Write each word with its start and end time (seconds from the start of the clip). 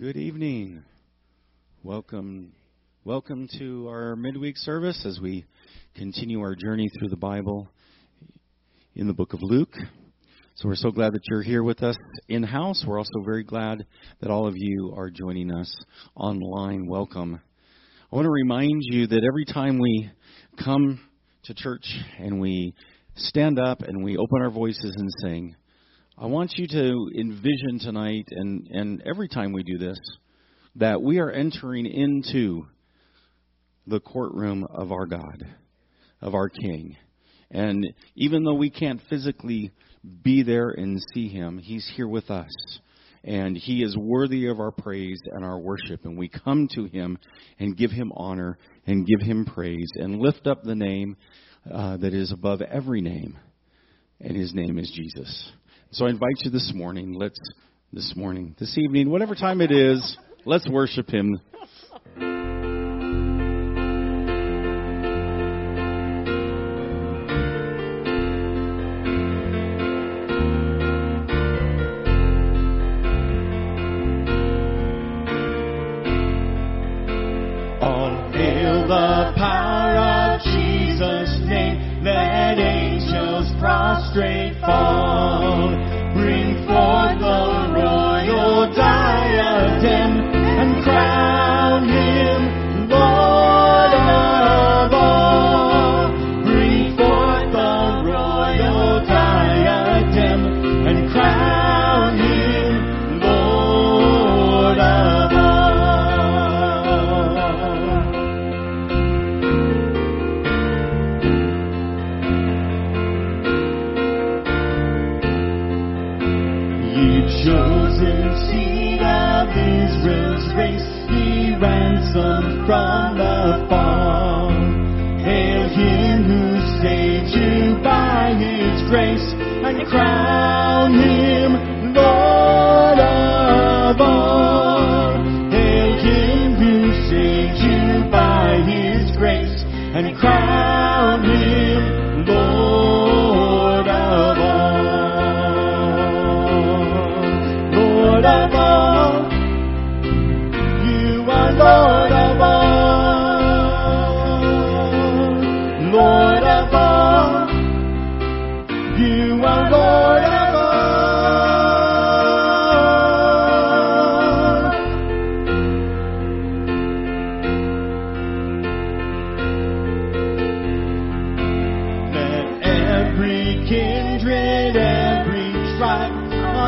Good 0.00 0.16
evening. 0.16 0.84
Welcome 1.82 2.52
welcome 3.04 3.48
to 3.58 3.88
our 3.88 4.14
midweek 4.14 4.56
service 4.56 5.04
as 5.04 5.18
we 5.20 5.44
continue 5.96 6.38
our 6.38 6.54
journey 6.54 6.88
through 6.96 7.08
the 7.08 7.16
Bible 7.16 7.68
in 8.94 9.08
the 9.08 9.12
book 9.12 9.32
of 9.32 9.40
Luke. 9.42 9.74
So 10.54 10.68
we're 10.68 10.76
so 10.76 10.92
glad 10.92 11.14
that 11.14 11.22
you're 11.28 11.42
here 11.42 11.64
with 11.64 11.82
us 11.82 11.96
in 12.28 12.44
house. 12.44 12.84
We're 12.86 12.98
also 13.00 13.24
very 13.24 13.42
glad 13.42 13.86
that 14.20 14.30
all 14.30 14.46
of 14.46 14.54
you 14.56 14.94
are 14.96 15.10
joining 15.10 15.50
us 15.50 15.74
online. 16.14 16.86
Welcome. 16.86 17.40
I 18.12 18.14
want 18.14 18.26
to 18.26 18.30
remind 18.30 18.82
you 18.84 19.08
that 19.08 19.24
every 19.28 19.46
time 19.46 19.80
we 19.80 20.12
come 20.62 21.00
to 21.46 21.54
church 21.54 21.92
and 22.20 22.40
we 22.40 22.72
stand 23.16 23.58
up 23.58 23.82
and 23.82 24.04
we 24.04 24.16
open 24.16 24.42
our 24.42 24.50
voices 24.50 24.94
and 24.96 25.10
sing, 25.22 25.56
I 26.20 26.26
want 26.26 26.54
you 26.56 26.66
to 26.66 27.10
envision 27.16 27.78
tonight, 27.78 28.26
and, 28.32 28.66
and 28.72 29.02
every 29.06 29.28
time 29.28 29.52
we 29.52 29.62
do 29.62 29.78
this, 29.78 30.00
that 30.74 31.00
we 31.00 31.20
are 31.20 31.30
entering 31.30 31.86
into 31.86 32.66
the 33.86 34.00
courtroom 34.00 34.66
of 34.68 34.90
our 34.90 35.06
God, 35.06 35.46
of 36.20 36.34
our 36.34 36.48
King. 36.48 36.96
And 37.52 37.86
even 38.16 38.42
though 38.42 38.54
we 38.54 38.68
can't 38.68 39.00
physically 39.08 39.70
be 40.24 40.42
there 40.42 40.70
and 40.70 41.00
see 41.14 41.28
him, 41.28 41.56
he's 41.56 41.88
here 41.94 42.08
with 42.08 42.30
us. 42.30 42.50
And 43.22 43.56
he 43.56 43.84
is 43.84 43.96
worthy 43.96 44.48
of 44.48 44.58
our 44.58 44.72
praise 44.72 45.20
and 45.26 45.44
our 45.44 45.60
worship. 45.60 46.04
And 46.04 46.18
we 46.18 46.28
come 46.28 46.66
to 46.74 46.86
him 46.86 47.16
and 47.60 47.76
give 47.76 47.92
him 47.92 48.10
honor 48.16 48.58
and 48.88 49.06
give 49.06 49.24
him 49.24 49.44
praise 49.44 49.90
and 49.94 50.18
lift 50.18 50.48
up 50.48 50.64
the 50.64 50.74
name 50.74 51.16
uh, 51.72 51.96
that 51.98 52.12
is 52.12 52.32
above 52.32 52.60
every 52.60 53.02
name. 53.02 53.38
And 54.20 54.36
his 54.36 54.52
name 54.52 54.78
is 54.78 54.90
Jesus. 54.92 55.52
So 55.90 56.04
I 56.04 56.10
invite 56.10 56.40
you 56.40 56.50
this 56.50 56.70
morning, 56.74 57.14
let's, 57.14 57.40
this 57.94 58.12
morning, 58.14 58.54
this 58.60 58.76
evening, 58.76 59.08
whatever 59.08 59.34
time 59.34 59.62
it 59.62 59.72
is, 59.72 60.18
let's 60.44 60.68
worship 60.68 61.08
Him. 61.08 61.40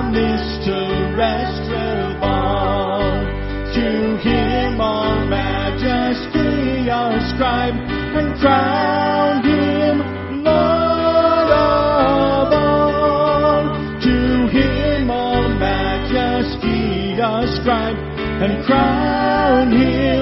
this 0.08 0.40
terrestrial. 0.64 2.16
To 3.76 4.16
him 4.16 4.80
all 4.80 5.26
majesty 5.26 6.88
ascribe 6.88 7.74
and 8.18 8.40
crown 8.40 9.44
him 9.44 9.98
Lord 10.42 11.50
of 11.52 12.52
all. 12.52 13.62
To 14.00 14.48
him 14.48 15.10
all 15.10 15.48
majesty 15.48 17.20
ascribe 17.20 17.96
and 18.42 18.64
crown 18.64 19.70
him. 19.70 20.19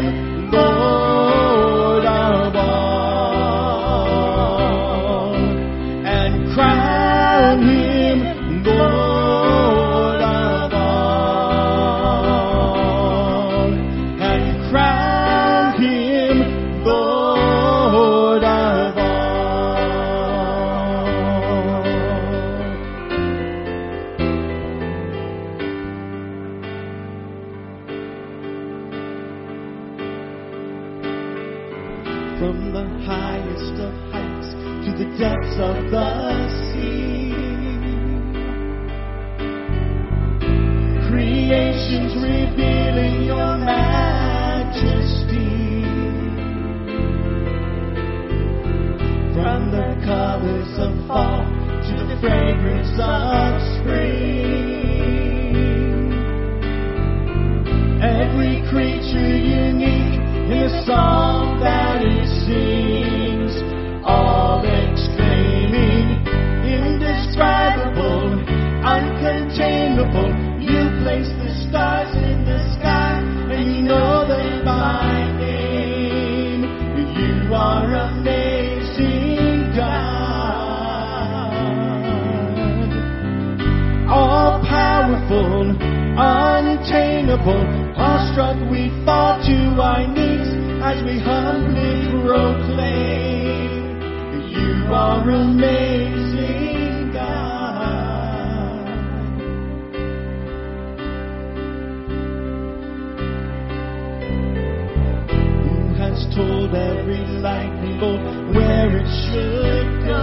Where 108.00 108.96
it 108.96 109.08
should 109.26 110.06
go. 110.06 110.22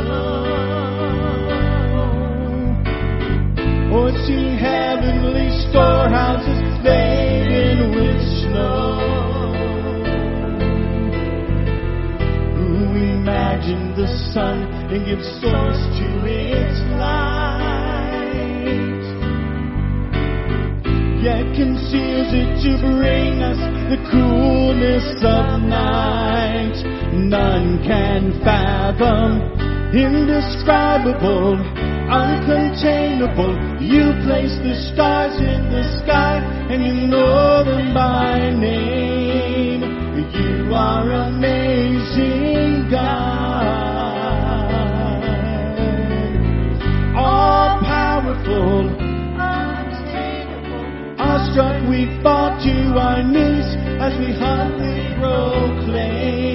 Or 3.91 4.11
to 4.11 4.37
heavenly 4.55 5.49
storehouses 5.69 6.61
laden 6.85 7.91
with 7.95 8.21
snow. 8.39 9.51
Who 12.55 12.95
imagined 12.95 13.95
the 13.97 14.07
sun 14.31 14.63
and 14.91 15.05
gives 15.05 15.27
source 15.41 15.81
to 15.99 16.07
its 16.25 16.79
light? 16.95 17.75
Yet 21.21 21.43
conceals 21.55 22.31
it 22.31 22.51
to 22.63 22.77
bring 22.79 23.41
us 23.41 23.59
the 23.89 23.97
coolness 24.11 25.23
of 25.23 25.61
night. 25.61 26.94
None 27.29 27.83
can 27.83 28.39
fathom, 28.43 29.41
indescribable, 29.93 31.57
uncontainable. 32.05 33.81
You 33.81 34.13
place 34.25 34.55
the 34.61 34.75
stars 34.93 35.33
in 35.39 35.69
the 35.71 35.83
sky 36.03 36.37
and 36.69 36.85
you 36.85 37.07
know 37.07 37.63
them 37.63 37.93
by 37.93 38.51
name. 38.51 39.81
You 40.35 40.73
are 40.73 41.09
amazing, 41.29 42.89
God. 42.91 43.65
All 47.17 47.79
powerful, 47.81 48.89
awestruck 51.17 51.89
we 51.89 52.05
fall 52.21 52.49
to 52.63 52.99
our 52.99 53.23
knees 53.23 53.65
as 54.01 54.13
we 54.19 54.33
humbly 54.33 55.15
proclaim, 55.17 56.54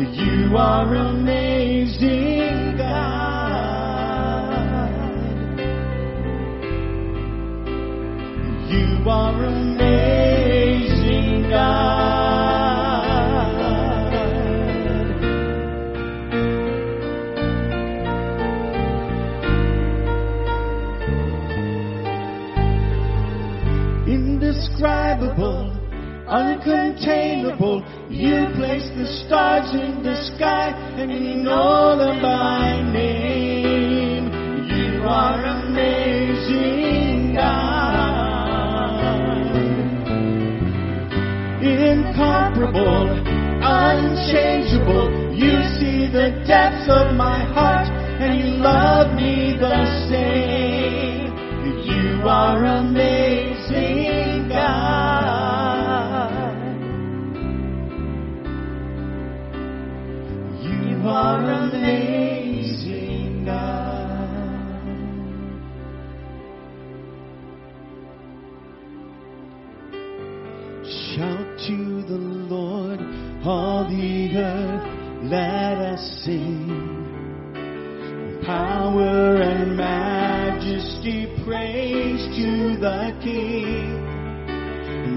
You 0.00 0.56
are 0.56 0.94
amazing, 0.94 2.78
God. 2.78 2.88
You 8.70 9.10
are 9.10 9.44
amazing, 9.44 9.90
God. 11.50 12.00
Indescribable, 24.06 25.76
uncontainable. 26.26 27.99
You 28.20 28.52
place 28.54 28.84
the 29.00 29.06
stars 29.24 29.72
in 29.72 30.02
the 30.02 30.14
sky 30.36 30.76
and 31.00 31.10
you 31.10 31.36
know 31.36 31.96
them 31.96 32.20
by 32.20 32.82
name. 32.92 34.28
You 34.68 35.02
are 35.08 35.42
amazing, 35.64 37.32
God. 37.34 37.80
Incomparable, 41.64 43.08
unchangeable. 43.64 45.08
You 45.34 45.62
see 45.80 46.06
the 46.12 46.44
depths 46.46 46.90
of 46.92 47.16
my 47.16 47.40
heart 47.54 47.88
and 48.20 48.38
you 48.38 48.60
love 48.60 49.14
me 49.14 49.56
the 49.58 49.84
same. 50.10 51.32
You 51.88 52.28
are 52.28 52.62
amazing, 52.66 53.99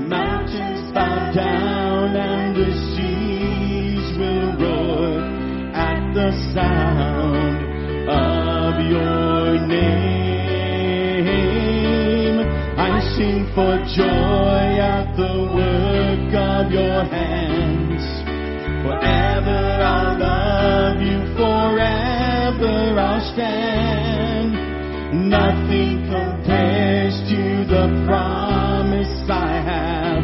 Mountains 0.09 0.91
bow 0.93 1.31
down 1.33 2.15
and 2.15 2.55
the 2.55 2.71
seas 2.93 4.17
will 4.17 4.57
roar 4.57 5.32
the 6.13 6.31
sound 6.53 7.57
of 8.07 8.75
your 8.85 9.57
name. 9.67 9.93
I 12.77 12.99
sing 13.17 13.49
for 13.55 13.77
joy 13.97 14.77
at 14.77 15.15
the 15.17 15.49
work 15.57 16.33
of 16.35 16.71
your 16.71 17.03
hands. 17.05 18.03
Forever 18.85 19.81
I'll 19.81 20.19
love 20.19 21.01
you, 21.01 21.19
forever 21.35 22.99
I'll 22.99 23.33
stand. 23.33 24.53
Nothing 25.31 26.05
compares 26.05 27.15
to 27.29 27.65
the 27.65 27.87
promise 28.05 29.29
I 29.29 29.61
have 29.65 30.23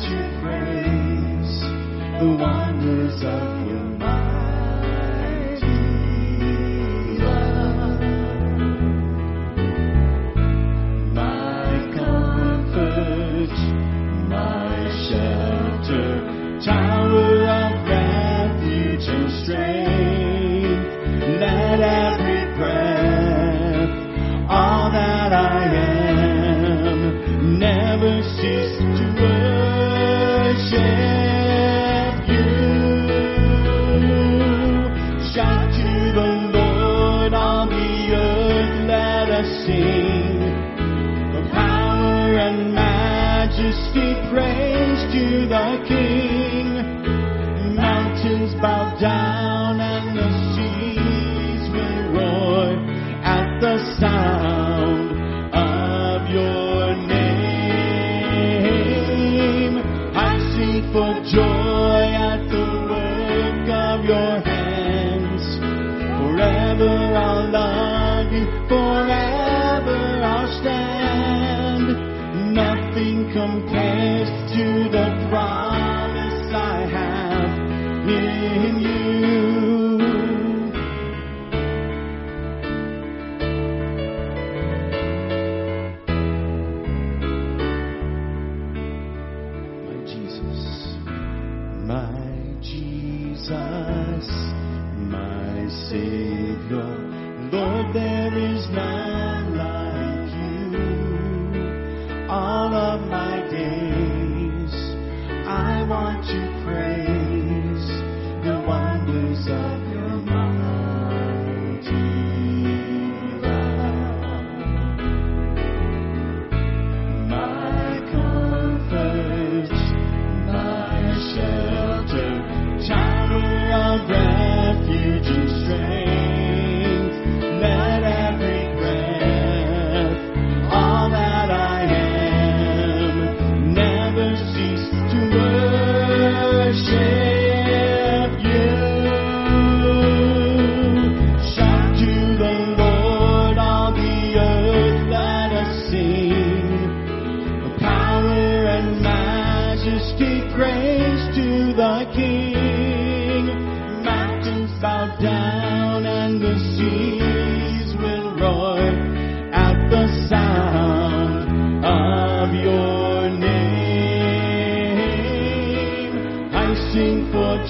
to 0.00 0.40
praise 0.40 1.60
the 2.20 2.36
wonders 2.40 3.22
of 3.22 3.66
your 3.68 3.84
mighty 3.98 4.29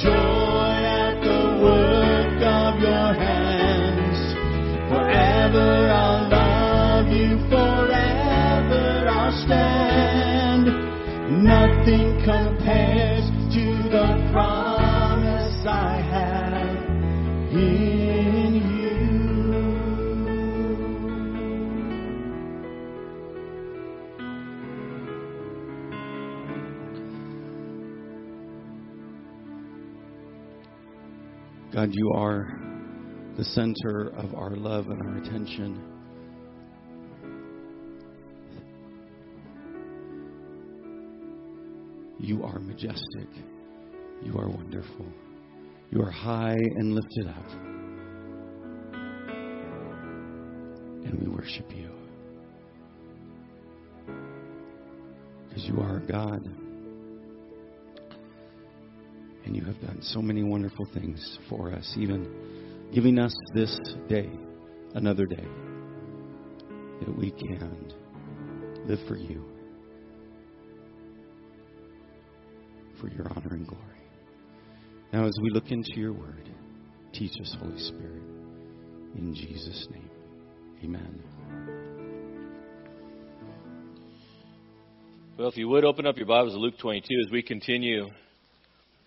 joy 0.02 0.69
God, 31.80 31.94
you 31.94 32.12
are 32.14 32.60
the 33.38 33.44
center 33.44 34.10
of 34.14 34.34
our 34.34 34.50
love 34.50 34.88
and 34.88 35.00
our 35.00 35.16
attention. 35.16 35.82
You 42.18 42.44
are 42.44 42.58
majestic. 42.58 43.28
You 44.22 44.36
are 44.36 44.50
wonderful. 44.50 45.06
You 45.90 46.02
are 46.02 46.10
high 46.10 46.58
and 46.58 46.94
lifted 46.94 47.28
up. 47.28 47.50
And 51.06 51.18
we 51.18 51.28
worship 51.28 51.74
you. 51.74 51.90
Because 55.48 55.64
you 55.64 55.80
are 55.80 56.00
God. 56.00 56.59
And 59.44 59.56
you 59.56 59.64
have 59.64 59.80
done 59.80 59.98
so 60.02 60.20
many 60.20 60.42
wonderful 60.42 60.86
things 60.92 61.38
for 61.48 61.72
us, 61.72 61.94
even 61.96 62.90
giving 62.92 63.18
us 63.18 63.34
this 63.54 63.76
day, 64.08 64.28
another 64.94 65.26
day, 65.26 65.46
that 67.00 67.16
we 67.16 67.30
can 67.30 67.92
live 68.86 68.98
for 69.08 69.16
you, 69.16 69.44
for 73.00 73.08
your 73.08 73.28
honor 73.30 73.54
and 73.54 73.66
glory. 73.66 73.84
Now, 75.12 75.26
as 75.26 75.32
we 75.42 75.50
look 75.50 75.70
into 75.70 75.92
your 75.96 76.12
word, 76.12 76.48
teach 77.12 77.32
us, 77.40 77.56
Holy 77.60 77.78
Spirit. 77.78 78.22
In 79.16 79.34
Jesus' 79.34 79.88
name, 79.90 80.10
amen. 80.84 81.22
Well, 85.36 85.48
if 85.48 85.56
you 85.56 85.68
would 85.68 85.84
open 85.84 86.06
up 86.06 86.16
your 86.16 86.26
Bibles 86.26 86.52
to 86.52 86.58
Luke 86.58 86.78
22 86.78 87.06
as 87.26 87.32
we 87.32 87.42
continue 87.42 88.08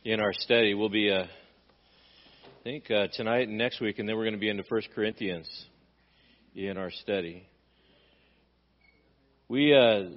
in 0.05 0.19
our 0.19 0.33
study. 0.33 0.74
We'll 0.74 0.89
be, 0.89 1.10
uh, 1.10 1.24
I 1.24 2.63
think, 2.63 2.91
uh, 2.91 3.07
tonight 3.13 3.48
and 3.48 3.57
next 3.57 3.79
week, 3.79 4.00
and 4.00 4.10
then 4.10 4.17
we're 4.17 4.24
going 4.24 4.33
to 4.33 4.39
be 4.39 4.50
into 4.50 4.63
1 4.67 4.81
Corinthians 4.93 5.48
in 6.55 6.77
our 6.77 6.91
study. 6.91 7.48
We, 9.48 9.74
uh, 9.74 10.10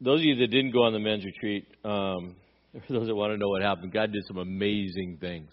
those 0.00 0.20
of 0.20 0.24
you 0.24 0.36
that 0.36 0.46
didn't 0.46 0.70
go 0.70 0.84
on 0.84 0.92
the 0.92 1.00
men's 1.00 1.24
retreat, 1.24 1.66
um, 1.84 2.36
those 2.88 3.08
that 3.08 3.14
want 3.16 3.32
to 3.32 3.36
know 3.36 3.48
what 3.48 3.62
happened, 3.62 3.92
God 3.92 4.12
did 4.12 4.24
some 4.26 4.38
amazing 4.38 5.18
things. 5.20 5.50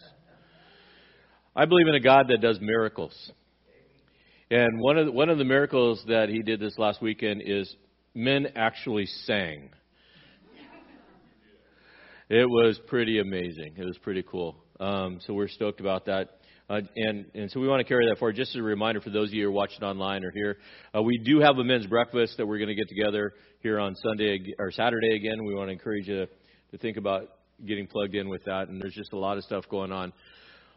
I 1.56 1.66
believe 1.66 1.88
in 1.88 1.96
a 1.96 2.00
God 2.00 2.28
that 2.30 2.42
does 2.42 2.60
miracles. 2.62 3.32
And 4.52 4.80
one 4.82 5.00
of 5.00 5.08
the, 5.08 5.12
one 5.12 5.30
of 5.30 5.40
the 5.40 5.46
miracles 5.46 6.04
that 6.08 6.30
he 6.30 6.44
did 6.44 6.60
this 6.60 6.78
last 6.78 7.02
weekend 7.02 7.42
is 7.44 7.76
men 8.14 8.50
actually 8.56 9.08
sang. 9.26 9.70
It 12.36 12.50
was 12.50 12.80
pretty 12.88 13.20
amazing. 13.20 13.76
It 13.78 13.86
was 13.86 13.96
pretty 14.00 14.24
cool. 14.24 14.56
Um, 14.80 15.20
so 15.24 15.36
we're 15.36 15.48
stoked 15.48 15.80
about 15.80 16.06
that. 16.06 16.40
Uh, 16.68 16.82
and, 16.96 17.28
and 17.36 17.52
so 17.52 17.60
we 17.60 17.68
want 17.68 17.80
to 17.82 17.84
carry 17.84 18.08
that 18.10 18.18
forward. 18.18 18.36
Just 18.36 18.56
as 18.56 18.56
a 18.56 18.64
reminder 18.64 19.02
for 19.02 19.12
those 19.12 19.28
of 19.28 19.36
you 19.36 19.44
who 19.44 19.50
are 19.50 19.52
watching 19.52 19.84
online 19.84 20.26
or 20.26 20.32
here, 20.32 20.58
uh, 20.96 21.04
we 21.04 21.20
do 21.20 21.42
have 21.42 21.60
a 21.60 21.64
men's 21.64 21.86
breakfast 21.86 22.38
that 22.38 22.48
we're 22.48 22.58
going 22.58 22.70
to 22.70 22.74
get 22.74 22.90
together 22.90 23.36
here 23.60 23.80
on 23.80 23.96
Sunday 23.98 24.52
or 24.58 24.72
Saturday 24.72 25.16
again. 25.16 25.46
We 25.46 25.54
want 25.54 25.68
to 25.68 25.74
encourage 25.74 26.08
you 26.08 26.26
to 26.72 26.78
think 26.80 26.98
about 26.98 27.30
getting 27.64 27.86
plugged 27.86 28.16
in 28.16 28.30
with 28.30 28.44
that. 28.46 28.68
And 28.68 28.82
there's 28.82 28.96
just 28.96 29.14
a 29.14 29.20
lot 29.20 29.38
of 29.38 29.44
stuff 29.44 29.66
going 29.70 29.92
on. 29.92 30.12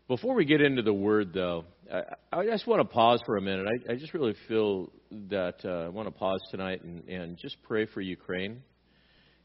Before 0.09 0.35
we 0.35 0.45
get 0.45 0.61
into 0.61 0.83
the 0.83 0.93
word, 0.93 1.33
though, 1.33 1.65
I, 1.91 2.03
I 2.39 2.45
just 2.45 2.67
want 2.67 2.81
to 2.81 2.85
pause 2.85 3.23
for 3.25 3.39
a 3.39 3.41
minute. 3.41 3.67
I, 3.67 3.93
I 3.93 3.97
just 3.97 4.13
really 4.13 4.35
feel 4.47 4.93
that 5.31 5.65
uh, 5.65 5.87
I 5.87 5.89
want 5.89 6.07
to 6.07 6.13
pause 6.13 6.41
tonight 6.51 6.85
and, 6.85 7.09
and 7.09 7.39
just 7.39 7.57
pray 7.63 7.87
for 7.87 8.03
Ukraine 8.03 8.61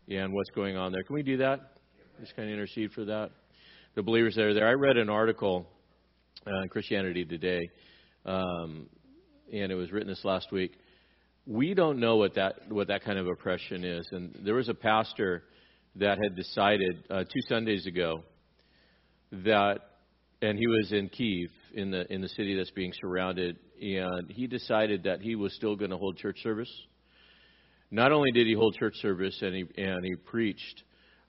and 0.10 0.34
what's 0.34 0.50
going 0.50 0.76
on 0.76 0.92
there. 0.92 1.04
Can 1.04 1.16
we 1.16 1.24
do 1.24 1.38
that? 1.38 1.72
Just 2.22 2.36
kind 2.36 2.48
of 2.50 2.54
intercede 2.54 2.92
for 2.92 3.04
that. 3.06 3.32
The 3.96 4.04
believers 4.04 4.36
that 4.36 4.44
are 4.44 4.54
there. 4.54 4.68
I 4.68 4.74
read 4.74 4.96
an 4.96 5.10
article 5.10 5.66
uh, 6.46 6.62
in 6.62 6.70
Christianity 6.70 7.26
Today, 7.26 7.68
um, 8.28 8.86
and 9.52 9.72
it 9.72 9.74
was 9.74 9.92
written 9.92 10.08
this 10.08 10.24
last 10.24 10.52
week. 10.52 10.74
We 11.48 11.74
don't 11.74 12.00
know 12.00 12.18
what 12.18 12.36
that 12.36 12.72
what 12.72 12.90
that 12.90 13.04
kind 13.04 13.18
of 13.18 13.26
oppression 13.26 13.84
is, 13.84 14.08
and 14.12 14.38
there 14.46 14.54
was 14.54 14.70
a 14.70 14.76
pastor 14.76 15.46
that 15.96 16.20
had 16.22 16.36
decided 16.36 17.04
uh, 17.10 17.24
two 17.24 17.42
Sundays 17.50 17.88
ago 17.88 18.22
that, 19.32 19.80
and 20.44 20.60
he 20.60 20.68
was 20.68 20.92
in 20.92 21.10
Kiev, 21.10 21.50
in 21.74 21.90
the 21.90 22.06
in 22.14 22.22
the 22.22 22.30
city 22.30 22.56
that's 22.56 22.70
being 22.70 22.94
surrounded, 23.02 23.58
and 23.82 24.30
he 24.30 24.46
decided 24.46 25.06
that 25.06 25.22
he 25.22 25.36
was 25.36 25.56
still 25.56 25.76
going 25.76 25.90
to 25.90 25.98
hold 25.98 26.18
church 26.18 26.38
service. 26.44 26.72
Not 27.90 28.12
only 28.12 28.32
did 28.32 28.46
he 28.46 28.54
hold 28.54 28.76
church 28.76 28.98
service, 29.02 29.42
and 29.42 29.56
he 29.56 29.66
and 29.82 30.06
he 30.06 30.14
preached 30.18 30.84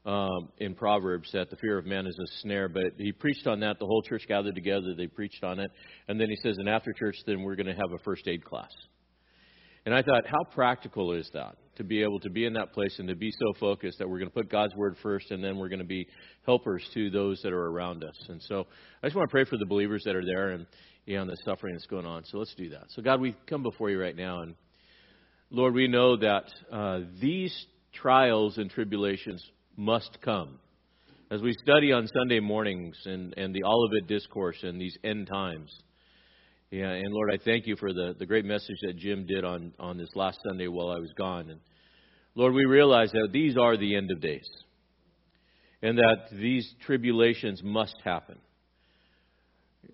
um, 0.05 0.49
in 0.59 0.75
Proverbs 0.75 1.31
that 1.33 1.51
the 1.51 1.57
fear 1.57 1.79
of 1.79 1.87
man 1.87 2.07
is 2.07 2.19
a 2.19 2.41
snare, 2.41 2.69
but 2.69 2.95
he 2.99 3.13
preached 3.13 3.47
on 3.47 3.61
that. 3.61 3.79
The 3.79 3.87
whole 3.87 4.03
church 4.03 4.25
gathered 4.27 4.55
together. 4.55 4.95
They 4.97 5.07
preached 5.07 5.45
on 5.45 5.61
it, 5.61 5.71
and 6.09 6.21
then 6.21 6.29
he 6.29 6.37
says, 6.37 6.57
and 6.59 6.69
after 6.69 6.93
church, 6.93 7.17
then 7.27 7.43
we're 7.43 7.57
going 7.57 7.67
to 7.67 7.75
have 7.75 7.93
a 7.95 7.99
first 8.05 8.27
aid 8.27 8.45
class. 8.45 8.71
And 9.85 9.95
I 9.95 10.03
thought, 10.03 10.27
how 10.27 10.45
practical 10.55 11.13
is 11.13 11.29
that 11.35 11.57
to 11.77 11.85
be 11.85 12.03
able 12.03 12.21
to 12.21 12.31
be 12.31 12.45
in 12.45 12.53
that 12.53 12.73
place 12.73 12.99
and 12.99 13.09
to 13.09 13.17
be 13.17 13.31
so 13.33 13.59
focused 13.59 13.99
that 13.99 14.09
we're 14.09 14.19
going 14.19 14.31
to 14.31 14.35
put 14.35 14.49
God's 14.49 14.75
word 14.77 14.97
first, 15.03 15.31
and 15.31 15.43
then 15.43 15.57
we're 15.59 15.69
going 15.69 15.81
to 15.81 15.85
be 15.85 16.07
helpers 16.47 16.89
to 16.95 17.11
those 17.11 17.41
that 17.43 17.53
are 17.53 17.67
around 17.67 18.05
us. 18.05 18.17
And 18.29 18.41
so 18.43 18.67
I 19.03 19.07
just 19.07 19.17
want 19.17 19.29
to 19.29 19.33
pray 19.33 19.45
for 19.45 19.57
the 19.57 19.67
believers 19.67 20.03
that 20.05 20.15
are 20.15 20.25
there 20.25 20.51
and 20.51 20.67
and 21.09 21.29
the 21.29 21.37
suffering 21.45 21.75
that's 21.75 21.87
going 21.87 22.07
on. 22.07 22.23
So 22.27 22.39
let's 22.39 22.55
do 22.55 22.69
that. 22.71 22.85
So 22.91 23.03
God, 23.03 23.21
we 23.21 23.35
come 23.49 23.65
before 23.65 23.91
you 23.91 24.01
right 24.01 24.15
now, 24.15 24.43
and 24.43 24.55
Lord, 25.51 25.75
we 25.75 25.89
know 25.89 26.17
that 26.17 26.45
uh, 26.71 27.01
these 27.21 27.67
trials 27.93 28.57
and 28.57 28.71
tribulations 28.71 29.45
must 29.77 30.21
come. 30.21 30.59
As 31.31 31.41
we 31.41 31.55
study 31.63 31.93
on 31.93 32.07
Sunday 32.09 32.41
mornings 32.41 32.97
and, 33.07 33.33
and 33.37 33.55
the 33.55 33.65
Olivet 33.65 34.07
Discourse 34.07 34.59
and 34.63 34.81
these 34.81 34.97
end 35.03 35.29
times. 35.29 35.71
Yeah, 36.71 36.91
and 36.91 37.13
Lord, 37.13 37.31
I 37.33 37.39
thank 37.43 37.67
you 37.67 37.77
for 37.77 37.93
the, 37.93 38.15
the 38.19 38.27
great 38.27 38.45
message 38.45 38.77
that 38.83 38.97
Jim 38.97 39.27
did 39.27 39.45
on, 39.45 39.73
on 39.79 39.99
this 39.99 40.11
last 40.15 40.39
Sunday 40.47 40.69
while 40.69 40.89
I 40.89 40.99
was 40.99 41.13
gone. 41.17 41.51
And 41.51 41.61
Lord, 42.35 42.55
we 42.55 42.65
realize 42.65 43.11
that 43.13 43.29
these 43.33 43.57
are 43.57 43.77
the 43.77 43.95
end 43.95 44.11
of 44.11 44.21
days. 44.21 44.49
And 45.83 45.99
that 45.99 46.29
these 46.33 46.71
tribulations 46.87 47.61
must 47.63 47.97
happen. 48.05 48.39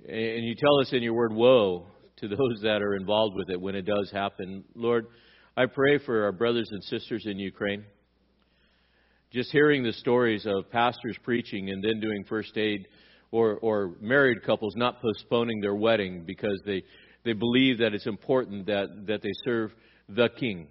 And 0.08 0.44
you 0.44 0.54
tell 0.54 0.80
us 0.80 0.92
in 0.92 1.02
your 1.02 1.14
word, 1.14 1.32
woe 1.32 1.86
to 2.18 2.28
those 2.28 2.60
that 2.62 2.82
are 2.82 2.94
involved 2.94 3.36
with 3.36 3.48
it 3.50 3.60
when 3.60 3.74
it 3.74 3.86
does 3.86 4.10
happen. 4.12 4.64
Lord, 4.74 5.06
I 5.56 5.66
pray 5.66 5.98
for 5.98 6.24
our 6.24 6.32
brothers 6.32 6.68
and 6.70 6.82
sisters 6.84 7.24
in 7.26 7.38
Ukraine. 7.38 7.84
Just 9.32 9.50
hearing 9.52 9.82
the 9.82 9.92
stories 9.92 10.46
of 10.46 10.70
pastors 10.70 11.16
preaching 11.22 11.70
and 11.70 11.82
then 11.84 12.00
doing 12.00 12.24
first 12.28 12.56
aid, 12.56 12.88
or, 13.30 13.58
or 13.58 13.94
married 14.00 14.42
couples 14.44 14.74
not 14.76 15.02
postponing 15.02 15.60
their 15.60 15.74
wedding 15.74 16.24
because 16.26 16.60
they, 16.64 16.82
they 17.24 17.34
believe 17.34 17.78
that 17.78 17.92
it's 17.92 18.06
important 18.06 18.66
that, 18.66 18.88
that 19.06 19.22
they 19.22 19.32
serve 19.44 19.70
the 20.08 20.28
King 20.40 20.66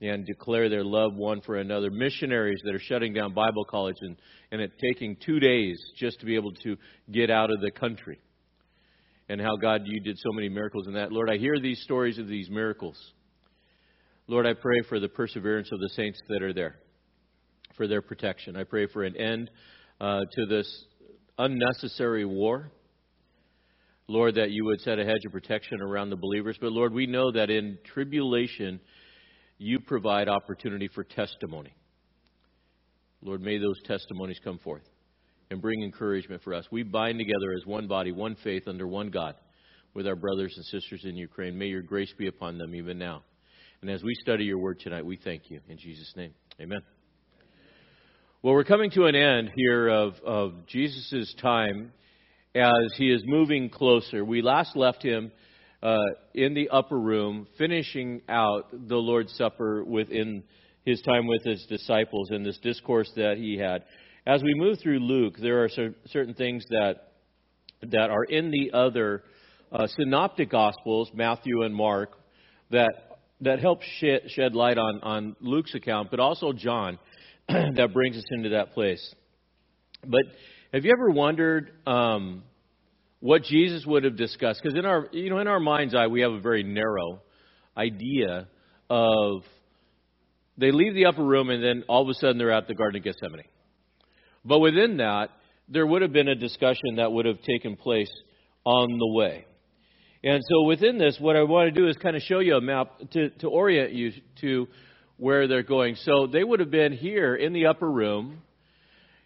and 0.00 0.24
declare 0.24 0.68
their 0.68 0.84
love 0.84 1.14
one 1.14 1.40
for 1.42 1.56
another. 1.56 1.90
Missionaries 1.90 2.60
that 2.64 2.74
are 2.74 2.80
shutting 2.80 3.12
down 3.12 3.34
Bible 3.34 3.64
college 3.64 3.96
and, 4.00 4.16
and 4.50 4.60
it 4.60 4.72
taking 4.80 5.16
two 5.24 5.40
days 5.40 5.78
just 5.96 6.20
to 6.20 6.26
be 6.26 6.36
able 6.36 6.52
to 6.62 6.76
get 7.10 7.30
out 7.30 7.50
of 7.50 7.60
the 7.60 7.70
country. 7.70 8.18
And 9.28 9.40
how, 9.40 9.56
God, 9.56 9.82
you 9.84 10.00
did 10.00 10.16
so 10.18 10.32
many 10.32 10.48
miracles 10.48 10.86
in 10.86 10.94
that. 10.94 11.12
Lord, 11.12 11.28
I 11.30 11.36
hear 11.36 11.58
these 11.60 11.82
stories 11.82 12.18
of 12.18 12.28
these 12.28 12.48
miracles. 12.48 12.96
Lord, 14.26 14.46
I 14.46 14.54
pray 14.54 14.80
for 14.88 15.00
the 15.00 15.08
perseverance 15.08 15.68
of 15.72 15.80
the 15.80 15.90
saints 15.90 16.18
that 16.28 16.42
are 16.42 16.54
there, 16.54 16.76
for 17.78 17.86
their 17.86 18.02
protection. 18.02 18.56
I 18.56 18.64
pray 18.64 18.86
for 18.86 19.04
an 19.04 19.16
end 19.16 19.50
uh, 19.98 20.20
to 20.32 20.46
this 20.46 20.84
unnecessary 21.38 22.26
war. 22.26 22.70
Lord, 24.06 24.34
that 24.34 24.50
you 24.50 24.64
would 24.66 24.80
set 24.80 24.98
a 24.98 25.04
hedge 25.04 25.24
of 25.26 25.32
protection 25.32 25.80
around 25.80 26.10
the 26.10 26.16
believers. 26.16 26.58
But 26.60 26.72
Lord, 26.72 26.92
we 26.92 27.06
know 27.06 27.32
that 27.32 27.48
in 27.48 27.78
tribulation, 27.94 28.80
you 29.58 29.80
provide 29.80 30.28
opportunity 30.28 30.88
for 30.88 31.04
testimony. 31.04 31.74
Lord, 33.22 33.40
may 33.40 33.58
those 33.58 33.80
testimonies 33.84 34.38
come 34.42 34.58
forth 34.58 34.84
and 35.50 35.60
bring 35.60 35.82
encouragement 35.82 36.42
for 36.42 36.54
us. 36.54 36.66
We 36.70 36.82
bind 36.82 37.18
together 37.18 37.52
as 37.56 37.66
one 37.66 37.86
body, 37.86 38.12
one 38.12 38.36
faith, 38.42 38.64
under 38.66 38.86
one 38.86 39.10
God 39.10 39.34
with 39.94 40.06
our 40.06 40.16
brothers 40.16 40.54
and 40.56 40.64
sisters 40.66 41.02
in 41.04 41.16
Ukraine. 41.16 41.58
May 41.58 41.66
your 41.66 41.82
grace 41.82 42.12
be 42.18 42.28
upon 42.28 42.58
them 42.58 42.74
even 42.74 42.98
now. 42.98 43.22
And 43.80 43.90
as 43.90 44.02
we 44.02 44.14
study 44.14 44.44
your 44.44 44.58
word 44.58 44.80
tonight, 44.80 45.04
we 45.04 45.16
thank 45.16 45.50
you. 45.50 45.60
In 45.68 45.78
Jesus' 45.78 46.12
name, 46.16 46.32
amen. 46.60 46.80
Well, 48.40 48.54
we're 48.54 48.62
coming 48.62 48.92
to 48.92 49.06
an 49.06 49.16
end 49.16 49.50
here 49.56 49.88
of, 49.88 50.14
of 50.24 50.64
Jesus' 50.68 51.34
time 51.42 51.90
as 52.54 52.94
he 52.96 53.10
is 53.10 53.20
moving 53.26 53.68
closer. 53.68 54.24
We 54.24 54.42
last 54.42 54.76
left 54.76 55.02
him 55.02 55.32
uh, 55.82 55.98
in 56.34 56.54
the 56.54 56.68
upper 56.68 57.00
room, 57.00 57.48
finishing 57.58 58.22
out 58.28 58.70
the 58.70 58.94
Lord's 58.94 59.34
Supper 59.34 59.82
within 59.82 60.44
his 60.84 61.02
time 61.02 61.26
with 61.26 61.42
his 61.42 61.66
disciples 61.68 62.30
and 62.30 62.46
this 62.46 62.58
discourse 62.58 63.10
that 63.16 63.38
he 63.38 63.58
had. 63.58 63.82
As 64.24 64.40
we 64.40 64.54
move 64.54 64.78
through 64.78 65.00
Luke, 65.00 65.34
there 65.42 65.64
are 65.64 65.68
certain 66.06 66.34
things 66.34 66.64
that 66.70 67.14
that 67.82 68.08
are 68.10 68.22
in 68.22 68.52
the 68.52 68.70
other 68.72 69.24
uh, 69.72 69.88
synoptic 69.88 70.48
gospels, 70.48 71.10
Matthew 71.12 71.62
and 71.64 71.74
Mark, 71.74 72.12
that 72.70 73.18
that 73.40 73.58
help 73.58 73.82
shed, 73.82 74.30
shed 74.30 74.54
light 74.54 74.78
on 74.78 75.00
on 75.02 75.36
Luke's 75.40 75.74
account, 75.74 76.12
but 76.12 76.20
also 76.20 76.52
John, 76.52 77.00
that 77.76 77.90
brings 77.92 78.16
us 78.16 78.24
into 78.30 78.50
that 78.50 78.72
place. 78.72 79.14
But 80.06 80.22
have 80.72 80.84
you 80.84 80.92
ever 80.92 81.10
wondered 81.10 81.72
um, 81.86 82.42
what 83.20 83.44
Jesus 83.44 83.84
would 83.86 84.04
have 84.04 84.16
discussed. 84.16 84.60
Because 84.62 84.78
in 84.78 84.84
our, 84.84 85.08
you 85.12 85.30
know, 85.30 85.38
in 85.38 85.48
our 85.48 85.60
mind's 85.60 85.94
eye, 85.94 86.06
we 86.06 86.20
have 86.20 86.32
a 86.32 86.40
very 86.40 86.62
narrow 86.62 87.20
idea 87.76 88.48
of 88.88 89.42
they 90.56 90.70
leave 90.72 90.94
the 90.94 91.06
upper 91.06 91.22
room 91.22 91.50
and 91.50 91.62
then 91.62 91.84
all 91.88 92.02
of 92.02 92.08
a 92.08 92.14
sudden 92.14 92.38
they're 92.38 92.52
at 92.52 92.68
the 92.68 92.74
Garden 92.74 92.98
of 92.98 93.04
Gethsemane. 93.04 93.42
But 94.44 94.60
within 94.60 94.98
that, 94.98 95.30
there 95.68 95.86
would 95.86 96.02
have 96.02 96.12
been 96.12 96.28
a 96.28 96.34
discussion 96.34 96.96
that 96.96 97.12
would 97.12 97.26
have 97.26 97.42
taken 97.42 97.76
place 97.76 98.10
on 98.64 98.98
the 98.98 99.12
way. 99.12 99.44
And 100.24 100.42
so 100.48 100.64
within 100.64 100.98
this, 100.98 101.16
what 101.20 101.36
I 101.36 101.42
want 101.42 101.72
to 101.72 101.80
do 101.80 101.88
is 101.88 101.96
kind 101.96 102.16
of 102.16 102.22
show 102.22 102.40
you 102.40 102.56
a 102.56 102.60
map 102.60 102.98
to, 103.12 103.30
to 103.30 103.48
orient 103.48 103.92
you 103.92 104.12
to 104.40 104.66
where 105.18 105.46
they're 105.46 105.62
going. 105.62 105.96
So 105.96 106.26
they 106.26 106.42
would 106.42 106.60
have 106.60 106.70
been 106.70 106.92
here 106.92 107.34
in 107.34 107.52
the 107.52 107.66
upper 107.66 107.90
room, 107.90 108.38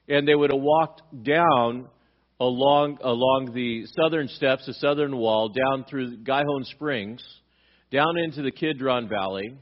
and 0.08 0.26
they 0.26 0.34
would 0.34 0.50
have 0.50 0.60
walked 0.60 1.02
down 1.22 1.86
along 2.40 2.98
along 3.02 3.52
the 3.54 3.86
southern 3.86 4.26
steps, 4.26 4.66
the 4.66 4.74
southern 4.74 5.16
wall, 5.16 5.50
down 5.50 5.84
through 5.88 6.16
Gihon 6.16 6.64
Springs, 6.64 7.22
down 7.92 8.18
into 8.18 8.42
the 8.42 8.50
Kidron 8.50 9.08
Valley, 9.08 9.54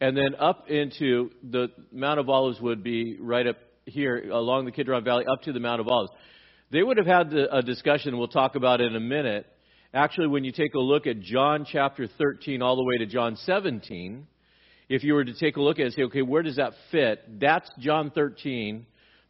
and 0.00 0.16
then 0.16 0.34
up 0.38 0.68
into 0.68 1.30
the 1.42 1.68
Mount 1.92 2.20
of 2.20 2.28
Olives 2.28 2.60
would 2.60 2.82
be 2.82 3.16
right 3.18 3.46
up 3.46 3.56
here 3.86 4.30
along 4.30 4.64
the 4.64 4.72
Kidron 4.72 5.04
Valley 5.04 5.24
up 5.26 5.42
to 5.42 5.52
the 5.52 5.60
Mount 5.60 5.80
of 5.80 5.88
Olives. 5.88 6.12
They 6.70 6.82
would 6.82 6.98
have 6.98 7.06
had 7.06 7.32
a 7.32 7.62
discussion 7.62 8.18
we'll 8.18 8.28
talk 8.28 8.54
about 8.54 8.80
in 8.80 8.94
a 8.94 9.00
minute. 9.00 9.46
Actually, 9.92 10.28
when 10.28 10.44
you 10.44 10.52
take 10.52 10.74
a 10.74 10.78
look 10.78 11.06
at 11.06 11.20
John 11.20 11.66
chapter 11.70 12.06
13 12.06 12.62
all 12.62 12.76
the 12.76 12.84
way 12.84 12.98
to 12.98 13.06
John 13.06 13.36
17, 13.36 14.26
if 14.90 15.04
you 15.04 15.14
were 15.14 15.24
to 15.24 15.32
take 15.34 15.56
a 15.56 15.62
look 15.62 15.78
at 15.78 15.82
it 15.82 15.84
and 15.84 15.94
say, 15.94 16.02
okay, 16.02 16.22
where 16.22 16.42
does 16.42 16.56
that 16.56 16.72
fit? 16.90 17.40
That's 17.40 17.70
John 17.78 18.10
13 18.10 18.84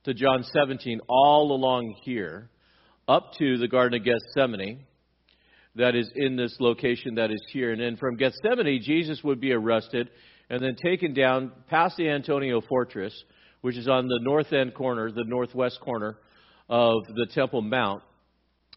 to 0.05 0.15
John 0.15 0.43
17, 0.43 1.01
all 1.07 1.53
along 1.53 1.95
here, 2.03 2.49
up 3.07 3.35
to 3.39 3.59
the 3.59 3.69
Garden 3.69 4.01
of 4.01 4.07
Gethsemane, 4.07 4.87
that 5.77 5.95
is 5.95 6.11
in 6.17 6.35
this 6.35 6.57
location 6.61 7.17
that 7.17 7.31
is 7.31 7.45
here. 7.53 7.73
And 7.73 7.81
then 7.81 7.99
from 7.99 8.17
Gethsemane, 8.17 8.81
Jesus 8.83 9.23
would 9.23 9.39
be 9.39 9.53
arrested 9.53 10.09
and 10.49 10.63
then 10.63 10.77
taken 10.83 11.13
down 11.13 11.53
past 11.69 11.99
the 11.99 12.09
Antonia 12.09 12.59
Fortress, 12.67 13.13
which 13.61 13.77
is 13.77 13.87
on 13.87 14.09
the 14.09 14.19
north 14.23 14.55
end 14.55 14.73
corner, 14.73 15.13
the 15.13 15.25
northwest 15.27 15.79
corner 15.83 16.17
of 16.71 16.95
the 17.15 17.27
Temple 17.35 17.61
Mount, 17.61 18.03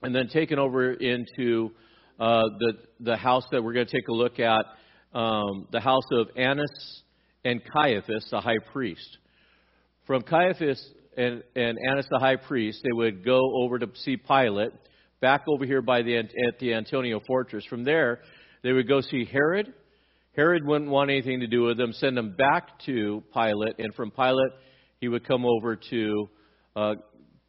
and 0.02 0.14
then 0.14 0.28
taken 0.28 0.60
over 0.60 0.92
into 0.92 1.72
uh, 2.20 2.44
the 2.60 2.74
the 3.00 3.16
house 3.16 3.46
that 3.52 3.64
we're 3.64 3.74
going 3.74 3.88
to 3.88 3.92
take 3.92 4.10
a 4.10 4.14
look 4.14 4.40
at, 4.42 4.66
um, 5.14 5.68
the 5.72 5.80
house 5.80 6.04
of 6.12 6.28
Annas 6.36 7.02
and 7.46 7.62
Caiaphas, 7.64 8.28
the 8.32 8.42
high 8.42 8.60
priest. 8.72 9.18
From 10.08 10.22
Caiaphas 10.22 10.84
and, 11.16 11.44
and 11.56 11.78
Annas 11.90 12.08
the 12.10 12.20
high 12.20 12.36
priest, 12.36 12.82
they 12.84 12.92
would 12.92 13.24
go 13.24 13.40
over 13.62 13.80
to 13.80 13.88
see 13.96 14.18
Pilate, 14.18 14.72
back 15.22 15.46
over 15.48 15.66
here 15.66 15.82
by 15.82 16.02
the, 16.02 16.18
at 16.18 16.60
the 16.60 16.74
Antonia 16.74 17.20
fortress. 17.26 17.66
From 17.66 17.84
there, 17.84 18.20
they 18.64 18.72
would 18.72 18.88
go 18.88 19.02
see 19.02 19.26
Herod. 19.26 19.74
Herod 20.36 20.66
wouldn't 20.66 20.90
want 20.90 21.12
anything 21.12 21.42
to 21.42 21.48
do 21.48 21.64
with 21.64 21.78
them, 21.78 21.94
send 21.94 22.18
them 22.18 22.36
back 22.36 22.80
to 22.86 23.24
Pilate, 23.34 23.76
and 23.78 23.94
from 23.94 24.10
Pilate, 24.10 24.52
he 25.00 25.08
would 25.08 25.28
come 25.28 25.46
over 25.46 25.76
to 25.76 26.30
uh, 26.76 26.96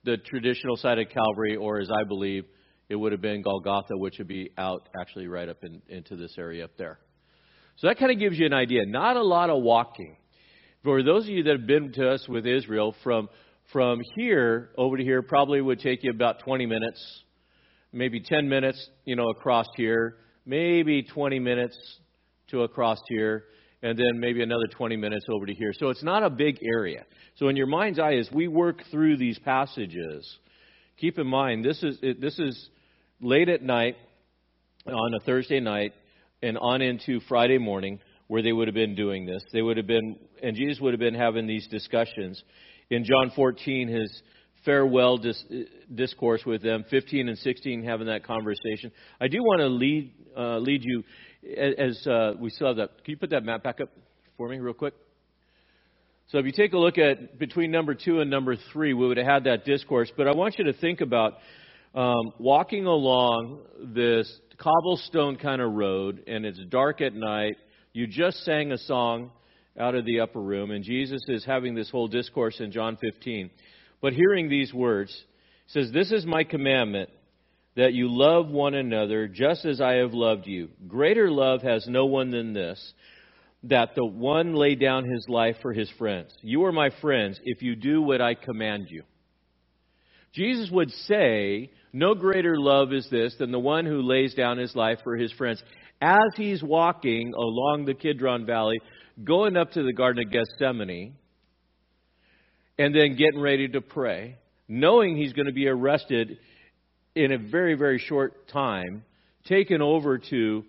the 0.05 0.19
traditional 0.19 0.77
side 0.77 0.99
of 0.99 1.09
Calvary, 1.09 1.57
or 1.57 1.81
as 1.81 1.89
I 1.91 2.05
believe, 2.05 2.45
it 2.89 2.97
would 2.97 3.13
have 3.13 3.23
been 3.23 3.43
Golgotha, 3.43 3.97
which 3.97 4.17
would 4.19 4.29
be 4.29 4.51
out 4.59 4.89
actually 5.01 5.29
right 5.29 5.49
up 5.49 5.65
in, 5.65 5.81
into 5.89 6.17
this 6.17 6.35
area 6.37 6.65
up 6.65 6.73
there. 6.77 6.99
So 7.77 7.89
that 7.89 7.99
kind 7.99 8.13
of 8.13 8.19
gives 8.19 8.39
you 8.39 8.47
an 8.47 8.53
idea. 8.53 8.87
Not 8.87 9.17
a 9.17 9.23
lot 9.23 9.51
of 9.51 9.63
walking. 9.63 10.17
For 10.83 11.03
those 11.03 11.25
of 11.25 11.31
you 11.31 11.43
that 11.45 11.53
have 11.53 11.67
been 11.67 11.93
to 11.93 12.11
us 12.11 12.29
with 12.29 12.47
Israel, 12.47 12.95
from 13.03 13.29
from 13.73 14.01
here 14.15 14.71
over 14.77 14.97
to 14.97 15.03
here 15.03 15.23
probably 15.23 15.61
would 15.61 15.81
take 15.81 16.05
you 16.05 16.11
about 16.11 16.41
20 16.41 16.67
minutes, 16.67 17.23
maybe 17.93 18.21
10 18.21 18.49
minutes, 18.49 18.89
you 19.05 19.17
know, 19.17 19.31
across 19.31 19.67
here, 19.77 20.17
maybe 20.45 21.03
20 21.03 21.39
minutes 21.39 21.77
to 22.49 22.63
across 22.63 22.99
here, 23.09 23.45
and 23.83 23.99
then 23.99 24.21
maybe 24.21 24.43
another 24.43 24.67
20 24.67 24.97
minutes 24.97 25.25
over 25.31 25.47
to 25.47 25.55
here. 25.55 25.73
So 25.73 25.89
it's 25.89 26.03
not 26.03 26.23
a 26.23 26.31
big 26.31 26.59
area. 26.63 27.05
So 27.37 27.49
in 27.49 27.57
your 27.57 27.67
mind's 27.67 27.99
eye, 27.99 28.15
as 28.15 28.31
we 28.31 28.49
work 28.49 28.83
through 28.91 29.17
these 29.17 29.39
passages, 29.39 30.39
keep 30.99 31.19
in 31.19 31.27
mind 31.27 31.65
this 31.65 31.83
is 31.83 31.99
this 32.21 32.39
is 32.39 32.69
late 33.21 33.49
at 33.49 33.63
night 33.63 33.97
on 34.87 35.15
a 35.15 35.21
Thursday 35.25 35.61
night 35.61 35.93
and 36.45 36.59
on 36.59 36.83
into 36.83 37.21
Friday 37.29 37.59
morning 37.59 37.99
where 38.27 38.43
they 38.43 38.53
would 38.53 38.69
have 38.69 38.75
been 38.75 38.95
doing 38.95 39.27
this. 39.27 39.43
They 39.53 39.63
would 39.63 39.77
have 39.77 39.87
been, 39.87 40.17
and 40.43 40.57
Jesus 40.57 40.81
would 40.81 40.93
have 40.93 41.01
been 41.01 41.15
having 41.15 41.47
these 41.47 41.67
discussions 41.69 42.43
in 42.91 43.05
John 43.05 43.33
14, 43.35 43.89
his 43.89 44.23
farewell 44.65 45.19
dis- 45.19 45.45
discourse 45.95 46.43
with 46.45 46.63
them, 46.63 46.85
15 46.91 47.29
and 47.29 47.39
16 47.39 47.83
having 47.85 48.07
that 48.07 48.25
conversation. 48.25 48.93
I 49.21 49.29
do 49.29 49.39
want 49.43 49.61
to 49.61 49.69
lead 49.69 50.13
uh, 50.37 50.59
lead 50.59 50.83
you 50.85 51.05
as 51.57 52.07
uh, 52.07 52.33
we 52.39 52.51
still 52.51 52.69
have 52.69 52.77
that. 52.77 53.05
Can 53.05 53.13
you 53.13 53.17
put 53.17 53.31
that 53.31 53.45
map 53.45 53.63
back 53.63 53.81
up 53.81 53.91
for 54.37 54.49
me 54.49 54.59
real 54.59 54.75
quick? 54.75 54.95
So 56.29 56.39
if 56.39 56.47
you 56.47 56.53
take 56.53 56.73
a 56.73 56.79
look 56.79 56.99
at 56.99 57.39
between 57.39 57.71
number 57.71 57.95
two 57.95 58.21
and 58.21 58.31
number 58.31 58.57
three, 58.73 58.95
we 58.95 59.07
would 59.07 59.19
have 59.19 59.27
had 59.27 59.45
that 59.45 59.65
discourse. 59.65 60.11
But 60.17 60.27
I 60.27 60.33
want 60.35 60.59
you 60.59 60.65
to 60.65 60.73
think 60.73 61.01
about 61.01 61.35
um, 61.95 62.33
walking 62.39 62.87
along 62.87 63.61
this 63.79 64.41
cobblestone 64.59 65.37
kind 65.37 65.61
of 65.61 65.73
road, 65.73 66.25
and 66.27 66.45
it's 66.45 66.61
dark 66.69 67.01
at 67.01 67.15
night. 67.15 67.57
You 67.93 68.07
just 68.07 68.45
sang 68.45 68.73
a 68.73 68.79
song 68.79 69.31
out 69.79 69.95
of 69.95 70.05
the 70.05 70.21
upper 70.21 70.41
room, 70.41 70.71
and 70.71 70.85
Jesus 70.85 71.23
is 71.29 71.45
having 71.45 71.75
this 71.75 71.91
whole 71.91 72.09
discourse 72.09 72.61
in 72.61 72.73
John 72.73 72.97
15. 73.01 73.51
But 74.01 74.13
hearing 74.13 74.49
these 74.49 74.73
words, 74.73 75.13
he 75.67 75.81
says, 75.81 75.93
This 75.93 76.13
is 76.13 76.27
my 76.27 76.45
commandment, 76.45 77.11
that 77.77 77.93
you 77.93 78.09
love 78.09 78.49
one 78.49 78.75
another 78.75 79.27
just 79.27 79.65
as 79.65 79.81
I 79.81 79.95
have 79.95 80.13
loved 80.13 80.47
you. 80.47 80.71
Greater 80.87 81.31
love 81.31 81.63
has 81.63 81.87
no 81.89 82.07
one 82.07 82.31
than 82.31 82.53
this, 82.53 82.93
that 83.65 83.95
the 83.97 84.05
one 84.05 84.55
lay 84.55 84.75
down 84.75 85.05
his 85.05 85.27
life 85.29 85.57
for 85.63 85.73
his 85.73 85.91
friends. 85.99 86.33
You 86.43 86.65
are 86.65 86.73
my 86.73 86.91
friends 87.01 87.41
if 87.45 87.63
you 87.63 87.75
do 87.75 88.03
what 88.03 88.21
I 88.21 88.35
command 88.35 88.89
you. 88.91 89.03
Jesus 90.35 90.71
would 90.71 90.91
say, 91.07 91.71
No 91.93 92.15
greater 92.15 92.59
love 92.59 92.93
is 92.93 93.09
this 93.11 93.35
than 93.39 93.53
the 93.53 93.59
one 93.59 93.87
who 93.87 94.03
lays 94.03 94.35
down 94.35 94.59
his 94.59 94.75
life 94.75 94.99
for 95.05 95.17
his 95.17 95.33
friends. 95.33 95.63
As 96.01 96.19
he's 96.37 96.63
walking 96.63 97.33
along 97.35 97.85
the 97.85 97.95
Kidron 97.95 98.45
Valley, 98.45 98.81
going 99.23 99.57
up 99.57 99.71
to 99.73 99.83
the 99.85 99.93
Garden 99.93 100.27
of 100.27 100.33
Gethsemane, 100.33 101.15
and 102.79 102.95
then 102.95 103.17
getting 103.17 103.41
ready 103.41 103.69
to 103.69 103.81
pray, 103.81 104.37
knowing 104.67 105.17
he's 105.17 105.33
going 105.33 105.47
to 105.47 105.53
be 105.53 105.69
arrested 105.69 106.39
in 107.15 107.31
a 107.31 107.39
very, 107.39 107.75
very 107.75 108.01
short 108.01 108.49
time, 108.49 109.05
taken 109.45 109.81
over 109.81 110.19
to 110.19 110.65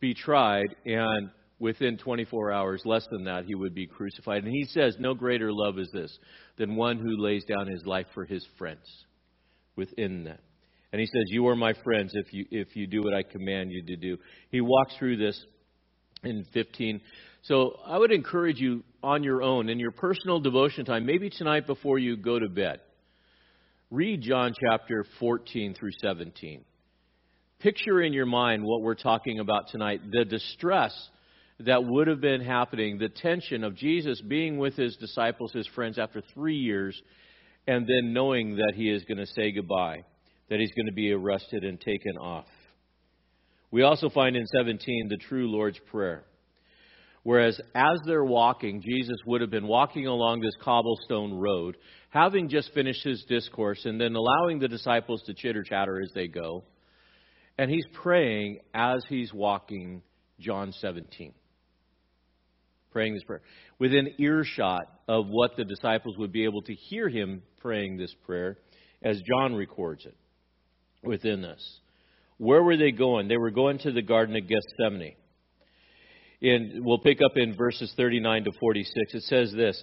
be 0.00 0.14
tried, 0.14 0.74
and 0.86 1.28
within 1.64 1.96
24 1.96 2.52
hours, 2.52 2.82
less 2.84 3.06
than 3.10 3.24
that, 3.24 3.46
he 3.46 3.54
would 3.54 3.74
be 3.74 3.86
crucified. 3.86 4.44
And 4.44 4.52
he 4.52 4.66
says, 4.66 4.96
No 5.00 5.14
greater 5.14 5.50
love 5.50 5.78
is 5.78 5.88
this 5.94 6.16
than 6.58 6.76
one 6.76 6.98
who 6.98 7.16
lays 7.16 7.42
down 7.44 7.66
his 7.68 7.86
life 7.86 8.06
for 8.12 8.26
his 8.26 8.46
friends 8.58 8.86
within 9.74 10.24
that. 10.24 10.40
And 10.92 11.00
he 11.00 11.06
says, 11.06 11.24
You 11.28 11.48
are 11.48 11.56
my 11.56 11.72
friends 11.82 12.12
if 12.14 12.34
you, 12.34 12.44
if 12.50 12.76
you 12.76 12.86
do 12.86 13.02
what 13.02 13.14
I 13.14 13.22
command 13.22 13.72
you 13.72 13.82
to 13.86 13.96
do. 13.96 14.18
He 14.50 14.60
walks 14.60 14.94
through 14.98 15.16
this 15.16 15.42
in 16.22 16.44
15. 16.52 17.00
So 17.44 17.78
I 17.86 17.96
would 17.96 18.12
encourage 18.12 18.58
you 18.58 18.84
on 19.02 19.22
your 19.22 19.42
own, 19.42 19.70
in 19.70 19.78
your 19.78 19.90
personal 19.90 20.40
devotion 20.40 20.84
time, 20.84 21.06
maybe 21.06 21.30
tonight 21.30 21.66
before 21.66 21.98
you 21.98 22.18
go 22.18 22.38
to 22.38 22.48
bed, 22.50 22.80
read 23.90 24.20
John 24.20 24.52
chapter 24.70 25.06
14 25.18 25.72
through 25.72 25.92
17. 26.02 26.62
Picture 27.60 28.02
in 28.02 28.12
your 28.12 28.26
mind 28.26 28.64
what 28.64 28.82
we're 28.82 28.94
talking 28.94 29.38
about 29.40 29.68
tonight 29.70 30.02
the 30.10 30.26
distress 30.26 30.92
that 31.60 31.84
would 31.84 32.08
have 32.08 32.20
been 32.20 32.40
happening, 32.40 32.98
the 32.98 33.08
tension 33.08 33.62
of 33.62 33.76
Jesus 33.76 34.20
being 34.20 34.58
with 34.58 34.74
his 34.74 34.96
disciples, 34.96 35.52
his 35.52 35.68
friends, 35.68 35.98
after 35.98 36.22
three 36.34 36.56
years, 36.56 37.00
and 37.66 37.86
then 37.86 38.12
knowing 38.12 38.56
that 38.56 38.72
he 38.74 38.90
is 38.90 39.04
going 39.04 39.18
to 39.18 39.26
say 39.26 39.52
goodbye, 39.52 40.04
that 40.50 40.58
he's 40.58 40.72
going 40.72 40.86
to 40.86 40.92
be 40.92 41.12
arrested 41.12 41.64
and 41.64 41.80
taken 41.80 42.16
off. 42.20 42.46
We 43.70 43.82
also 43.82 44.08
find 44.10 44.36
in 44.36 44.46
17 44.46 45.08
the 45.08 45.16
true 45.16 45.50
Lord's 45.50 45.78
Prayer. 45.90 46.24
Whereas 47.22 47.58
as 47.74 47.98
they're 48.04 48.24
walking, 48.24 48.82
Jesus 48.82 49.16
would 49.24 49.40
have 49.40 49.50
been 49.50 49.66
walking 49.66 50.06
along 50.06 50.40
this 50.40 50.54
cobblestone 50.60 51.32
road, 51.32 51.76
having 52.10 52.50
just 52.50 52.74
finished 52.74 53.02
his 53.02 53.24
discourse, 53.28 53.86
and 53.86 53.98
then 53.98 54.14
allowing 54.14 54.58
the 54.58 54.68
disciples 54.68 55.22
to 55.22 55.34
chitter 55.34 55.62
chatter 55.62 56.02
as 56.02 56.10
they 56.14 56.28
go. 56.28 56.64
And 57.56 57.70
he's 57.70 57.86
praying 57.94 58.58
as 58.74 59.02
he's 59.08 59.32
walking 59.32 60.02
John 60.38 60.72
17 60.72 61.32
praying 62.94 63.12
this 63.12 63.24
prayer. 63.24 63.42
Within 63.78 64.14
earshot 64.18 64.86
of 65.08 65.26
what 65.28 65.56
the 65.56 65.64
disciples 65.64 66.16
would 66.16 66.32
be 66.32 66.44
able 66.44 66.62
to 66.62 66.74
hear 66.74 67.10
him 67.10 67.42
praying 67.58 67.98
this 67.98 68.14
prayer, 68.24 68.56
as 69.02 69.20
John 69.28 69.54
records 69.54 70.06
it 70.06 70.16
within 71.02 71.42
this. 71.42 71.80
Where 72.38 72.62
were 72.62 72.76
they 72.76 72.92
going? 72.92 73.28
They 73.28 73.36
were 73.36 73.50
going 73.50 73.78
to 73.80 73.92
the 73.92 74.00
Garden 74.00 74.36
of 74.36 74.44
Gethsemane. 74.48 75.16
And 76.40 76.84
we'll 76.84 76.98
pick 76.98 77.18
up 77.22 77.36
in 77.36 77.56
verses 77.56 77.92
39 77.96 78.44
to 78.44 78.52
46. 78.60 79.14
It 79.14 79.22
says 79.24 79.52
this 79.52 79.82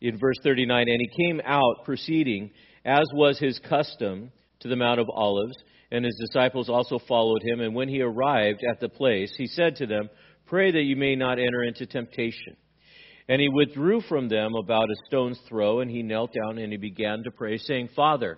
in 0.00 0.18
verse 0.18 0.36
39 0.42 0.88
And 0.88 1.00
he 1.00 1.24
came 1.24 1.40
out 1.44 1.84
proceeding, 1.84 2.50
as 2.84 3.04
was 3.14 3.38
his 3.38 3.60
custom, 3.68 4.32
to 4.60 4.68
the 4.68 4.76
Mount 4.76 5.00
of 5.00 5.08
Olives, 5.10 5.56
and 5.90 6.04
his 6.04 6.16
disciples 6.20 6.68
also 6.68 6.98
followed 7.08 7.42
him. 7.42 7.60
And 7.60 7.74
when 7.74 7.88
he 7.88 8.00
arrived 8.00 8.60
at 8.68 8.80
the 8.80 8.88
place, 8.88 9.32
he 9.36 9.46
said 9.46 9.76
to 9.76 9.86
them, 9.86 10.08
Pray 10.50 10.72
that 10.72 10.82
you 10.82 10.96
may 10.96 11.14
not 11.14 11.38
enter 11.38 11.62
into 11.62 11.86
temptation. 11.86 12.56
And 13.28 13.40
he 13.40 13.48
withdrew 13.48 14.00
from 14.00 14.28
them 14.28 14.56
about 14.56 14.90
a 14.90 14.96
stone's 15.06 15.38
throw, 15.48 15.78
and 15.78 15.88
he 15.88 16.02
knelt 16.02 16.32
down 16.34 16.58
and 16.58 16.72
he 16.72 16.76
began 16.76 17.22
to 17.22 17.30
pray, 17.30 17.56
saying, 17.56 17.90
Father, 17.94 18.36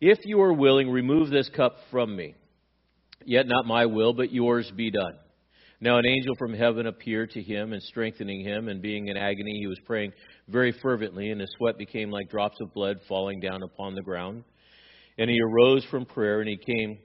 if 0.00 0.18
you 0.24 0.40
are 0.40 0.54
willing, 0.54 0.88
remove 0.88 1.28
this 1.28 1.50
cup 1.50 1.76
from 1.90 2.16
me. 2.16 2.34
Yet 3.26 3.46
not 3.46 3.66
my 3.66 3.84
will, 3.84 4.14
but 4.14 4.32
yours 4.32 4.72
be 4.74 4.90
done. 4.90 5.12
Now 5.78 5.98
an 5.98 6.06
angel 6.06 6.34
from 6.38 6.54
heaven 6.54 6.86
appeared 6.86 7.32
to 7.32 7.42
him 7.42 7.74
and 7.74 7.82
strengthening 7.82 8.42
him, 8.42 8.68
and 8.68 8.80
being 8.80 9.08
in 9.08 9.18
agony, 9.18 9.58
he 9.60 9.66
was 9.66 9.78
praying 9.84 10.14
very 10.48 10.72
fervently, 10.72 11.30
and 11.30 11.40
his 11.40 11.52
sweat 11.58 11.76
became 11.76 12.10
like 12.10 12.30
drops 12.30 12.58
of 12.62 12.72
blood 12.72 12.98
falling 13.06 13.40
down 13.40 13.62
upon 13.62 13.94
the 13.94 14.02
ground. 14.02 14.42
And 15.18 15.28
he 15.28 15.38
arose 15.38 15.84
from 15.90 16.06
prayer, 16.06 16.40
and 16.40 16.48
he 16.48 16.56
came 16.56 16.96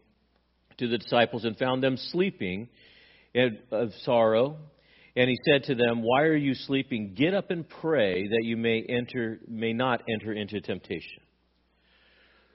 to 0.78 0.88
the 0.88 0.98
disciples 0.98 1.44
and 1.44 1.58
found 1.58 1.84
them 1.84 1.98
sleeping 1.98 2.70
of 3.72 3.92
sorrow. 4.04 4.58
And 5.16 5.30
he 5.30 5.38
said 5.46 5.64
to 5.66 5.76
them, 5.76 6.02
Why 6.02 6.24
are 6.24 6.36
you 6.36 6.54
sleeping? 6.54 7.14
Get 7.16 7.34
up 7.34 7.52
and 7.52 7.68
pray 7.68 8.28
that 8.28 8.44
you 8.44 8.58
may 8.58 8.82
enter 8.82 9.40
may 9.48 9.74
not 9.74 10.04
enter 10.10 10.34
into 10.34 10.60
temptation. 10.62 11.22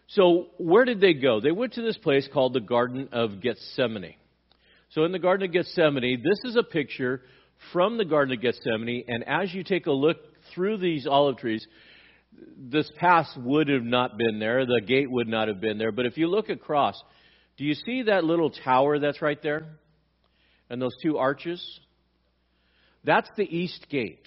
So 0.09 0.49
where 0.59 0.85
did 0.85 1.01
they 1.01 1.14
go? 1.14 1.40
They 1.40 1.53
went 1.53 1.75
to 1.75 1.83
this 1.83 1.97
place 1.97 2.29
called 2.33 2.53
the 2.53 2.61
Garden 2.61 3.09
of 3.12 3.40
Gethsemane. 3.40 4.16
So 4.90 5.05
in 5.05 5.12
the 5.12 5.21
Garden 5.21 5.49
of 5.49 5.53
Gethsemane, 5.53 6.23
this 6.23 6.40
is 6.45 6.57
a 6.57 6.64
picture 6.64 7.23
from 7.73 7.97
the 7.97 8.05
Garden 8.05 8.35
of 8.35 8.43
Gethsemane, 8.43 9.05
and 9.07 9.23
as 9.25 9.55
you 9.55 9.62
take 9.62 9.87
a 9.87 9.93
look 9.93 10.16
through 10.53 10.79
these 10.79 11.07
olive 11.07 11.37
trees, 11.37 11.64
this 12.59 12.90
path 12.97 13.29
would 13.37 13.69
have 13.69 13.85
not 13.85 14.19
been 14.19 14.38
there, 14.38 14.66
the 14.66 14.81
gate 14.85 15.11
would 15.11 15.29
not 15.29 15.47
have 15.49 15.61
been 15.61 15.79
there. 15.79 15.93
But 15.93 16.07
if 16.07 16.16
you 16.16 16.27
look 16.27 16.49
across, 16.49 17.01
do 17.57 17.64
you 17.64 17.75
see 17.75 18.03
that 18.03 18.25
little 18.25 18.51
tower 18.51 18.99
that's 18.99 19.23
right 19.23 19.40
there? 19.43 19.66
And 20.70 20.80
those 20.80 20.96
two 21.02 21.18
arches, 21.18 21.62
that's 23.04 23.28
the 23.37 23.44
east 23.44 23.87
gate. 23.90 24.26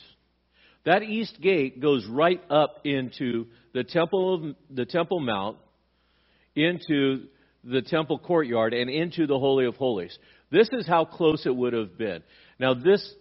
That 0.86 1.04
east 1.04 1.40
gate 1.42 1.82
goes 1.82 2.06
right 2.06 2.42
up 2.50 2.82
into 2.84 3.48
the 3.74 3.84
temple 3.84 4.36
of 4.36 4.56
the 4.70 4.86
temple 4.86 5.22
mount, 5.22 5.58
into 6.56 7.28
the 7.64 7.82
temple 7.82 8.20
courtyard, 8.20 8.74
and 8.74 8.90
into 8.90 9.26
the 9.26 9.40
holy 9.40 9.66
of 9.66 9.76
holies. 9.76 10.16
This 10.52 10.70
is 10.74 10.86
how 10.86 11.06
close 11.06 11.46
it 11.46 11.56
would 11.56 11.74
have 11.74 11.98
been. 11.98 12.22
Now 12.60 12.74
this 12.74 13.14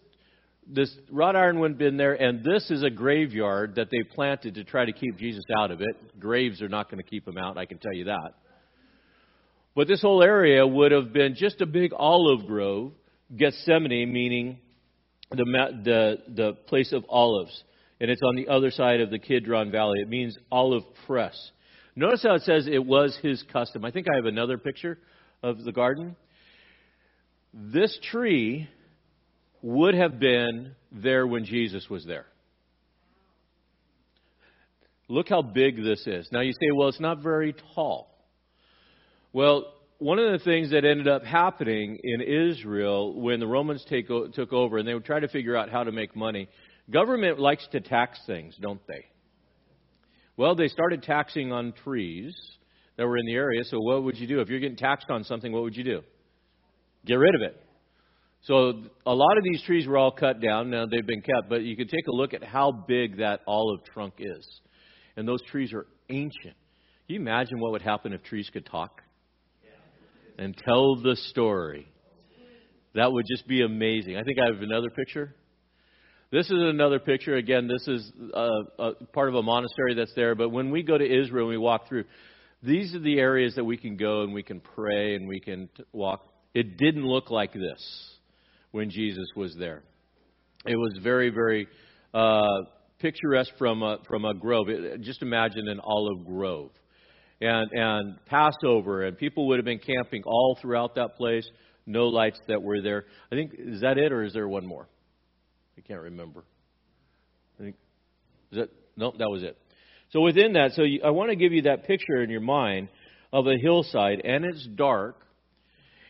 this 0.66 0.94
wrought 1.10 1.34
iron 1.34 1.58
wouldn't 1.58 1.78
been 1.78 1.96
there, 1.96 2.14
and 2.14 2.44
this 2.44 2.70
is 2.70 2.82
a 2.82 2.90
graveyard 2.90 3.74
that 3.76 3.88
they 3.90 4.02
planted 4.14 4.54
to 4.54 4.64
try 4.64 4.84
to 4.84 4.92
keep 4.92 5.18
Jesus 5.18 5.44
out 5.58 5.70
of 5.70 5.80
it. 5.80 6.20
Graves 6.20 6.62
are 6.62 6.68
not 6.68 6.90
going 6.90 7.02
to 7.02 7.08
keep 7.08 7.26
him 7.26 7.36
out, 7.36 7.58
I 7.58 7.66
can 7.66 7.78
tell 7.78 7.92
you 7.92 8.04
that. 8.04 8.34
But 9.74 9.88
this 9.88 10.02
whole 10.02 10.22
area 10.22 10.66
would 10.66 10.92
have 10.92 11.12
been 11.12 11.34
just 11.34 11.60
a 11.60 11.66
big 11.66 11.92
olive 11.96 12.46
grove 12.46 12.92
Gethsemane, 13.36 14.12
meaning 14.12 14.58
the, 15.30 15.44
the, 15.84 16.16
the 16.34 16.52
place 16.66 16.92
of 16.92 17.04
olives. 17.08 17.64
And 18.00 18.10
it's 18.10 18.22
on 18.22 18.36
the 18.36 18.48
other 18.48 18.70
side 18.70 19.00
of 19.00 19.10
the 19.10 19.18
Kidron 19.18 19.70
Valley. 19.70 20.00
It 20.00 20.08
means 20.08 20.36
olive 20.50 20.82
press. 21.06 21.36
Notice 21.94 22.22
how 22.22 22.34
it 22.34 22.42
says 22.42 22.66
it 22.66 22.84
was 22.84 23.16
his 23.22 23.42
custom. 23.52 23.84
I 23.84 23.90
think 23.90 24.06
I 24.10 24.16
have 24.16 24.26
another 24.26 24.58
picture 24.58 24.98
of 25.42 25.62
the 25.62 25.72
garden. 25.72 26.16
This 27.54 27.96
tree 28.10 28.68
would 29.60 29.94
have 29.94 30.18
been 30.18 30.74
there 30.90 31.26
when 31.26 31.44
Jesus 31.44 31.88
was 31.88 32.04
there. 32.04 32.26
Look 35.08 35.28
how 35.28 35.42
big 35.42 35.76
this 35.76 36.06
is. 36.06 36.28
Now 36.32 36.40
you 36.40 36.52
say, 36.52 36.70
well, 36.74 36.88
it's 36.88 37.00
not 37.00 37.22
very 37.22 37.54
tall. 37.74 38.08
Well, 39.32 39.72
one 40.02 40.18
of 40.18 40.32
the 40.32 40.44
things 40.44 40.70
that 40.70 40.84
ended 40.84 41.06
up 41.06 41.24
happening 41.24 41.98
in 42.02 42.20
Israel 42.20 43.20
when 43.20 43.38
the 43.38 43.46
Romans 43.46 43.84
take, 43.88 44.08
took 44.08 44.52
over 44.52 44.78
and 44.78 44.86
they 44.86 44.94
would 44.94 45.04
try 45.04 45.20
to 45.20 45.28
figure 45.28 45.56
out 45.56 45.70
how 45.70 45.84
to 45.84 45.92
make 45.92 46.16
money, 46.16 46.48
government 46.90 47.38
likes 47.38 47.66
to 47.70 47.80
tax 47.80 48.18
things, 48.26 48.56
don't 48.60 48.84
they? 48.88 49.06
Well, 50.36 50.56
they 50.56 50.68
started 50.68 51.04
taxing 51.04 51.52
on 51.52 51.72
trees 51.84 52.34
that 52.96 53.06
were 53.06 53.16
in 53.16 53.26
the 53.26 53.34
area. 53.34 53.62
So 53.64 53.78
what 53.78 54.02
would 54.02 54.16
you 54.16 54.26
do 54.26 54.40
if 54.40 54.48
you're 54.48 54.58
getting 54.58 54.76
taxed 54.76 55.08
on 55.08 55.22
something? 55.22 55.52
What 55.52 55.62
would 55.62 55.76
you 55.76 55.84
do? 55.84 56.02
Get 57.06 57.14
rid 57.14 57.34
of 57.36 57.42
it. 57.42 57.62
So 58.44 58.82
a 59.06 59.14
lot 59.14 59.38
of 59.38 59.44
these 59.44 59.62
trees 59.62 59.86
were 59.86 59.98
all 59.98 60.10
cut 60.10 60.40
down. 60.40 60.70
Now 60.70 60.86
they've 60.86 61.06
been 61.06 61.22
kept, 61.22 61.48
but 61.48 61.62
you 61.62 61.76
can 61.76 61.86
take 61.86 62.08
a 62.08 62.12
look 62.12 62.34
at 62.34 62.42
how 62.42 62.72
big 62.72 63.18
that 63.18 63.40
olive 63.46 63.84
trunk 63.84 64.14
is. 64.18 64.60
And 65.16 65.28
those 65.28 65.42
trees 65.42 65.72
are 65.72 65.86
ancient. 66.08 66.56
Can 67.06 67.14
you 67.14 67.20
imagine 67.20 67.60
what 67.60 67.70
would 67.70 67.82
happen 67.82 68.12
if 68.12 68.24
trees 68.24 68.50
could 68.52 68.66
talk? 68.66 69.00
And 70.38 70.56
tell 70.56 70.96
the 70.96 71.16
story. 71.28 71.88
That 72.94 73.10
would 73.12 73.24
just 73.30 73.46
be 73.48 73.62
amazing. 73.62 74.16
I 74.16 74.22
think 74.22 74.38
I 74.38 74.52
have 74.52 74.62
another 74.62 74.90
picture. 74.90 75.34
This 76.30 76.46
is 76.46 76.58
another 76.58 76.98
picture. 76.98 77.36
Again, 77.36 77.68
this 77.68 77.86
is 77.86 78.10
a, 78.32 78.48
a 78.78 78.94
part 79.12 79.28
of 79.28 79.34
a 79.34 79.42
monastery 79.42 79.94
that's 79.94 80.14
there. 80.14 80.34
But 80.34 80.50
when 80.50 80.70
we 80.70 80.82
go 80.82 80.96
to 80.96 81.04
Israel 81.04 81.48
and 81.48 81.50
we 81.50 81.58
walk 81.58 81.88
through, 81.88 82.04
these 82.62 82.94
are 82.94 83.00
the 83.00 83.18
areas 83.18 83.54
that 83.56 83.64
we 83.64 83.76
can 83.76 83.96
go 83.96 84.22
and 84.22 84.32
we 84.32 84.42
can 84.42 84.60
pray 84.60 85.14
and 85.14 85.28
we 85.28 85.40
can 85.40 85.68
walk. 85.92 86.24
It 86.54 86.76
didn't 86.76 87.06
look 87.06 87.30
like 87.30 87.52
this 87.52 88.16
when 88.70 88.90
Jesus 88.90 89.26
was 89.36 89.54
there. 89.58 89.82
It 90.64 90.76
was 90.76 90.98
very, 91.02 91.30
very 91.30 91.66
uh, 92.14 92.46
picturesque 92.98 93.52
from 93.58 93.82
a, 93.82 93.98
from 94.06 94.24
a 94.24 94.34
grove. 94.34 94.68
It, 94.68 95.00
just 95.02 95.22
imagine 95.22 95.68
an 95.68 95.80
olive 95.82 96.24
grove 96.24 96.70
and, 97.42 97.70
and 97.72 98.26
Passover, 98.26 99.04
and 99.04 99.18
people 99.18 99.48
would 99.48 99.58
have 99.58 99.64
been 99.64 99.80
camping 99.80 100.22
all 100.24 100.56
throughout 100.60 100.94
that 100.94 101.16
place. 101.16 101.48
No 101.84 102.06
lights 102.06 102.38
that 102.46 102.62
were 102.62 102.80
there. 102.80 103.04
I 103.30 103.34
think 103.34 103.52
is 103.58 103.80
that 103.80 103.98
it, 103.98 104.12
or 104.12 104.22
is 104.22 104.32
there 104.32 104.48
one 104.48 104.64
more? 104.64 104.88
I 105.76 105.80
can't 105.80 106.00
remember. 106.00 106.44
I 107.58 107.64
think 107.64 107.76
is 108.52 108.58
that 108.58 108.70
no, 108.96 109.12
that 109.18 109.28
was 109.28 109.42
it. 109.42 109.58
So 110.10 110.20
within 110.20 110.52
that, 110.52 110.72
so 110.72 110.82
you, 110.82 111.00
I 111.04 111.10
want 111.10 111.30
to 111.30 111.36
give 111.36 111.52
you 111.52 111.62
that 111.62 111.86
picture 111.86 112.22
in 112.22 112.30
your 112.30 112.40
mind 112.42 112.88
of 113.32 113.46
a 113.46 113.56
hillside, 113.60 114.20
and 114.24 114.44
it's 114.44 114.66
dark, 114.76 115.16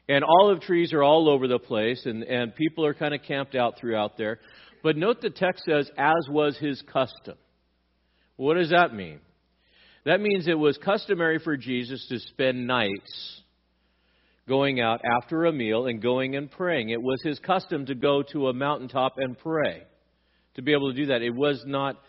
and 0.09 0.25
olive 0.25 0.61
trees 0.61 0.93
are 0.93 1.03
all 1.03 1.29
over 1.29 1.47
the 1.47 1.61
place, 1.61 2.03
and, 2.05 2.25
and 2.25 2.55
people 2.55 2.85
are 2.85 2.95
kind 2.95 3.15
of 3.15 3.23
camped 3.23 3.55
out 3.55 3.79
throughout 3.79 4.19
there. 4.19 4.41
But 4.83 4.97
note 4.97 5.21
the 5.21 5.31
text 5.31 5.65
says, 5.65 5.89
as 5.97 6.27
was 6.29 6.59
his 6.59 6.83
custom. 6.93 7.37
What 8.37 8.55
does 8.55 8.71
that 8.71 8.93
mean? 8.93 9.21
That 10.05 10.21
means 10.21 10.49
it 10.49 10.59
was 10.59 10.77
customary 10.79 11.39
for 11.39 11.57
Jesus 11.57 12.05
to 12.09 12.19
spend 12.19 12.67
nights 12.67 13.41
going 14.49 14.81
out 14.81 15.01
after 15.05 15.45
a 15.45 15.53
meal 15.53 15.87
and 15.87 16.03
going 16.03 16.35
and 16.35 16.51
praying. 16.51 16.89
It 16.89 17.01
was 17.01 17.23
his 17.23 17.39
custom 17.39 17.87
to 17.87 17.95
go 17.95 18.23
to 18.33 18.49
a 18.49 18.53
mountaintop 18.53 19.15
and 19.19 19.39
pray, 19.39 19.85
to 20.55 20.63
be 20.63 20.73
able 20.73 20.91
to 20.91 20.97
do 20.97 21.07
that. 21.07 21.23
It 21.23 21.35
was 21.35 21.63
not 21.65 22.01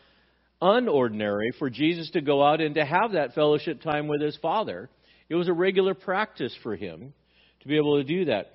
unordinary 0.59 1.55
for 1.59 1.69
Jesus 1.69 2.09
to 2.11 2.21
go 2.21 2.43
out 2.43 2.61
and 2.61 2.73
to 2.75 2.85
have 2.85 3.11
that 3.11 3.35
fellowship 3.35 3.81
time 3.81 4.07
with 4.07 4.21
his 4.21 4.37
Father. 4.37 4.89
It 5.29 5.35
was 5.35 5.47
a 5.47 5.53
regular 5.53 5.93
practice 5.93 6.55
for 6.63 6.75
him 6.75 7.13
to 7.61 7.67
be 7.67 7.77
able 7.77 7.97
to 7.97 8.03
do 8.03 8.25
that. 8.25 8.53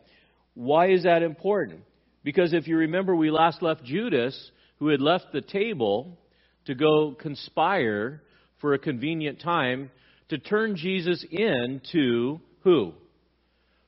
Why 0.55 0.90
is 0.90 1.05
that 1.05 1.22
important? 1.22 1.83
Because 2.24 2.53
if 2.53 2.66
you 2.66 2.79
remember, 2.79 3.14
we 3.14 3.31
last 3.31 3.62
left 3.62 3.85
Judas, 3.85 4.51
who 4.81 4.88
had 4.88 5.01
left 5.01 5.27
the 5.33 5.40
table 5.40 6.18
to 6.64 6.74
go 6.74 7.12
conspire 7.12 8.22
for 8.61 8.75
a 8.75 8.79
convenient 8.79 9.40
time 9.40 9.90
to 10.29 10.38
turn 10.38 10.77
Jesus 10.77 11.25
in 11.31 11.81
to 11.92 12.40
who? 12.62 12.92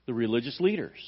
The 0.07 0.15
religious 0.15 0.59
leaders. 0.61 0.99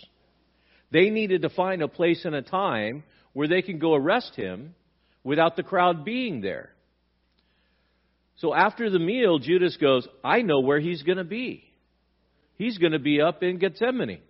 They 0.90 1.11
needed 1.11 1.42
to 1.42 1.48
find 1.48 1.83
a 1.83 1.88
place 1.88 2.25
and 2.25 2.35
a 2.35 2.42
time 2.42 3.03
where 3.33 3.48
they 3.48 3.62
can 3.62 3.79
go 3.79 3.94
arrest 3.94 4.35
him 4.37 4.75
without 5.25 5.57
the 5.57 5.62
crowd 5.62 6.05
being 6.05 6.40
there. 6.40 6.70
So 8.37 8.55
after 8.55 8.90
the 8.90 8.98
meal, 8.98 9.38
Judas 9.38 9.77
goes, 9.77 10.07
I 10.22 10.42
know 10.42 10.61
where 10.61 10.81
he's 10.81 11.03
going 11.03 11.18
to 11.18 11.25
be. 11.25 11.64
He's 12.57 12.79
going 12.79 12.92
to 12.92 12.98
be 12.98 13.20
up 13.20 13.42
in 13.42 13.59
Gethsemane. 13.59 14.20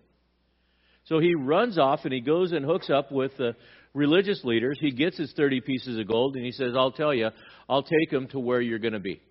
So 1.05 1.19
he 1.19 1.35
runs 1.35 1.77
off 1.77 2.01
and 2.03 2.13
he 2.13 2.21
goes 2.21 2.51
and 2.51 2.63
hooks 2.63 2.89
up 2.89 3.11
with 3.11 3.35
the 3.37 3.55
religious 3.93 4.43
leaders. 4.43 4.77
He 4.79 4.91
gets 4.91 5.17
his 5.17 5.31
30 5.33 5.61
pieces 5.61 5.97
of 5.99 6.07
gold 6.07 6.35
and 6.35 6.45
he 6.45 6.51
says, 6.51 6.73
I'll 6.75 6.91
tell 6.91 7.13
you, 7.13 7.29
I'll 7.69 7.83
take 7.83 8.09
them 8.11 8.27
to 8.29 8.39
where 8.39 8.61
you're 8.61 8.79
going 8.79 8.93
to 8.93 8.99
be. 8.99 9.21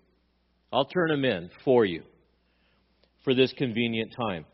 I'll 0.71 0.85
turn 0.85 1.09
them 1.09 1.25
in 1.25 1.49
for 1.63 1.85
you 1.85 2.03
for 3.23 3.33
this 3.33 3.53
convenient 3.57 4.13
time. 4.15 4.45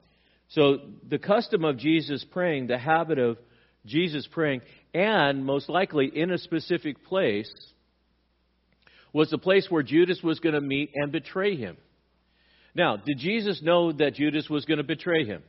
So 0.49 0.79
the 1.07 1.19
custom 1.19 1.63
of 1.63 1.77
Jesus 1.77 2.25
praying, 2.31 2.67
the 2.67 2.77
habit 2.77 3.19
of 3.19 3.37
Jesus 3.85 4.27
praying, 4.31 4.61
and 4.93 5.45
most 5.45 5.69
likely 5.69 6.11
in 6.13 6.31
a 6.31 6.37
specific 6.37 7.05
place, 7.05 7.51
was 9.13 9.29
the 9.29 9.37
place 9.37 9.67
where 9.69 9.83
Judas 9.83 10.21
was 10.23 10.39
going 10.39 10.55
to 10.55 10.61
meet 10.61 10.91
and 10.93 11.11
betray 11.11 11.55
him. 11.55 11.77
Now, 12.75 12.97
did 12.97 13.17
Jesus 13.17 13.61
know 13.61 13.91
that 13.91 14.15
Judas 14.15 14.49
was 14.49 14.65
going 14.65 14.77
to 14.77 14.83
betray 14.83 15.25
him? 15.25 15.41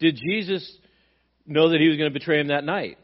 Did 0.00 0.16
Jesus 0.16 0.70
know 1.46 1.70
that 1.70 1.80
he 1.80 1.88
was 1.88 1.98
going 1.98 2.10
to 2.10 2.18
betray 2.18 2.40
him 2.40 2.48
that 2.48 2.64
night? 2.64 2.98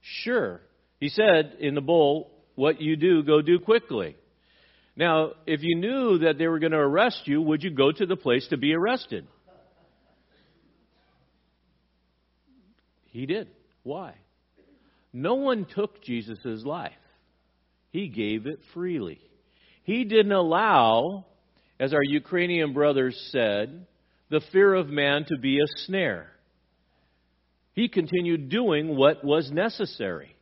Sure. 0.00 0.60
He 0.98 1.08
said 1.08 1.56
in 1.60 1.74
the 1.74 1.80
bull, 1.80 2.30
What 2.54 2.80
you 2.80 2.96
do, 2.96 3.22
go 3.22 3.42
do 3.42 3.58
quickly. 3.58 4.16
Now, 4.96 5.32
if 5.46 5.60
you 5.62 5.76
knew 5.76 6.18
that 6.18 6.36
they 6.36 6.46
were 6.46 6.58
going 6.58 6.72
to 6.72 6.78
arrest 6.78 7.22
you, 7.24 7.40
would 7.40 7.62
you 7.62 7.70
go 7.70 7.90
to 7.90 8.06
the 8.06 8.16
place 8.16 8.46
to 8.48 8.56
be 8.56 8.74
arrested? 8.74 9.26
He 13.06 13.26
did. 13.26 13.48
Why? 13.82 14.14
No 15.12 15.34
one 15.34 15.66
took 15.74 16.02
Jesus' 16.02 16.64
life. 16.64 16.92
He 17.90 18.08
gave 18.08 18.46
it 18.46 18.60
freely. 18.72 19.20
He 19.82 20.04
didn't 20.04 20.32
allow, 20.32 21.26
as 21.80 21.92
our 21.92 22.04
Ukrainian 22.04 22.72
brothers 22.72 23.18
said, 23.32 23.86
the 24.30 24.40
fear 24.52 24.74
of 24.74 24.88
man 24.88 25.24
to 25.28 25.38
be 25.38 25.58
a 25.58 25.66
snare. 25.86 26.30
He 27.74 27.88
continued 27.88 28.48
doing 28.48 28.96
what 28.96 29.24
was 29.24 29.50
necessary. 29.50 30.36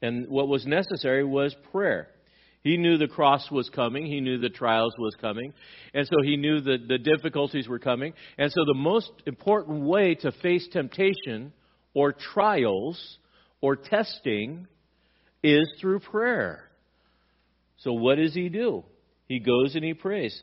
And 0.00 0.28
what 0.28 0.48
was 0.48 0.66
necessary 0.66 1.24
was 1.24 1.54
prayer. 1.70 2.08
He 2.62 2.76
knew 2.76 2.96
the 2.96 3.08
cross 3.08 3.50
was 3.50 3.68
coming. 3.70 4.06
He 4.06 4.20
knew 4.20 4.38
the 4.38 4.48
trials 4.48 4.94
was 4.98 5.14
coming. 5.20 5.52
And 5.94 6.06
so 6.06 6.14
he 6.22 6.36
knew 6.36 6.60
that 6.60 6.86
the 6.86 6.98
difficulties 6.98 7.66
were 7.66 7.80
coming. 7.80 8.12
And 8.38 8.52
so 8.52 8.64
the 8.64 8.74
most 8.74 9.10
important 9.26 9.82
way 9.82 10.14
to 10.16 10.32
face 10.42 10.68
temptation 10.72 11.52
or 11.94 12.12
trials 12.12 13.18
or 13.60 13.76
testing 13.76 14.66
is 15.42 15.68
through 15.80 16.00
prayer. 16.00 16.68
So 17.78 17.94
what 17.94 18.16
does 18.16 18.34
he 18.34 18.48
do? 18.48 18.84
He 19.26 19.40
goes 19.40 19.74
and 19.74 19.84
he 19.84 19.94
prays. 19.94 20.40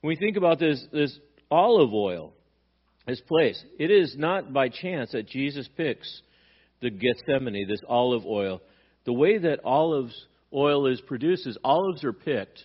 When 0.00 0.08
we 0.08 0.16
think 0.16 0.38
about 0.38 0.58
this, 0.58 0.82
this 0.92 1.18
olive 1.50 1.92
oil, 1.92 2.32
this 3.10 3.20
place, 3.22 3.62
it 3.78 3.90
is 3.90 4.14
not 4.16 4.52
by 4.52 4.68
chance 4.68 5.12
that 5.12 5.28
Jesus 5.28 5.68
picks 5.76 6.22
the 6.80 6.90
Gethsemane, 6.90 7.66
this 7.68 7.80
olive 7.88 8.24
oil. 8.24 8.62
The 9.04 9.12
way 9.12 9.38
that 9.38 9.64
olives 9.64 10.14
oil 10.54 10.86
is 10.86 11.00
produced 11.02 11.46
is 11.46 11.58
olives 11.62 12.04
are 12.04 12.12
picked 12.12 12.64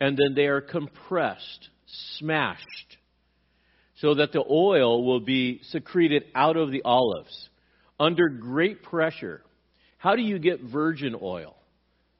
and 0.00 0.16
then 0.16 0.34
they 0.34 0.46
are 0.46 0.60
compressed, 0.60 1.68
smashed, 2.18 2.96
so 3.96 4.14
that 4.14 4.32
the 4.32 4.42
oil 4.50 5.04
will 5.04 5.20
be 5.20 5.60
secreted 5.70 6.24
out 6.34 6.56
of 6.56 6.72
the 6.72 6.82
olives 6.84 7.48
under 8.00 8.28
great 8.28 8.82
pressure. 8.82 9.42
How 9.98 10.16
do 10.16 10.22
you 10.22 10.40
get 10.40 10.60
virgin 10.60 11.14
oil? 11.22 11.54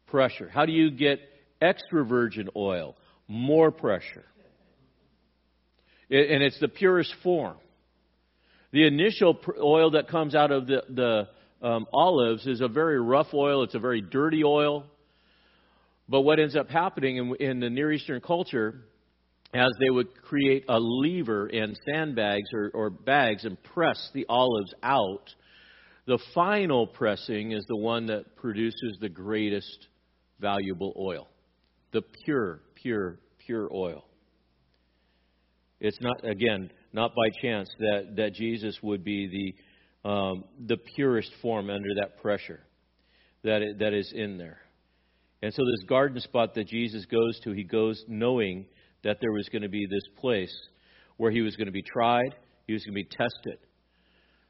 Pressure. 0.06 0.48
How 0.48 0.64
do 0.64 0.72
you 0.72 0.92
get 0.92 1.18
extra 1.60 2.04
virgin 2.04 2.48
oil? 2.54 2.94
More 3.26 3.72
pressure. 3.72 4.24
And 6.12 6.42
it's 6.42 6.60
the 6.60 6.68
purest 6.68 7.14
form. 7.22 7.56
The 8.72 8.86
initial 8.86 9.38
oil 9.60 9.92
that 9.92 10.08
comes 10.08 10.34
out 10.34 10.50
of 10.50 10.66
the, 10.66 10.82
the 10.88 11.66
um, 11.66 11.86
olives 11.92 12.46
is 12.46 12.60
a 12.60 12.68
very 12.68 13.00
rough 13.00 13.32
oil, 13.34 13.62
it's 13.62 13.74
a 13.74 13.78
very 13.78 14.00
dirty 14.00 14.44
oil. 14.44 14.84
But 16.08 16.22
what 16.22 16.38
ends 16.38 16.56
up 16.56 16.68
happening 16.68 17.16
in, 17.16 17.34
in 17.36 17.60
the 17.60 17.70
Near 17.70 17.92
Eastern 17.92 18.20
culture, 18.20 18.84
as 19.54 19.70
they 19.80 19.90
would 19.90 20.08
create 20.22 20.64
a 20.68 20.78
lever 20.78 21.46
and 21.46 21.78
sandbags 21.86 22.48
or, 22.52 22.70
or 22.74 22.90
bags 22.90 23.44
and 23.44 23.62
press 23.62 24.10
the 24.12 24.26
olives 24.28 24.74
out, 24.82 25.30
the 26.06 26.18
final 26.34 26.86
pressing 26.86 27.52
is 27.52 27.64
the 27.68 27.76
one 27.76 28.06
that 28.06 28.36
produces 28.36 28.98
the 29.00 29.08
greatest 29.08 29.86
valuable 30.40 30.94
oil. 30.98 31.28
The 31.92 32.02
pure, 32.24 32.60
pure, 32.74 33.18
pure 33.46 33.68
oil. 33.72 34.04
It's 35.82 36.00
not, 36.00 36.24
again, 36.24 36.70
not 36.92 37.12
by 37.12 37.28
chance 37.42 37.68
that, 37.80 38.14
that 38.16 38.34
Jesus 38.34 38.78
would 38.84 39.02
be 39.02 39.52
the, 40.04 40.08
um, 40.08 40.44
the 40.64 40.76
purest 40.76 41.32
form 41.42 41.70
under 41.70 41.88
that 41.96 42.22
pressure 42.22 42.60
that, 43.42 43.62
it, 43.62 43.80
that 43.80 43.92
is 43.92 44.12
in 44.14 44.38
there. 44.38 44.58
And 45.42 45.52
so, 45.52 45.62
this 45.64 45.88
garden 45.88 46.20
spot 46.20 46.54
that 46.54 46.68
Jesus 46.68 47.04
goes 47.06 47.40
to, 47.40 47.50
he 47.50 47.64
goes 47.64 48.00
knowing 48.06 48.66
that 49.02 49.18
there 49.20 49.32
was 49.32 49.48
going 49.48 49.62
to 49.62 49.68
be 49.68 49.84
this 49.90 50.04
place 50.20 50.56
where 51.16 51.32
he 51.32 51.40
was 51.40 51.56
going 51.56 51.66
to 51.66 51.72
be 51.72 51.82
tried, 51.82 52.36
he 52.68 52.74
was 52.74 52.84
going 52.84 52.94
to 52.94 53.02
be 53.02 53.08
tested. 53.10 53.58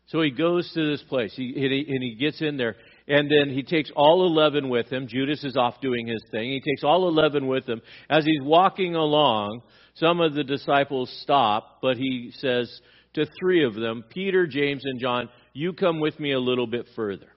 So 0.09 0.21
he 0.21 0.31
goes 0.31 0.71
to 0.75 0.91
this 0.91 1.03
place, 1.09 1.33
he, 1.35 1.55
and 1.57 2.03
he 2.03 2.15
gets 2.21 2.43
in 2.43 2.59
there, 2.59 2.77
and 3.09 3.31
then 3.31 3.55
he 3.55 3.63
takes 3.63 3.91
all 3.97 4.27
11 4.27 4.69
with 4.69 4.89
him. 4.89 5.07
Judas 5.07 5.43
is 5.45 5.57
off 5.57 5.81
doing 5.81 6.07
his 6.07 6.23
thing. 6.31 6.51
He 6.51 6.61
takes 6.61 6.85
all 6.85 7.09
11 7.09 7.47
with 7.47 7.69
him. 7.69 7.81
As 8.09 8.25
he's 8.25 8.43
walking 8.43 8.95
along, 8.95 9.63
some 9.95 10.21
of 10.21 10.35
the 10.35 10.45
disciples 10.45 11.11
stop, 11.23 11.79
but 11.83 11.97
he 11.97 12.33
says 12.37 12.81
to 13.15 13.27
three 13.41 13.65
of 13.65 13.75
them, 13.75 14.05
Peter, 14.09 14.47
James, 14.47 14.83
and 14.85 15.01
John, 15.01 15.29
you 15.53 15.73
come 15.73 16.01
with 16.01 16.19
me 16.19 16.33
a 16.33 16.41
little 16.41 16.67
bit 16.67 16.87
further. 16.97 17.29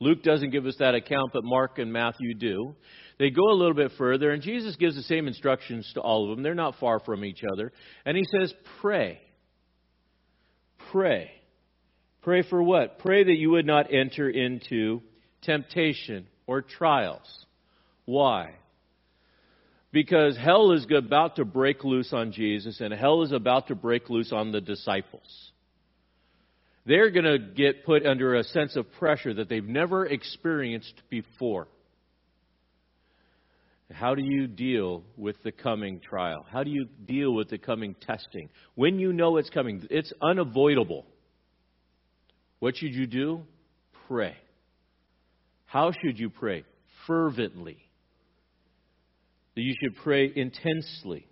Luke 0.00 0.22
doesn't 0.22 0.50
give 0.50 0.66
us 0.66 0.76
that 0.78 0.94
account, 0.94 1.32
but 1.32 1.44
Mark 1.44 1.78
and 1.78 1.92
Matthew 1.92 2.34
do. 2.34 2.74
They 3.18 3.30
go 3.30 3.50
a 3.50 3.54
little 3.54 3.74
bit 3.74 3.92
further, 3.98 4.30
and 4.30 4.42
Jesus 4.42 4.76
gives 4.76 4.94
the 4.94 5.02
same 5.02 5.26
instructions 5.26 5.90
to 5.94 6.00
all 6.00 6.24
of 6.24 6.36
them. 6.36 6.44
They're 6.44 6.54
not 6.54 6.76
far 6.78 7.00
from 7.00 7.24
each 7.24 7.42
other. 7.52 7.72
And 8.04 8.16
he 8.16 8.22
says, 8.38 8.54
Pray. 8.80 9.20
Pray. 10.92 11.30
Pray 12.22 12.42
for 12.42 12.62
what? 12.62 12.98
Pray 12.98 13.24
that 13.24 13.36
you 13.36 13.50
would 13.50 13.66
not 13.66 13.92
enter 13.92 14.28
into 14.28 15.02
temptation 15.42 16.26
or 16.46 16.62
trials. 16.62 17.46
Why? 18.04 18.54
Because 19.92 20.36
hell 20.36 20.72
is 20.72 20.86
about 20.94 21.36
to 21.36 21.44
break 21.44 21.84
loose 21.84 22.12
on 22.12 22.32
Jesus, 22.32 22.80
and 22.80 22.92
hell 22.92 23.22
is 23.22 23.32
about 23.32 23.68
to 23.68 23.74
break 23.74 24.10
loose 24.10 24.32
on 24.32 24.52
the 24.52 24.60
disciples. 24.60 25.52
They're 26.84 27.10
going 27.10 27.24
to 27.24 27.38
get 27.38 27.84
put 27.84 28.06
under 28.06 28.34
a 28.34 28.44
sense 28.44 28.76
of 28.76 28.90
pressure 28.92 29.34
that 29.34 29.48
they've 29.48 29.64
never 29.64 30.06
experienced 30.06 30.94
before. 31.10 31.68
How 33.92 34.14
do 34.14 34.22
you 34.22 34.46
deal 34.46 35.02
with 35.16 35.36
the 35.42 35.52
coming 35.52 36.00
trial? 36.00 36.44
How 36.50 36.62
do 36.62 36.70
you 36.70 36.86
deal 37.06 37.32
with 37.32 37.48
the 37.48 37.58
coming 37.58 37.94
testing? 37.94 38.50
When 38.74 38.98
you 38.98 39.12
know 39.12 39.38
it's 39.38 39.50
coming, 39.50 39.86
it's 39.90 40.12
unavoidable. 40.20 41.06
What 42.60 42.76
should 42.76 42.94
you 42.94 43.06
do? 43.06 43.42
Pray. 44.06 44.36
How 45.66 45.92
should 45.92 46.18
you 46.18 46.30
pray? 46.30 46.64
Fervently. 47.06 47.78
you 49.54 49.74
should 49.82 49.96
pray 49.96 50.30
intensely 50.34 51.26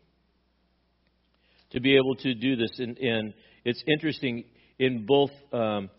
to 1.70 1.80
be 1.80 1.96
able 1.96 2.16
to 2.16 2.34
do 2.34 2.56
this. 2.56 2.78
And, 2.78 2.98
and 2.98 3.34
it's 3.64 3.82
interesting 3.86 4.44
in 4.78 5.06
both 5.06 5.30
um, 5.52 5.90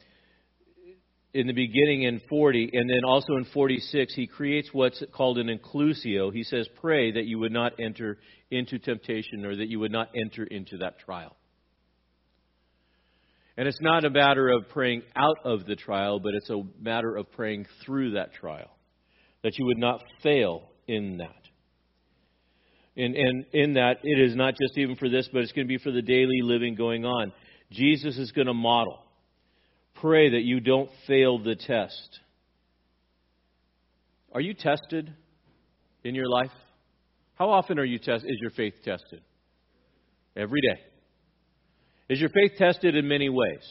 in 1.33 1.45
the 1.45 1.53
beginning 1.53 2.03
in 2.03 2.21
40 2.29 2.71
and 2.73 2.89
then 2.89 3.03
also 3.05 3.33
in 3.33 3.45
46, 3.53 4.15
he 4.15 4.27
creates 4.27 4.69
what's 4.71 5.03
called 5.13 5.37
an 5.37 5.47
inclusio. 5.47 6.33
He 6.33 6.43
says, 6.43 6.67
Pray 6.81 7.11
that 7.11 7.25
you 7.25 7.37
would 7.39 7.51
not 7.51 7.73
enter 7.79 8.17
into 8.49 8.79
temptation 8.79 9.45
or 9.45 9.55
that 9.55 9.67
you 9.67 9.79
would 9.79 9.91
not 9.91 10.09
enter 10.15 10.45
into 10.45 10.77
that 10.77 10.99
trial. 10.99 11.35
And 13.57 13.67
it's 13.67 13.81
not 13.81 14.05
a 14.05 14.09
matter 14.09 14.49
of 14.49 14.69
praying 14.69 15.01
out 15.15 15.37
of 15.43 15.65
the 15.65 15.75
trial, 15.75 16.19
but 16.19 16.35
it's 16.35 16.49
a 16.49 16.61
matter 16.79 17.15
of 17.17 17.31
praying 17.31 17.65
through 17.83 18.11
that 18.11 18.33
trial. 18.33 18.69
That 19.43 19.57
you 19.57 19.65
would 19.65 19.79
not 19.79 20.03
fail 20.21 20.69
in 20.87 21.17
that. 21.17 21.31
And, 22.95 23.15
and 23.15 23.45
in 23.53 23.73
that, 23.73 23.97
it 24.03 24.19
is 24.19 24.35
not 24.35 24.55
just 24.61 24.77
even 24.77 24.95
for 24.95 25.09
this, 25.09 25.27
but 25.31 25.41
it's 25.41 25.51
going 25.51 25.67
to 25.67 25.69
be 25.69 25.77
for 25.77 25.91
the 25.91 26.01
daily 26.01 26.41
living 26.41 26.75
going 26.75 27.05
on. 27.05 27.33
Jesus 27.71 28.17
is 28.17 28.31
going 28.31 28.47
to 28.47 28.53
model. 28.53 29.03
Pray 30.01 30.29
that 30.31 30.43
you 30.43 30.59
don't 30.59 30.89
fail 31.07 31.39
the 31.39 31.55
test. 31.55 32.19
Are 34.31 34.41
you 34.41 34.53
tested 34.53 35.11
in 36.03 36.13
your 36.13 36.29
life? 36.29 36.51
How 37.35 37.49
often 37.49 37.79
are 37.79 37.85
you 37.85 37.97
test, 37.97 38.23
is 38.23 38.37
your 38.41 38.51
faith 38.51 38.75
tested? 38.83 39.21
Every 40.35 40.61
day. 40.61 40.81
Is 42.09 42.19
your 42.19 42.29
faith 42.29 42.53
tested 42.57 42.95
in 42.95 43.07
many 43.07 43.29
ways? 43.29 43.65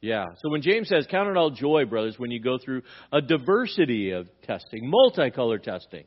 Yeah. 0.00 0.26
So 0.42 0.50
when 0.50 0.62
James 0.62 0.88
says, 0.88 1.06
Count 1.10 1.28
it 1.28 1.36
all 1.36 1.50
joy, 1.50 1.84
brothers, 1.84 2.18
when 2.18 2.30
you 2.30 2.40
go 2.40 2.58
through 2.58 2.82
a 3.12 3.20
diversity 3.20 4.10
of 4.10 4.28
testing, 4.42 4.90
multicolor 4.90 5.62
testing. 5.62 6.04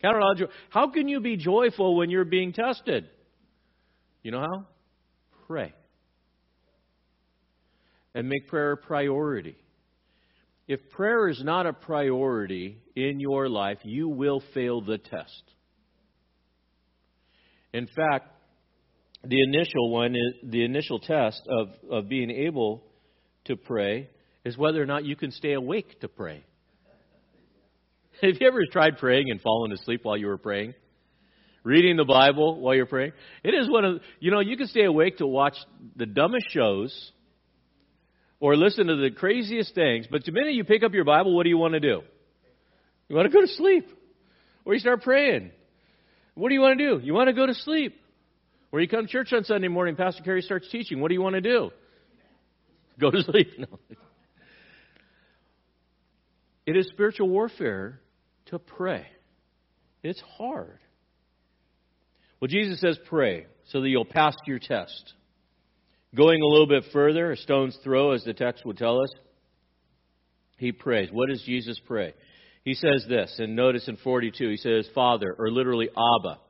Count 0.00 0.16
it 0.16 0.22
all 0.22 0.34
joy. 0.34 0.46
How 0.70 0.90
can 0.90 1.08
you 1.08 1.20
be 1.20 1.36
joyful 1.36 1.96
when 1.96 2.10
you're 2.10 2.24
being 2.24 2.52
tested? 2.52 3.08
You 4.22 4.30
know 4.32 4.40
how? 4.40 4.66
Pray. 5.46 5.72
And 8.14 8.28
make 8.28 8.48
prayer 8.48 8.72
a 8.72 8.76
priority. 8.76 9.56
If 10.66 10.90
prayer 10.90 11.28
is 11.28 11.42
not 11.44 11.66
a 11.66 11.74
priority 11.74 12.78
in 12.96 13.20
your 13.20 13.48
life, 13.48 13.78
you 13.82 14.08
will 14.08 14.42
fail 14.54 14.80
the 14.80 14.96
test. 14.96 15.42
In 17.74 17.86
fact, 17.86 18.28
the 19.26 19.42
initial 19.42 19.90
one 19.90 20.14
is 20.14 20.34
the 20.42 20.64
initial 20.64 20.98
test 20.98 21.42
of, 21.48 21.68
of 21.90 22.08
being 22.08 22.30
able 22.30 22.82
to 23.46 23.56
pray 23.56 24.08
is 24.44 24.56
whether 24.56 24.82
or 24.82 24.86
not 24.86 25.04
you 25.04 25.16
can 25.16 25.30
stay 25.30 25.52
awake 25.52 26.00
to 26.00 26.08
pray. 26.08 26.44
Have 28.22 28.36
you 28.40 28.46
ever 28.46 28.60
tried 28.70 28.98
praying 28.98 29.30
and 29.30 29.40
fallen 29.40 29.72
asleep 29.72 30.00
while 30.04 30.16
you 30.16 30.26
were 30.26 30.38
praying? 30.38 30.74
Reading 31.62 31.96
the 31.96 32.04
Bible 32.04 32.60
while 32.60 32.74
you're 32.74 32.84
praying? 32.84 33.12
It 33.42 33.54
is 33.54 33.68
one 33.70 33.84
of, 33.84 34.00
you 34.20 34.30
know, 34.30 34.40
you 34.40 34.56
can 34.56 34.66
stay 34.66 34.84
awake 34.84 35.18
to 35.18 35.26
watch 35.26 35.56
the 35.96 36.04
dumbest 36.04 36.46
shows 36.50 37.12
or 38.38 38.56
listen 38.56 38.88
to 38.88 38.96
the 38.96 39.10
craziest 39.10 39.74
things, 39.74 40.06
but 40.10 40.24
the 40.24 40.32
minute 40.32 40.52
you 40.52 40.64
pick 40.64 40.82
up 40.82 40.92
your 40.92 41.04
Bible, 41.04 41.34
what 41.34 41.44
do 41.44 41.48
you 41.48 41.56
want 41.56 41.72
to 41.72 41.80
do? 41.80 42.02
You 43.08 43.16
want 43.16 43.30
to 43.30 43.32
go 43.32 43.40
to 43.40 43.52
sleep. 43.52 43.86
Or 44.64 44.74
you 44.74 44.80
start 44.80 45.02
praying. 45.02 45.50
What 46.34 46.48
do 46.48 46.54
you 46.54 46.60
want 46.60 46.78
to 46.78 46.98
do? 46.98 47.04
You 47.04 47.14
want 47.14 47.28
to 47.28 47.34
go 47.34 47.46
to 47.46 47.54
sleep. 47.54 47.96
Or 48.74 48.80
you 48.80 48.88
come 48.88 49.06
to 49.06 49.12
church 49.12 49.32
on 49.32 49.44
Sunday 49.44 49.68
morning, 49.68 49.94
Pastor 49.94 50.24
Kerry 50.24 50.42
starts 50.42 50.68
teaching. 50.68 50.98
What 50.98 51.06
do 51.06 51.14
you 51.14 51.22
want 51.22 51.36
to 51.36 51.40
do? 51.40 51.70
Go 53.00 53.12
to 53.12 53.22
sleep. 53.22 53.46
No. 53.58 53.78
It 56.66 56.76
is 56.76 56.88
spiritual 56.88 57.28
warfare 57.28 58.00
to 58.46 58.58
pray. 58.58 59.06
It's 60.02 60.20
hard. 60.36 60.80
Well, 62.40 62.48
Jesus 62.48 62.80
says 62.80 62.98
pray 63.08 63.46
so 63.66 63.80
that 63.80 63.88
you'll 63.88 64.04
pass 64.04 64.34
your 64.44 64.58
test. 64.58 65.12
Going 66.12 66.42
a 66.42 66.46
little 66.46 66.66
bit 66.66 66.82
further, 66.92 67.30
a 67.30 67.36
stone's 67.36 67.78
throw, 67.84 68.10
as 68.10 68.24
the 68.24 68.34
text 68.34 68.66
would 68.66 68.78
tell 68.78 69.00
us, 69.00 69.10
he 70.56 70.72
prays. 70.72 71.10
What 71.12 71.28
does 71.28 71.44
Jesus 71.44 71.80
pray? 71.86 72.12
He 72.64 72.74
says 72.74 73.06
this, 73.08 73.36
and 73.38 73.54
notice 73.54 73.86
in 73.86 73.98
42, 73.98 74.48
he 74.48 74.56
says, 74.56 74.88
Father, 74.96 75.32
or 75.38 75.52
literally 75.52 75.90
Abba, 75.90 76.40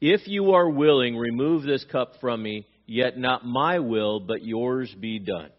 if 0.00 0.26
you 0.26 0.52
are 0.52 0.68
willing, 0.68 1.16
remove 1.16 1.62
this 1.62 1.84
cup 1.90 2.14
from 2.20 2.42
me, 2.42 2.66
yet 2.86 3.18
not 3.18 3.46
my 3.46 3.78
will, 3.78 4.20
but 4.20 4.44
yours 4.44 4.94
be 4.98 5.18
done. 5.18 5.50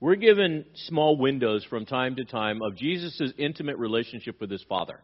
We're 0.00 0.16
given 0.16 0.64
small 0.86 1.16
windows 1.16 1.64
from 1.68 1.84
time 1.84 2.16
to 2.16 2.24
time 2.24 2.60
of 2.62 2.76
Jesus' 2.76 3.32
intimate 3.36 3.76
relationship 3.76 4.40
with 4.40 4.50
his 4.50 4.64
Father. 4.68 5.00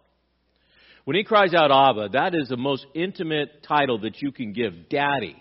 When 1.05 1.17
he 1.17 1.23
cries 1.23 1.55
out, 1.55 1.71
Abba, 1.71 2.11
that 2.15 2.35
is 2.35 2.49
the 2.49 2.57
most 2.57 2.87
intimate 2.95 3.63
title 3.63 3.99
that 4.01 4.21
you 4.21 4.33
can 4.33 4.53
give, 4.53 4.89
Daddy. 4.89 5.37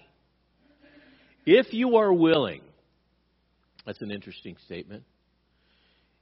If 1.46 1.74
you 1.74 1.98
are 1.98 2.14
willing, 2.14 2.62
that's 3.86 4.02
an 4.02 4.12
interesting 4.12 4.58
statement. 4.66 5.04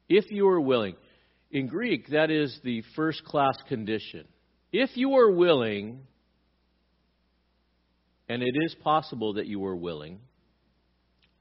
If 0.08 0.32
you 0.32 0.48
are 0.48 0.62
willing, 0.62 0.96
in 1.52 1.68
Greek, 1.68 2.10
that 2.10 2.32
is 2.32 2.60
the 2.64 2.84
first 2.96 3.24
class 3.24 3.56
condition. 3.68 4.26
If 4.72 4.96
you 4.96 5.16
are 5.16 5.32
willing, 5.32 6.02
and 8.30 8.42
it 8.42 8.56
is 8.62 8.76
possible 8.84 9.34
that 9.34 9.48
you 9.48 9.60
were 9.60 9.76
willing, 9.76 10.20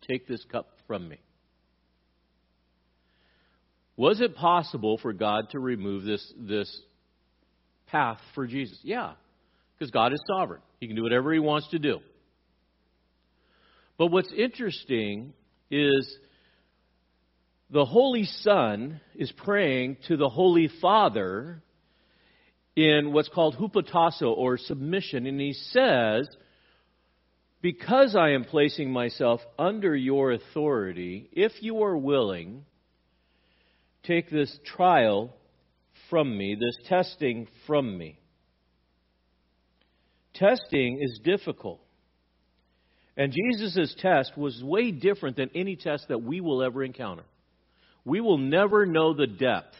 take 0.09 0.27
this 0.27 0.45
cup 0.51 0.69
from 0.87 1.09
me. 1.09 1.19
Was 3.97 4.21
it 4.21 4.35
possible 4.35 4.99
for 4.99 5.13
God 5.13 5.51
to 5.51 5.61
remove 5.61 6.05
this, 6.05 6.33
this 6.37 6.81
path 7.87 8.19
for 8.35 8.47
Jesus? 8.47 8.79
Yeah, 8.83 9.13
because 9.79 9.91
God 9.91 10.13
is 10.13 10.21
sovereign. 10.27 10.63
He 10.81 10.87
can 10.87 10.97
do 10.97 11.03
whatever 11.03 11.33
He 11.33 11.39
wants 11.39 11.69
to 11.71 11.79
do. 11.79 12.01
But 13.99 14.07
what's 14.09 14.33
interesting 14.33 15.35
is 15.71 16.17
the 17.71 17.85
Holy 17.85 18.25
Son 18.25 19.01
is 19.15 19.33
praying 19.33 19.99
to 20.09 20.17
the 20.17 20.29
Holy 20.29 20.69
Father 20.81 21.63
in 22.77 23.13
what's 23.13 23.29
called 23.29 23.57
hupotasso 23.57 24.37
or 24.37 24.59
submission. 24.59 25.27
And 25.27 25.41
he 25.41 25.53
says, 25.53 26.29
Because 27.63 28.17
I 28.17 28.31
am 28.31 28.45
placing 28.45 28.91
myself 28.91 29.41
under 29.57 29.95
your 29.95 30.33
authority, 30.33 31.31
if 31.33 31.53
you 31.61 31.85
are 31.85 31.97
willing, 31.97 32.65
take 34.03 34.31
this 34.31 34.55
trial 34.67 35.33
from 36.11 36.37
me, 36.37 36.57
this 36.59 36.89
testing 36.89 37.47
from 37.69 37.97
me. 37.97 38.19
Testing 40.35 40.99
is 41.01 41.21
difficult. 41.23 41.81
And 43.17 43.33
Jesus' 43.33 43.95
test 43.99 44.37
was 44.37 44.61
way 44.65 44.91
different 44.91 45.37
than 45.37 45.51
any 45.55 45.77
test 45.77 46.09
that 46.09 46.23
we 46.23 46.41
will 46.41 46.65
ever 46.65 46.83
encounter. 46.83 47.25
We 48.05 48.21
will 48.21 48.39
never 48.39 48.87
know 48.87 49.15
the 49.15 49.29
depth 49.29 49.77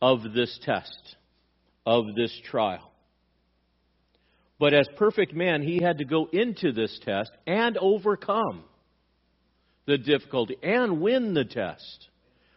of 0.00 0.20
this 0.34 0.56
test, 0.64 1.16
of 1.84 2.04
this 2.14 2.32
trial. 2.44 2.89
But 4.60 4.74
as 4.74 4.86
perfect 4.96 5.34
man, 5.34 5.62
he 5.62 5.82
had 5.82 5.98
to 5.98 6.04
go 6.04 6.28
into 6.30 6.70
this 6.72 7.00
test 7.02 7.30
and 7.46 7.78
overcome 7.78 8.62
the 9.86 9.96
difficulty 9.96 10.56
and 10.62 11.00
win 11.00 11.32
the 11.32 11.46
test. 11.46 12.08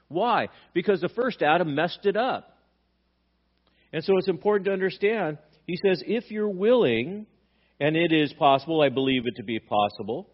Why? 0.09 0.49
Because 0.73 0.99
the 0.99 1.07
first 1.07 1.41
Adam 1.41 1.73
messed 1.73 2.05
it 2.05 2.17
up. 2.17 2.57
And 3.93 4.03
so 4.03 4.17
it's 4.17 4.27
important 4.27 4.65
to 4.65 4.73
understand. 4.73 5.37
He 5.65 5.77
says, 5.77 6.03
if 6.05 6.29
you're 6.29 6.49
willing, 6.49 7.25
and 7.79 7.95
it 7.95 8.11
is 8.11 8.33
possible, 8.33 8.81
I 8.81 8.89
believe 8.89 9.25
it 9.25 9.37
to 9.37 9.43
be 9.43 9.59
possible. 9.59 10.29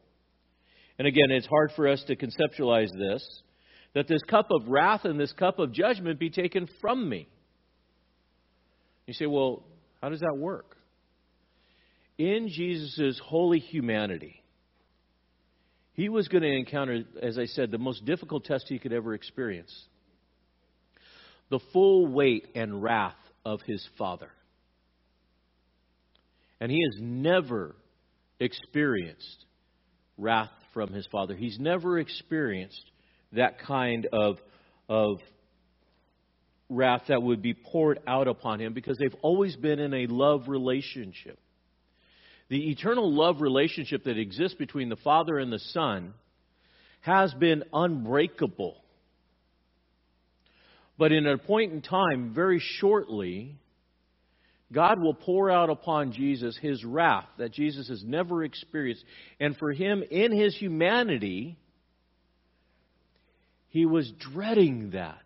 And 0.98 1.08
again, 1.08 1.30
it's 1.30 1.46
hard 1.46 1.72
for 1.76 1.88
us 1.88 2.04
to 2.08 2.16
conceptualize 2.16 2.90
this 2.98 3.24
that 3.96 4.08
this 4.08 4.22
cup 4.30 4.50
of 4.52 4.68
wrath 4.68 5.06
and 5.06 5.20
this 5.20 5.34
cup 5.34 5.58
of 5.58 5.72
judgment 5.72 6.20
be 6.20 6.30
taken 6.30 6.70
from 6.80 7.10
me. 7.10 7.28
You 9.08 9.14
say, 9.14 9.26
well, 9.26 9.64
how 10.00 10.10
does 10.10 10.20
that 10.20 10.38
work? 10.38 10.79
In 12.20 12.50
Jesus' 12.50 13.18
holy 13.24 13.60
humanity, 13.60 14.44
he 15.94 16.10
was 16.10 16.28
going 16.28 16.44
to 16.44 16.50
encounter, 16.50 17.06
as 17.22 17.40
I 17.40 17.46
said, 17.46 17.72
the 17.72 17.78
most 17.78 18.04
difficult 18.04 18.44
test 18.44 18.66
he 18.68 18.78
could 18.78 18.94
ever 18.94 19.14
experience 19.14 19.74
the 21.50 21.60
full 21.74 22.06
weight 22.06 22.46
and 22.54 22.84
wrath 22.84 23.16
of 23.44 23.62
his 23.66 23.88
Father. 23.98 24.30
And 26.60 26.72
he 26.72 26.84
has 26.84 27.02
never 27.02 27.76
experienced 28.40 29.46
wrath 30.18 30.52
from 30.74 30.94
his 30.94 31.08
father. 31.08 31.36
He's 31.36 31.58
never 31.58 32.00
experienced 32.00 32.84
that 33.32 33.60
kind 33.60 34.08
of, 34.12 34.38
of 34.88 35.20
wrath 36.70 37.04
that 37.08 37.24
would 37.24 37.42
be 37.42 37.54
poured 37.54 38.00
out 38.06 38.28
upon 38.28 38.60
him 38.60 38.74
because 38.74 38.98
they've 38.98 39.20
always 39.22 39.56
been 39.56 39.80
in 39.80 39.94
a 39.94 40.08
love 40.08 40.48
relationship. 40.48 41.40
The 42.50 42.72
eternal 42.72 43.14
love 43.14 43.42
relationship 43.42 44.06
that 44.06 44.18
exists 44.18 44.58
between 44.58 44.90
the 44.90 44.96
Father 44.98 45.38
and 45.38 45.54
the 45.54 45.60
Son 45.60 46.14
has 47.02 47.34
been 47.34 47.64
unbreakable. 47.72 48.76
But 50.98 51.12
in 51.12 51.26
a 51.28 51.38
point 51.38 51.72
in 51.72 51.82
time, 51.82 52.34
very 52.34 52.60
shortly, 52.60 53.56
God 54.72 55.00
will 55.00 55.14
pour 55.14 55.50
out 55.50 55.70
upon 55.70 56.12
Jesus 56.12 56.58
his 56.58 56.84
wrath 56.84 57.28
that 57.38 57.54
Jesus 57.54 57.88
has 57.88 58.04
never 58.04 58.44
experienced. 58.44 59.06
And 59.40 59.56
for 59.58 59.72
him, 59.72 60.04
in 60.10 60.32
his 60.32 60.56
humanity, 60.56 61.58
he 63.70 63.86
was 63.86 64.12
dreading 64.34 64.92
that. 64.92 65.24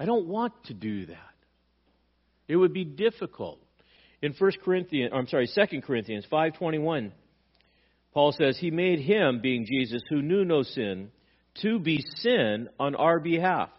I 0.00 0.06
don't 0.06 0.26
want 0.26 0.52
to 0.66 0.74
do 0.74 1.06
that. 1.06 1.16
It 2.46 2.56
would 2.56 2.72
be 2.72 2.84
difficult. 2.84 3.60
In 4.20 4.32
1 4.32 4.52
Corinthians, 4.64 5.12
I'm 5.14 5.28
sorry, 5.28 5.46
2 5.46 5.82
Corinthians 5.82 6.26
5:21, 6.26 7.12
Paul 8.12 8.32
says, 8.32 8.58
"He 8.58 8.70
made 8.70 8.98
him, 9.00 9.40
being 9.40 9.64
Jesus, 9.64 10.02
who 10.08 10.22
knew 10.22 10.44
no 10.44 10.62
sin, 10.62 11.12
to 11.62 11.78
be 11.78 12.00
sin 12.16 12.68
on 12.80 12.94
our 12.96 13.20
behalf, 13.20 13.70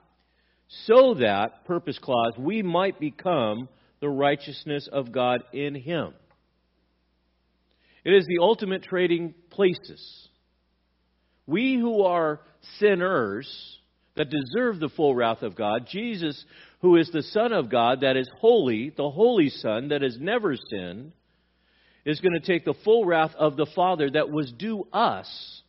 so 0.67 1.15
that, 1.15 1.65
purpose 1.65 1.99
clause, 1.99 2.37
we 2.37 2.61
might 2.61 2.99
become 2.99 3.67
the 3.99 4.09
righteousness 4.09 4.87
of 4.87 5.11
God 5.11 5.43
in 5.51 5.75
him." 5.75 6.13
It 8.05 8.13
is 8.13 8.25
the 8.25 8.39
ultimate 8.39 8.83
trading 8.83 9.33
places. 9.49 10.29
We 11.45 11.75
who 11.75 12.03
are 12.03 12.39
sinners 12.77 13.78
that 14.19 14.29
deserve 14.29 14.81
the 14.81 14.89
full 14.89 15.15
wrath 15.15 15.43
of 15.43 15.55
God, 15.55 15.87
Jesus, 15.89 16.43
who 16.81 16.97
is 16.97 17.09
the 17.09 17.23
Son 17.23 17.53
of 17.53 17.69
God, 17.69 18.01
that 18.01 18.17
is 18.17 18.29
holy, 18.37 18.89
the 18.89 19.09
Holy 19.09 19.49
Son 19.49 19.87
that 19.87 20.01
has 20.01 20.17
never 20.19 20.57
sinned, 20.57 21.13
is 22.03 22.19
going 22.19 22.33
to 22.33 22.45
take 22.45 22.65
the 22.65 22.73
full 22.83 23.05
wrath 23.05 23.31
of 23.39 23.55
the 23.55 23.65
Father 23.73 24.09
that 24.11 24.29
was 24.29 24.51
due 24.51 24.85
us. 24.91 25.61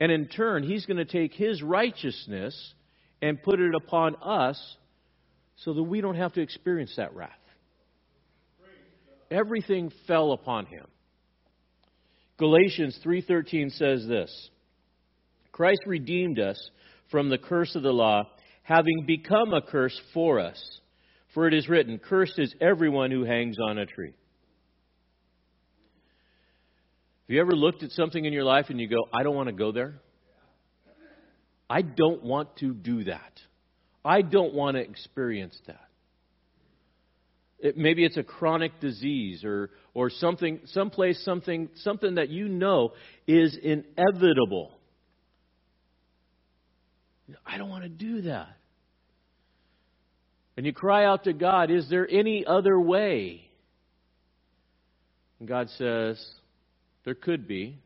And 0.00 0.10
in 0.10 0.28
turn, 0.28 0.62
he's 0.62 0.86
going 0.86 0.96
to 0.96 1.04
take 1.04 1.34
his 1.34 1.62
righteousness 1.62 2.72
and 3.20 3.42
put 3.42 3.60
it 3.60 3.74
upon 3.74 4.16
us 4.22 4.58
so 5.56 5.74
that 5.74 5.82
we 5.82 6.00
don't 6.00 6.16
have 6.16 6.32
to 6.32 6.40
experience 6.40 6.94
that 6.96 7.14
wrath. 7.14 7.30
Everything 9.30 9.92
fell 10.06 10.32
upon 10.32 10.64
him. 10.64 10.86
Galatians 12.38 12.98
3:13 13.04 13.72
says 13.72 14.06
this. 14.06 14.50
Christ 15.52 15.80
redeemed 15.86 16.38
us 16.38 16.70
from 17.12 17.28
the 17.28 17.38
curse 17.38 17.76
of 17.76 17.84
the 17.84 17.92
law, 17.92 18.24
having 18.64 19.04
become 19.06 19.54
a 19.54 19.62
curse 19.62 19.98
for 20.12 20.40
us. 20.40 20.60
For 21.34 21.46
it 21.46 21.54
is 21.54 21.68
written, 21.68 21.98
Cursed 21.98 22.38
is 22.38 22.52
everyone 22.60 23.12
who 23.12 23.24
hangs 23.24 23.58
on 23.62 23.78
a 23.78 23.86
tree. 23.86 24.14
Have 27.28 27.34
you 27.34 27.40
ever 27.40 27.52
looked 27.52 27.84
at 27.84 27.92
something 27.92 28.24
in 28.24 28.32
your 28.32 28.44
life 28.44 28.66
and 28.68 28.80
you 28.80 28.88
go, 28.88 29.08
I 29.14 29.22
don't 29.22 29.36
want 29.36 29.48
to 29.48 29.54
go 29.54 29.70
there? 29.70 30.00
I 31.70 31.82
don't 31.82 32.22
want 32.22 32.56
to 32.56 32.74
do 32.74 33.04
that. 33.04 33.32
I 34.04 34.20
don't 34.22 34.52
want 34.52 34.76
to 34.76 34.82
experience 34.82 35.58
that. 35.66 35.88
It, 37.60 37.78
maybe 37.78 38.04
it's 38.04 38.16
a 38.16 38.24
chronic 38.24 38.80
disease 38.80 39.44
or, 39.44 39.70
or 39.94 40.10
something, 40.10 40.60
someplace, 40.66 41.24
something, 41.24 41.70
something 41.76 42.16
that 42.16 42.28
you 42.28 42.48
know 42.48 42.92
is 43.26 43.56
inevitable. 43.56 44.78
I 47.46 47.58
don't 47.58 47.68
want 47.68 47.84
to 47.84 47.88
do 47.88 48.22
that. 48.22 48.56
And 50.56 50.66
you 50.66 50.72
cry 50.72 51.04
out 51.04 51.24
to 51.24 51.32
God, 51.32 51.70
Is 51.70 51.88
there 51.88 52.08
any 52.08 52.44
other 52.46 52.78
way? 52.78 53.48
And 55.38 55.48
God 55.48 55.68
says, 55.76 56.24
There 57.04 57.14
could 57.14 57.48
be, 57.48 57.78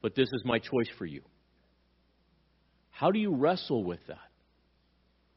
but 0.00 0.14
this 0.14 0.28
is 0.32 0.42
my 0.44 0.58
choice 0.58 0.88
for 0.98 1.06
you. 1.06 1.22
How 2.90 3.10
do 3.10 3.18
you 3.18 3.34
wrestle 3.34 3.84
with 3.84 4.00
that? 4.08 4.18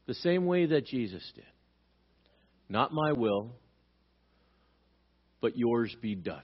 The 0.06 0.14
same 0.14 0.46
way 0.46 0.66
that 0.66 0.86
Jesus 0.86 1.22
did. 1.34 1.44
Not 2.68 2.92
my 2.92 3.12
will, 3.12 3.52
but 5.40 5.56
yours 5.56 5.94
be 6.00 6.14
done. 6.14 6.42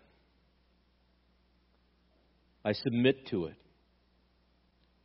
I 2.65 2.73
submit 2.73 3.27
to 3.29 3.47
it. 3.47 3.57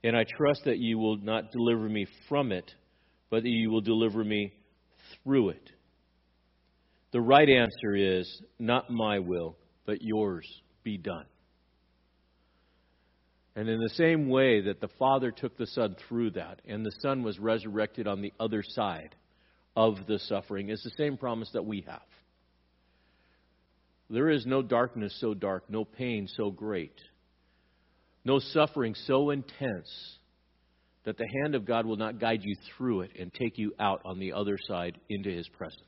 And 0.07 0.15
I 0.15 0.23
trust 0.23 0.63
that 0.63 0.77
you 0.77 0.97
will 0.97 1.17
not 1.17 1.51
deliver 1.51 1.89
me 1.89 2.07
from 2.29 2.53
it, 2.53 2.73
but 3.29 3.43
that 3.43 3.49
you 3.49 3.69
will 3.69 3.81
deliver 3.81 4.23
me 4.23 4.53
through 5.21 5.49
it. 5.49 5.69
The 7.11 7.19
right 7.19 7.49
answer 7.49 7.93
is 7.93 8.41
not 8.57 8.89
my 8.89 9.19
will, 9.19 9.57
but 9.85 10.01
yours 10.01 10.47
be 10.81 10.97
done. 10.97 11.25
And 13.57 13.67
in 13.67 13.81
the 13.81 13.95
same 13.95 14.29
way 14.29 14.61
that 14.61 14.79
the 14.79 14.87
Father 14.97 15.29
took 15.29 15.57
the 15.57 15.67
Son 15.67 15.97
through 16.07 16.31
that, 16.31 16.61
and 16.65 16.85
the 16.85 16.95
Son 17.01 17.21
was 17.21 17.37
resurrected 17.37 18.07
on 18.07 18.21
the 18.21 18.31
other 18.39 18.63
side 18.65 19.13
of 19.75 20.07
the 20.07 20.19
suffering, 20.19 20.69
is 20.69 20.81
the 20.83 21.03
same 21.03 21.17
promise 21.17 21.49
that 21.51 21.65
we 21.65 21.83
have. 21.85 21.99
There 24.09 24.29
is 24.29 24.45
no 24.45 24.61
darkness 24.61 25.17
so 25.19 25.33
dark, 25.33 25.69
no 25.69 25.83
pain 25.83 26.29
so 26.29 26.49
great 26.49 26.95
no 28.27 28.39
suffering 28.39 28.93
so 29.05 29.29
intense 29.29 29.89
that 31.05 31.17
the 31.17 31.27
hand 31.41 31.55
of 31.55 31.65
God 31.65 31.85
will 31.85 31.95
not 31.95 32.19
guide 32.19 32.41
you 32.43 32.55
through 32.77 33.01
it 33.01 33.11
and 33.17 33.33
take 33.33 33.57
you 33.57 33.73
out 33.79 34.01
on 34.03 34.19
the 34.19 34.33
other 34.33 34.57
side 34.67 34.99
into 35.09 35.29
His 35.29 35.47
presence. 35.47 35.81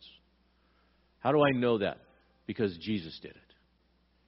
How 1.20 1.34
do 1.34 1.44
I 1.44 1.52
know 1.52 1.80
that? 1.80 1.98
Because 2.48 2.76
Jesus 2.78 3.20
did 3.22 3.32
it. 3.32 3.38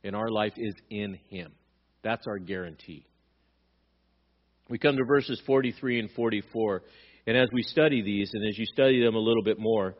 And 0.03 0.15
our 0.15 0.29
life 0.29 0.53
is 0.57 0.75
in 0.89 1.17
Him. 1.29 1.53
That's 2.03 2.27
our 2.27 2.37
guarantee. 2.37 3.05
We 4.69 4.77
come 4.77 4.97
to 4.97 5.05
verses 5.05 5.41
43 5.45 6.01
and 6.01 6.11
44. 6.11 6.83
And 7.27 7.37
as 7.37 7.47
we 7.53 7.63
study 7.63 8.01
these, 8.01 8.29
and 8.33 8.45
as 8.45 8.57
you 8.57 8.65
study 8.65 9.01
them 9.01 9.15
a 9.15 9.19
little 9.19 9.43
bit 9.43 9.57
more, 9.57 9.95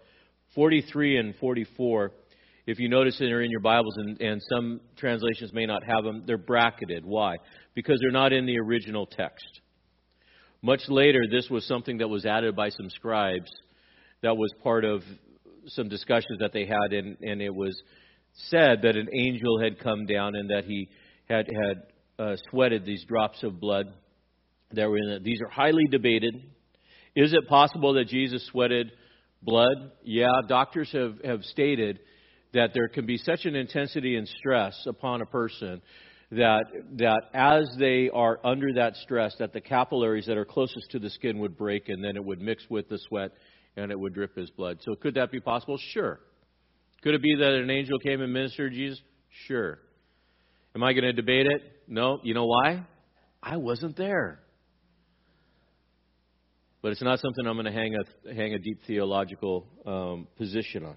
43 0.56 1.18
and 1.18 1.36
44 1.38 2.12
if 2.66 2.80
you 2.80 2.90
notice 2.90 3.18
they're 3.20 3.42
in 3.42 3.52
your 3.52 3.60
Bibles, 3.62 3.96
and, 3.98 4.22
and 4.22 4.42
some 4.54 4.82
translations 4.98 5.52
may 5.54 5.66
not 5.66 5.84
have 5.84 6.04
them, 6.04 6.24
they're 6.26 6.38
bracketed. 6.38 7.06
Why? 7.06 7.38
Because 7.74 8.00
they're 8.02 8.12
not 8.12 8.34
in 8.34 8.46
the 8.46 8.60
original 8.60 9.06
text. 9.06 9.62
Much 10.62 10.82
later, 10.88 11.22
this 11.30 11.50
was 11.50 11.66
something 11.66 11.98
that 11.98 12.08
was 12.08 12.26
added 12.26 12.56
by 12.56 12.70
some 12.70 12.90
scribes 12.90 13.52
that 14.22 14.38
was 14.38 14.54
part 14.62 14.86
of 14.86 15.02
some 15.68 15.90
discussions 15.90 16.40
that 16.40 16.54
they 16.54 16.66
had, 16.66 16.94
and, 16.94 17.18
and 17.22 17.42
it 17.42 17.54
was 17.54 17.82
said 18.34 18.84
that 18.84 18.96
an 18.96 19.10
angel 19.14 19.60
had 19.60 19.80
come 19.80 20.06
down 20.06 20.36
and 20.36 20.50
that 20.50 20.66
he 20.66 20.90
had, 21.28 21.48
had 21.48 21.84
uh, 22.20 22.36
sweated 22.50 22.86
these 22.86 23.04
drops 23.06 23.44
of 23.44 23.60
blood 23.60 23.88
that 24.74 24.88
were 24.90 24.98
in 24.98 25.10
it. 25.10 25.24
These 25.24 25.42
are 25.42 25.50
highly 25.50 25.86
debated. 25.90 26.36
Is 27.16 27.34
it 27.34 27.48
possible 27.50 27.94
that 27.94 28.08
Jesus 28.08 28.46
sweated 28.48 28.92
blood? 29.42 29.92
Yeah, 30.04 30.30
doctors 30.48 30.92
have, 30.94 31.16
have 31.24 31.44
stated 31.44 32.00
that 32.54 32.72
there 32.74 32.88
can 32.88 33.06
be 33.06 33.18
such 33.18 33.46
an 33.46 33.56
intensity 33.56 34.16
and 34.16 34.28
stress 34.28 34.76
upon 34.86 35.22
a 35.22 35.26
person 35.26 35.82
that 36.32 36.64
that 36.94 37.24
as 37.34 37.70
they 37.78 38.10
are 38.10 38.40
under 38.44 38.74
that 38.74 38.96
stress 38.98 39.36
that 39.40 39.52
the 39.52 39.62
capillaries 39.62 40.26
that 40.28 40.38
are 40.38 40.46
closest 40.46 40.90
to 40.92 41.00
the 41.00 41.10
skin 41.10 41.40
would 41.40 41.58
break 41.58 41.90
and 41.90 42.04
then 42.04 42.16
it 42.16 42.24
would 42.24 42.40
mix 42.40 42.66
with 42.70 42.88
the 42.88 42.98
sweat 43.08 43.32
and 43.76 43.92
it 43.92 44.00
would 44.00 44.14
drip 44.14 44.36
his 44.36 44.50
blood. 44.52 44.80
So 44.82 44.96
could 44.96 45.16
that 45.16 45.32
be 45.32 45.40
possible? 45.40 45.78
Sure. 45.94 46.20
Could 47.04 47.16
it 47.16 47.22
be 47.22 47.36
that 47.40 47.54
an 47.54 47.70
angel 47.70 48.00
came 48.00 48.22
and 48.22 48.32
ministered 48.32 48.72
to 48.72 48.78
Jesus? 48.78 49.02
Sure. 49.48 49.80
Am 50.76 50.84
I 50.84 50.94
going 50.94 51.04
to 51.04 51.14
debate 51.14 51.48
it? 51.48 51.62
No. 51.88 52.20
You 52.24 52.34
know 52.34 52.46
why? 52.46 52.86
I 53.42 53.58
wasn't 53.58 53.98
there. 53.98 54.40
But 56.82 56.92
it's 56.92 57.02
not 57.02 57.20
something 57.20 57.46
I'm 57.46 57.56
going 57.56 57.66
to 57.66 57.72
hang 57.72 57.96
a 57.96 58.34
hang 58.34 58.54
a 58.54 58.60
deep 58.60 58.80
theological 58.88 59.68
um, 59.86 60.28
position 60.38 60.86
on. 60.86 60.96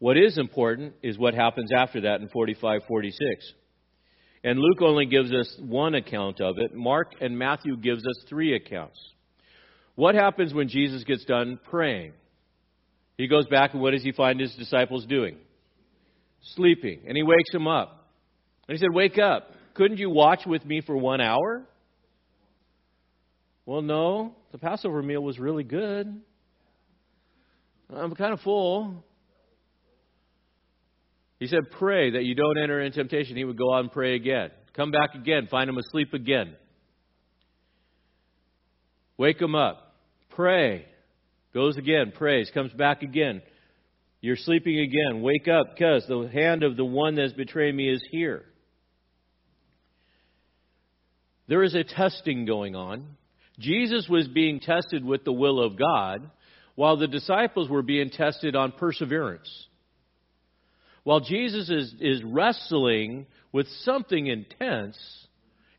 What 0.00 0.16
is 0.16 0.38
important 0.38 0.94
is 1.02 1.18
what 1.18 1.34
happens 1.34 1.70
after 1.72 2.00
that 2.00 2.22
in 2.22 2.28
45 2.28 2.80
46. 2.88 3.52
And 4.42 4.58
Luke 4.58 4.80
only 4.80 5.04
gives 5.04 5.30
us 5.30 5.54
one 5.60 5.94
account 5.94 6.40
of 6.40 6.56
it. 6.58 6.74
Mark 6.74 7.12
and 7.20 7.38
Matthew 7.38 7.76
gives 7.76 8.06
us 8.06 8.24
three 8.28 8.56
accounts. 8.56 8.98
What 9.94 10.14
happens 10.14 10.54
when 10.54 10.68
Jesus 10.68 11.04
gets 11.04 11.26
done 11.26 11.60
praying? 11.68 12.14
He 13.18 13.28
goes 13.28 13.46
back 13.48 13.74
and 13.74 13.82
what 13.82 13.90
does 13.90 14.02
he 14.02 14.12
find 14.12 14.40
his 14.40 14.54
disciples 14.54 15.04
doing? 15.04 15.36
Sleeping. 16.54 17.00
And 17.06 17.14
he 17.14 17.22
wakes 17.22 17.52
them 17.52 17.68
up. 17.68 18.08
And 18.66 18.78
he 18.78 18.80
said, 18.80 18.94
Wake 18.94 19.18
up. 19.18 19.50
Couldn't 19.74 19.98
you 19.98 20.08
watch 20.08 20.46
with 20.46 20.64
me 20.64 20.80
for 20.80 20.96
one 20.96 21.20
hour? 21.20 21.62
Well, 23.66 23.82
no. 23.82 24.34
The 24.52 24.58
Passover 24.58 25.02
meal 25.02 25.22
was 25.22 25.38
really 25.38 25.64
good. 25.64 26.22
I'm 27.94 28.14
kind 28.14 28.32
of 28.32 28.40
full. 28.40 29.04
He 31.40 31.48
said, 31.48 31.70
Pray 31.72 32.10
that 32.10 32.24
you 32.24 32.36
don't 32.36 32.58
enter 32.58 32.80
into 32.80 32.98
temptation. 32.98 33.36
He 33.36 33.44
would 33.44 33.58
go 33.58 33.72
on 33.72 33.80
and 33.84 33.92
pray 33.92 34.14
again. 34.14 34.50
Come 34.74 34.92
back 34.92 35.14
again, 35.14 35.48
find 35.50 35.68
him 35.68 35.78
asleep 35.78 36.14
again. 36.14 36.54
Wake 39.18 39.40
him 39.40 39.56
up. 39.56 39.96
Pray. 40.30 40.86
Goes 41.52 41.76
again, 41.76 42.12
prays, 42.16 42.48
comes 42.54 42.72
back 42.72 43.02
again. 43.02 43.42
You're 44.20 44.36
sleeping 44.36 44.78
again. 44.78 45.22
Wake 45.22 45.48
up, 45.48 45.74
because 45.74 46.04
the 46.06 46.30
hand 46.32 46.62
of 46.62 46.76
the 46.76 46.84
one 46.84 47.16
that 47.16 47.22
has 47.22 47.32
betrayed 47.32 47.74
me 47.74 47.92
is 47.92 48.02
here. 48.12 48.44
There 51.48 51.64
is 51.64 51.74
a 51.74 51.82
testing 51.82 52.44
going 52.44 52.76
on. 52.76 53.04
Jesus 53.58 54.06
was 54.08 54.28
being 54.28 54.60
tested 54.60 55.04
with 55.04 55.24
the 55.24 55.32
will 55.32 55.60
of 55.60 55.76
God 55.76 56.30
while 56.76 56.96
the 56.96 57.08
disciples 57.08 57.68
were 57.68 57.82
being 57.82 58.10
tested 58.10 58.54
on 58.54 58.72
perseverance. 58.72 59.50
While 61.04 61.20
Jesus 61.20 61.70
is, 61.70 61.94
is 62.00 62.22
wrestling 62.24 63.26
with 63.52 63.66
something 63.84 64.26
intense 64.26 64.98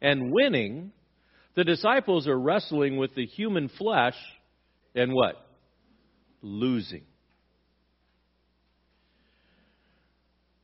and 0.01 0.32
winning, 0.32 0.91
the 1.55 1.63
disciples 1.63 2.28
are 2.28 2.39
wrestling 2.39 2.97
with 2.97 3.13
the 3.15 3.26
human 3.26 3.69
flesh 3.69 4.15
and 4.95 5.13
what? 5.13 5.36
Losing. 6.41 7.03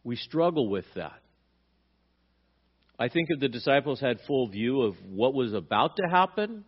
We 0.03 0.16
struggle 0.16 0.70
with 0.70 0.86
that. 0.95 1.22
I 2.99 3.10
think 3.10 3.28
if 3.30 3.39
the 3.39 3.49
disciples 3.49 3.99
had 3.99 4.20
full 4.26 4.47
view 4.47 4.82
of 4.82 4.95
what 5.08 5.34
was 5.34 5.53
about 5.53 5.97
to 5.97 6.03
happen, 6.10 6.64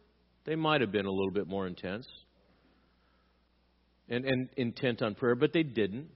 they 0.45 0.55
might 0.55 0.81
have 0.81 0.91
been 0.91 1.05
a 1.05 1.11
little 1.11 1.31
bit 1.31 1.47
more 1.47 1.65
intense 1.65 2.07
and, 4.09 4.25
and 4.25 4.49
intent 4.57 5.01
on 5.01 5.15
prayer, 5.15 5.35
but 5.35 5.53
they 5.53 5.63
didn't. 5.63 6.09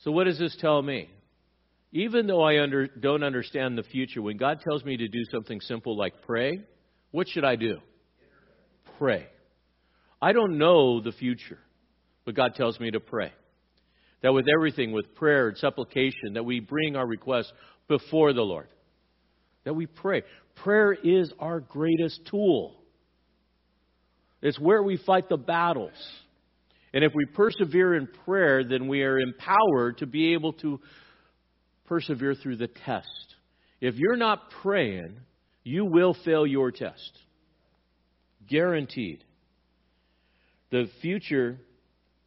So, 0.00 0.10
what 0.10 0.24
does 0.24 0.38
this 0.38 0.56
tell 0.60 0.80
me? 0.80 1.10
Even 1.92 2.26
though 2.26 2.42
I 2.42 2.62
under, 2.62 2.86
don't 2.86 3.22
understand 3.22 3.76
the 3.76 3.82
future, 3.82 4.22
when 4.22 4.36
God 4.36 4.60
tells 4.60 4.84
me 4.84 4.96
to 4.96 5.08
do 5.08 5.24
something 5.32 5.60
simple 5.60 5.96
like 5.96 6.22
pray, 6.22 6.60
what 7.10 7.28
should 7.28 7.44
I 7.44 7.56
do? 7.56 7.78
Pray. 8.98 9.26
I 10.22 10.32
don't 10.32 10.58
know 10.58 11.00
the 11.00 11.12
future, 11.12 11.58
but 12.24 12.34
God 12.34 12.54
tells 12.54 12.78
me 12.78 12.90
to 12.92 13.00
pray. 13.00 13.32
That 14.22 14.32
with 14.32 14.46
everything, 14.54 14.92
with 14.92 15.14
prayer 15.14 15.48
and 15.48 15.56
supplication, 15.56 16.34
that 16.34 16.44
we 16.44 16.60
bring 16.60 16.94
our 16.94 17.06
requests 17.06 17.52
before 17.88 18.32
the 18.32 18.42
Lord. 18.42 18.68
That 19.64 19.74
we 19.74 19.86
pray. 19.86 20.22
Prayer 20.56 20.92
is 20.92 21.32
our 21.38 21.60
greatest 21.60 22.20
tool. 22.30 22.76
It's 24.42 24.58
where 24.58 24.82
we 24.82 24.98
fight 24.98 25.28
the 25.28 25.36
battles. 25.36 25.92
And 26.92 27.04
if 27.04 27.12
we 27.14 27.24
persevere 27.24 27.94
in 27.94 28.08
prayer, 28.24 28.64
then 28.64 28.88
we 28.88 29.02
are 29.02 29.18
empowered 29.18 29.98
to 29.98 30.06
be 30.06 30.32
able 30.34 30.54
to 30.54 30.80
persevere 31.86 32.34
through 32.34 32.56
the 32.56 32.68
test. 32.68 33.34
If 33.80 33.94
you're 33.96 34.16
not 34.16 34.50
praying, 34.62 35.16
you 35.62 35.84
will 35.84 36.16
fail 36.24 36.46
your 36.46 36.70
test. 36.72 37.12
Guaranteed. 38.48 39.24
The 40.70 40.88
future, 41.00 41.58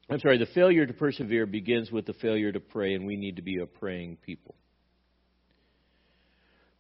I'm 0.10 0.20
sorry, 0.20 0.38
the 0.38 0.48
failure 0.54 0.86
to 0.86 0.94
persevere 0.94 1.46
begins 1.46 1.92
with 1.92 2.06
the 2.06 2.14
failure 2.14 2.52
to 2.52 2.60
pray, 2.60 2.94
and 2.94 3.06
we 3.06 3.16
need 3.16 3.38
to 3.38 3.42
be 3.42 3.60
a 3.62 3.66
praying 3.66 4.18
people. 4.26 4.56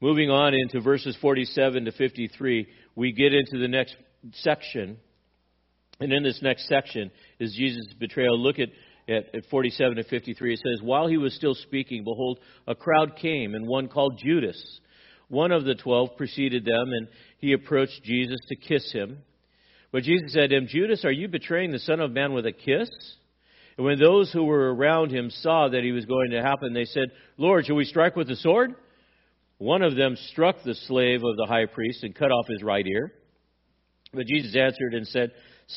Moving 0.01 0.29
on 0.29 0.53
into 0.53 0.81
verses 0.81 1.17
47 1.21 1.85
to 1.85 1.91
53, 1.93 2.67
we 2.95 3.11
get 3.13 3.33
into 3.33 3.57
the 3.57 3.69
next 3.69 3.95
section. 4.33 4.97
And 6.03 6.11
in 6.11 6.21
this 6.21 6.41
next 6.41 6.67
section 6.67 7.09
is 7.39 7.55
Jesus' 7.55 7.93
betrayal. 7.97 8.37
Look 8.37 8.59
at, 8.59 8.67
at, 9.07 9.33
at 9.33 9.45
47 9.49 9.95
to 9.95 10.03
53. 10.03 10.53
It 10.53 10.59
says, 10.59 10.83
While 10.83 11.07
he 11.07 11.15
was 11.15 11.33
still 11.33 11.55
speaking, 11.55 12.03
behold, 12.03 12.39
a 12.67 12.75
crowd 12.75 13.15
came, 13.15 13.55
and 13.55 13.65
one 13.65 13.87
called 13.87 14.19
Judas. 14.21 14.61
One 15.29 15.53
of 15.53 15.63
the 15.63 15.75
twelve 15.75 16.17
preceded 16.17 16.65
them, 16.65 16.91
and 16.91 17.07
he 17.37 17.53
approached 17.53 18.03
Jesus 18.03 18.37
to 18.49 18.55
kiss 18.57 18.91
him. 18.91 19.19
But 19.93 20.03
Jesus 20.03 20.33
said 20.33 20.49
to 20.49 20.57
him, 20.57 20.67
Judas, 20.67 21.05
are 21.05 21.11
you 21.11 21.29
betraying 21.29 21.71
the 21.71 21.79
Son 21.79 22.01
of 22.01 22.11
Man 22.11 22.33
with 22.33 22.45
a 22.47 22.51
kiss? 22.51 22.89
And 23.77 23.85
when 23.85 23.97
those 23.97 24.29
who 24.33 24.43
were 24.43 24.75
around 24.75 25.09
him 25.09 25.29
saw 25.29 25.69
that 25.69 25.83
he 25.83 25.93
was 25.93 26.03
going 26.03 26.31
to 26.31 26.41
happen, 26.41 26.73
they 26.73 26.83
said, 26.83 27.13
Lord, 27.37 27.65
shall 27.65 27.77
we 27.77 27.85
strike 27.85 28.17
with 28.17 28.27
the 28.27 28.35
sword? 28.35 28.75
One 29.57 29.83
of 29.83 29.95
them 29.95 30.17
struck 30.31 30.57
the 30.65 30.75
slave 30.75 31.21
of 31.23 31.37
the 31.37 31.45
high 31.47 31.67
priest 31.67 32.03
and 32.03 32.13
cut 32.13 32.29
off 32.29 32.47
his 32.49 32.61
right 32.61 32.85
ear. 32.85 33.13
But 34.13 34.27
Jesus 34.27 34.53
answered 34.55 34.93
and 34.93 35.07
said, 35.07 35.31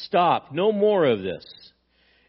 Stop, 0.04 0.52
no 0.52 0.72
more 0.72 1.04
of 1.04 1.22
this. 1.22 1.44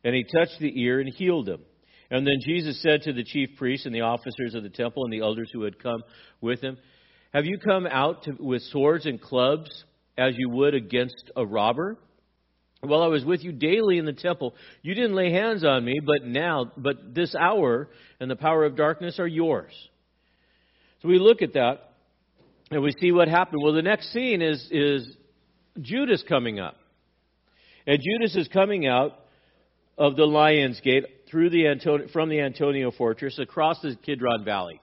And 0.03 0.15
he 0.15 0.23
touched 0.23 0.59
the 0.59 0.81
ear 0.81 0.99
and 0.99 1.13
healed 1.13 1.49
him. 1.49 1.61
And 2.09 2.25
then 2.25 2.39
Jesus 2.45 2.81
said 2.81 3.01
to 3.03 3.13
the 3.13 3.23
chief 3.23 3.49
priests 3.57 3.85
and 3.85 3.93
the 3.93 4.01
officers 4.01 4.55
of 4.55 4.63
the 4.63 4.69
temple 4.69 5.03
and 5.03 5.11
the 5.11 5.19
elders 5.19 5.49
who 5.51 5.63
had 5.63 5.81
come 5.81 6.03
with 6.39 6.61
him, 6.61 6.77
Have 7.33 7.45
you 7.45 7.57
come 7.57 7.85
out 7.85 8.23
to, 8.23 8.35
with 8.39 8.61
swords 8.63 9.05
and 9.05 9.21
clubs 9.21 9.83
as 10.17 10.35
you 10.37 10.49
would 10.49 10.73
against 10.73 11.31
a 11.35 11.45
robber? 11.45 11.97
While 12.81 13.01
I 13.01 13.07
was 13.07 13.25
with 13.25 13.43
you 13.43 13.51
daily 13.51 13.97
in 13.97 14.05
the 14.05 14.13
temple, 14.13 14.53
you 14.83 14.93
didn't 14.93 15.15
lay 15.15 15.31
hands 15.31 15.65
on 15.65 15.83
me, 15.83 15.99
but 16.05 16.25
now, 16.25 16.71
but 16.77 17.13
this 17.13 17.33
hour 17.35 17.89
and 18.19 18.29
the 18.29 18.35
power 18.35 18.63
of 18.63 18.75
darkness 18.75 19.19
are 19.19 19.27
yours. 19.27 19.73
So 21.01 21.07
we 21.07 21.19
look 21.19 21.41
at 21.41 21.53
that 21.53 21.93
and 22.69 22.81
we 22.81 22.91
see 23.01 23.11
what 23.11 23.27
happened. 23.27 23.61
Well, 23.63 23.73
the 23.73 23.81
next 23.81 24.13
scene 24.13 24.41
is, 24.41 24.67
is 24.71 25.15
Judas 25.81 26.23
coming 26.27 26.59
up. 26.59 26.75
And 27.87 28.01
Judas 28.01 28.35
is 28.35 28.49
coming 28.49 28.85
out 28.85 29.17
of 29.97 30.17
the 30.17 30.25
Lion's 30.25 30.79
Gate 30.81 31.05
through 31.31 31.49
the 31.49 31.67
Antonio, 31.67 32.07
from 32.09 32.27
the 32.27 32.41
Antonia 32.41 32.91
fortress 32.91 33.39
across 33.39 33.81
the 33.81 33.95
Kidron 34.05 34.43
Valley. 34.43 34.81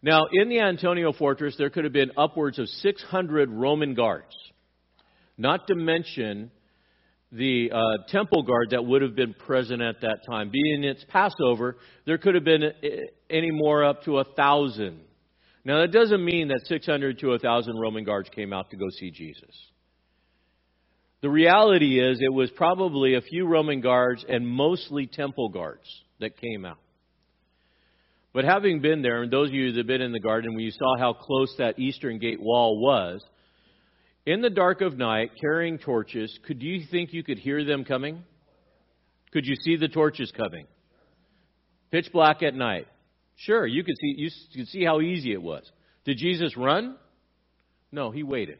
Now, 0.00 0.26
in 0.32 0.48
the 0.48 0.60
Antonia 0.60 1.12
fortress, 1.12 1.56
there 1.58 1.70
could 1.70 1.84
have 1.84 1.92
been 1.92 2.12
upwards 2.16 2.60
of 2.60 2.68
600 2.68 3.50
Roman 3.50 3.94
guards, 3.94 4.34
not 5.36 5.66
to 5.66 5.74
mention 5.74 6.52
the 7.32 7.72
uh, 7.72 8.08
temple 8.08 8.44
guard 8.44 8.70
that 8.70 8.84
would 8.84 9.02
have 9.02 9.16
been 9.16 9.34
present 9.34 9.82
at 9.82 10.02
that 10.02 10.18
time. 10.28 10.50
Being 10.50 10.84
its 10.84 11.04
Passover, 11.08 11.78
there 12.06 12.18
could 12.18 12.36
have 12.36 12.44
been 12.44 12.62
uh, 12.62 12.88
any 13.28 13.50
more 13.50 13.84
up 13.84 14.04
to 14.04 14.18
a 14.18 14.24
thousand. 14.24 15.00
Now, 15.64 15.80
that 15.80 15.92
doesn't 15.92 16.24
mean 16.24 16.48
that 16.48 16.60
600 16.66 17.18
to 17.20 17.32
a 17.32 17.38
thousand 17.40 17.76
Roman 17.78 18.04
guards 18.04 18.28
came 18.28 18.52
out 18.52 18.70
to 18.70 18.76
go 18.76 18.86
see 19.00 19.10
Jesus. 19.10 19.71
The 21.22 21.30
reality 21.30 22.00
is, 22.00 22.18
it 22.20 22.32
was 22.32 22.50
probably 22.50 23.14
a 23.14 23.20
few 23.20 23.46
Roman 23.46 23.80
guards 23.80 24.24
and 24.28 24.46
mostly 24.46 25.06
temple 25.06 25.48
guards 25.50 25.86
that 26.20 26.36
came 26.36 26.64
out. 26.64 26.78
But 28.32 28.44
having 28.44 28.80
been 28.80 29.02
there, 29.02 29.22
and 29.22 29.32
those 29.32 29.48
of 29.48 29.54
you 29.54 29.70
that 29.72 29.78
have 29.78 29.86
been 29.86 30.00
in 30.00 30.12
the 30.12 30.20
garden, 30.20 30.54
when 30.54 30.64
you 30.64 30.72
saw 30.72 30.98
how 30.98 31.12
close 31.12 31.54
that 31.58 31.78
eastern 31.78 32.18
gate 32.18 32.40
wall 32.40 32.80
was, 32.80 33.22
in 34.26 34.40
the 34.40 34.50
dark 34.50 34.80
of 34.80 34.96
night, 34.96 35.30
carrying 35.40 35.78
torches, 35.78 36.36
could 36.46 36.62
you 36.62 36.84
think 36.90 37.12
you 37.12 37.22
could 37.22 37.38
hear 37.38 37.64
them 37.64 37.84
coming? 37.84 38.24
Could 39.32 39.46
you 39.46 39.54
see 39.56 39.76
the 39.76 39.88
torches 39.88 40.32
coming? 40.36 40.66
Pitch 41.90 42.10
black 42.12 42.42
at 42.42 42.54
night. 42.54 42.86
Sure, 43.36 43.66
you 43.66 43.84
could 43.84 43.96
see 44.00 44.14
you 44.16 44.30
could 44.54 44.68
see 44.68 44.84
how 44.84 45.00
easy 45.00 45.32
it 45.32 45.42
was. 45.42 45.70
Did 46.04 46.18
Jesus 46.18 46.56
run? 46.56 46.96
No, 47.90 48.10
he 48.10 48.22
waited. 48.22 48.58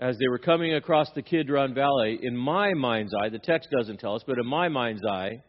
As 0.00 0.16
they 0.16 0.28
were 0.28 0.38
coming 0.38 0.74
across 0.74 1.10
the 1.14 1.20
Kidron 1.20 1.74
Valley, 1.74 2.18
in 2.22 2.34
my 2.34 2.72
mind's 2.72 3.12
eye, 3.14 3.28
the 3.28 3.38
text 3.38 3.68
doesn't 3.70 4.00
tell 4.00 4.14
us, 4.14 4.24
but 4.26 4.38
in 4.38 4.46
my 4.46 4.70
mind's 4.70 5.04
eye, 5.04 5.42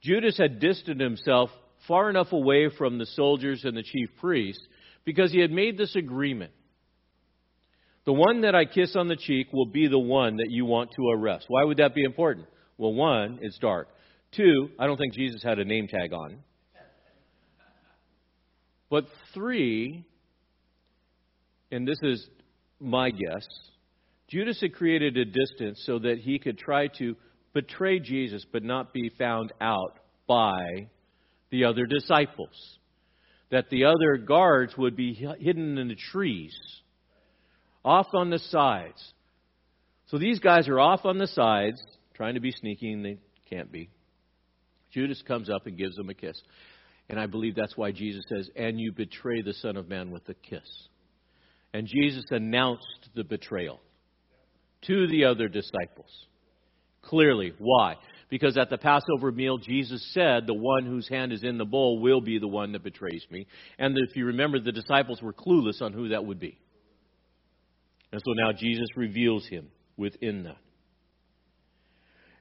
Judas 0.00 0.38
had 0.38 0.60
distanced 0.60 1.00
himself 1.00 1.50
far 1.88 2.08
enough 2.08 2.30
away 2.30 2.70
from 2.78 2.98
the 2.98 3.06
soldiers 3.06 3.62
and 3.64 3.76
the 3.76 3.82
chief 3.82 4.08
priests 4.20 4.62
because 5.04 5.32
he 5.32 5.40
had 5.40 5.50
made 5.50 5.76
this 5.76 5.96
agreement. 5.96 6.52
The 8.04 8.12
one 8.12 8.42
that 8.42 8.54
I 8.54 8.66
kiss 8.66 8.94
on 8.94 9.08
the 9.08 9.16
cheek 9.16 9.48
will 9.52 9.66
be 9.66 9.88
the 9.88 9.98
one 9.98 10.36
that 10.36 10.50
you 10.50 10.64
want 10.64 10.90
to 10.92 11.08
arrest. 11.10 11.46
Why 11.48 11.64
would 11.64 11.78
that 11.78 11.92
be 11.92 12.04
important? 12.04 12.46
Well, 12.78 12.94
one, 12.94 13.40
it's 13.42 13.58
dark. 13.58 13.88
Two, 14.30 14.70
I 14.78 14.86
don't 14.86 14.96
think 14.96 15.14
Jesus 15.14 15.42
had 15.42 15.58
a 15.58 15.64
name 15.64 15.88
tag 15.88 16.12
on. 16.12 16.38
But 18.88 19.06
three, 19.34 20.06
and 21.72 21.86
this 21.86 21.98
is 22.02 22.28
my 22.78 23.10
guess, 23.10 23.46
Judas 24.32 24.62
had 24.62 24.72
created 24.72 25.18
a 25.18 25.26
distance 25.26 25.82
so 25.84 25.98
that 25.98 26.16
he 26.16 26.38
could 26.38 26.56
try 26.56 26.86
to 26.98 27.14
betray 27.52 27.98
Jesus 27.98 28.46
but 28.50 28.62
not 28.62 28.94
be 28.94 29.10
found 29.18 29.52
out 29.60 29.98
by 30.26 30.88
the 31.50 31.64
other 31.66 31.84
disciples. 31.84 32.78
That 33.50 33.68
the 33.68 33.84
other 33.84 34.16
guards 34.16 34.74
would 34.78 34.96
be 34.96 35.12
hidden 35.12 35.76
in 35.76 35.88
the 35.88 35.98
trees 36.10 36.56
off 37.84 38.06
on 38.14 38.30
the 38.30 38.38
sides. 38.38 39.12
So 40.06 40.16
these 40.16 40.38
guys 40.38 40.66
are 40.66 40.80
off 40.80 41.04
on 41.04 41.18
the 41.18 41.26
sides, 41.26 41.82
trying 42.14 42.32
to 42.32 42.40
be 42.40 42.52
sneaky, 42.52 42.90
and 42.90 43.04
they 43.04 43.18
can't 43.50 43.70
be. 43.70 43.90
Judas 44.94 45.20
comes 45.28 45.50
up 45.50 45.66
and 45.66 45.76
gives 45.76 45.96
them 45.96 46.08
a 46.08 46.14
kiss. 46.14 46.40
And 47.10 47.20
I 47.20 47.26
believe 47.26 47.54
that's 47.54 47.76
why 47.76 47.92
Jesus 47.92 48.24
says, 48.30 48.48
And 48.56 48.80
you 48.80 48.92
betray 48.92 49.42
the 49.42 49.52
Son 49.52 49.76
of 49.76 49.90
Man 49.90 50.10
with 50.10 50.26
a 50.30 50.34
kiss. 50.34 50.88
And 51.74 51.86
Jesus 51.86 52.24
announced 52.30 53.10
the 53.14 53.24
betrayal 53.24 53.78
to 54.86 55.06
the 55.08 55.24
other 55.24 55.48
disciples. 55.48 56.10
Clearly. 57.02 57.52
Why? 57.58 57.96
Because 58.30 58.56
at 58.56 58.70
the 58.70 58.78
Passover 58.78 59.30
meal, 59.30 59.58
Jesus 59.58 60.02
said, 60.14 60.46
The 60.46 60.54
one 60.54 60.86
whose 60.86 61.08
hand 61.08 61.32
is 61.32 61.44
in 61.44 61.58
the 61.58 61.64
bowl 61.64 62.00
will 62.00 62.20
be 62.20 62.38
the 62.38 62.48
one 62.48 62.72
that 62.72 62.82
betrays 62.82 63.26
me. 63.30 63.46
And 63.78 63.96
if 63.98 64.16
you 64.16 64.26
remember, 64.26 64.58
the 64.58 64.72
disciples 64.72 65.20
were 65.20 65.32
clueless 65.32 65.82
on 65.82 65.92
who 65.92 66.08
that 66.08 66.24
would 66.24 66.40
be. 66.40 66.58
And 68.10 68.22
so 68.24 68.32
now 68.32 68.52
Jesus 68.52 68.86
reveals 68.96 69.46
him 69.46 69.68
within 69.96 70.44
that. 70.44 70.56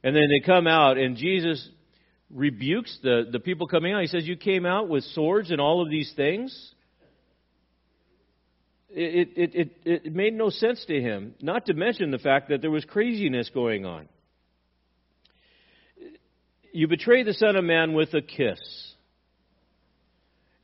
And 0.04 0.16
then 0.16 0.30
they 0.30 0.46
come 0.46 0.68
out, 0.68 0.98
and 0.98 1.16
Jesus 1.16 1.68
rebukes 2.30 2.98
the, 3.04 3.26
the 3.32 3.40
people 3.40 3.68
coming 3.68 3.94
out. 3.94 4.02
He 4.02 4.08
says, 4.08 4.26
You 4.26 4.38
came 4.38 4.66
out 4.66 4.90
with 4.90 5.04
swords 5.14 5.52
and 5.52 5.60
all 5.60 5.82
of 5.82 5.90
these 5.90 6.12
things. 6.16 6.74
It, 8.94 9.30
it, 9.36 9.56
it, 9.56 9.72
it 9.86 10.14
made 10.14 10.34
no 10.34 10.50
sense 10.50 10.84
to 10.86 11.02
him, 11.02 11.34
not 11.42 11.66
to 11.68 11.74
mention 11.74 12.12
the 12.12 12.18
fact 12.18 12.50
that 12.50 12.62
there 12.62 12.72
was 12.72 12.86
craziness 12.86 13.50
going 13.54 13.86
on. 13.86 14.08
You 16.74 16.88
betray 16.88 17.24
the 17.24 17.34
Son 17.34 17.56
of 17.56 17.64
Man 17.64 17.94
with 17.94 18.14
a 18.14 18.22
kiss. 18.22 18.60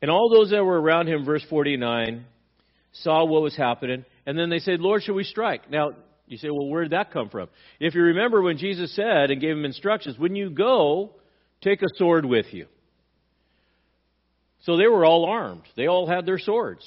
And 0.01 0.11
all 0.11 0.29
those 0.29 0.51
that 0.51 0.63
were 0.63 0.79
around 0.79 1.07
him, 1.07 1.25
verse 1.25 1.45
49, 1.49 2.25
saw 2.93 3.25
what 3.25 3.41
was 3.41 3.55
happening, 3.55 4.05
and 4.25 4.37
then 4.37 4.49
they 4.49 4.59
said, 4.59 4.79
Lord, 4.79 5.03
should 5.03 5.15
we 5.15 5.23
strike? 5.23 5.69
Now, 5.69 5.91
you 6.27 6.37
say, 6.37 6.49
well, 6.49 6.67
where 6.67 6.83
did 6.83 6.91
that 6.91 7.11
come 7.11 7.29
from? 7.29 7.47
If 7.79 7.95
you 7.95 8.01
remember 8.01 8.41
when 8.41 8.57
Jesus 8.57 8.95
said 8.95 9.31
and 9.31 9.41
gave 9.41 9.55
him 9.55 9.65
instructions, 9.65 10.17
when 10.17 10.35
you 10.35 10.49
go, 10.49 11.11
take 11.61 11.81
a 11.81 11.87
sword 11.95 12.25
with 12.25 12.47
you. 12.51 12.67
So 14.61 14.75
they 14.75 14.87
were 14.87 15.05
all 15.05 15.25
armed. 15.25 15.63
They 15.75 15.87
all 15.87 16.07
had 16.07 16.25
their 16.25 16.39
swords. 16.39 16.83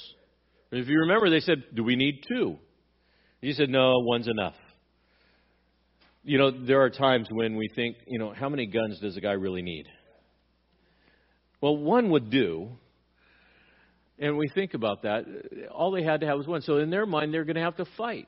If 0.71 0.87
you 0.87 0.99
remember, 1.01 1.29
they 1.29 1.41
said, 1.41 1.63
Do 1.73 1.83
we 1.83 1.95
need 1.95 2.23
two? 2.27 2.57
He 3.41 3.53
said, 3.53 3.69
No, 3.69 3.99
one's 3.99 4.27
enough. 4.27 4.55
You 6.23 6.37
know, 6.37 6.51
there 6.51 6.81
are 6.81 6.89
times 6.89 7.27
when 7.31 7.57
we 7.57 7.67
think, 7.75 7.97
you 8.07 8.19
know, 8.19 8.31
how 8.31 8.47
many 8.47 8.67
guns 8.67 8.99
does 8.99 9.17
a 9.17 9.21
guy 9.21 9.31
really 9.31 9.63
need? 9.63 9.87
Well, 11.59 11.75
one 11.75 12.11
would 12.11 12.29
do. 12.29 12.69
And 14.19 14.37
we 14.37 14.47
think 14.49 14.75
about 14.75 15.01
that. 15.01 15.25
All 15.71 15.91
they 15.91 16.03
had 16.03 16.21
to 16.21 16.27
have 16.27 16.37
was 16.37 16.47
one. 16.47 16.61
So 16.61 16.77
in 16.77 16.91
their 16.91 17.07
mind, 17.07 17.33
they're 17.33 17.43
going 17.43 17.55
to 17.55 17.63
have 17.63 17.77
to 17.77 17.85
fight. 17.97 18.27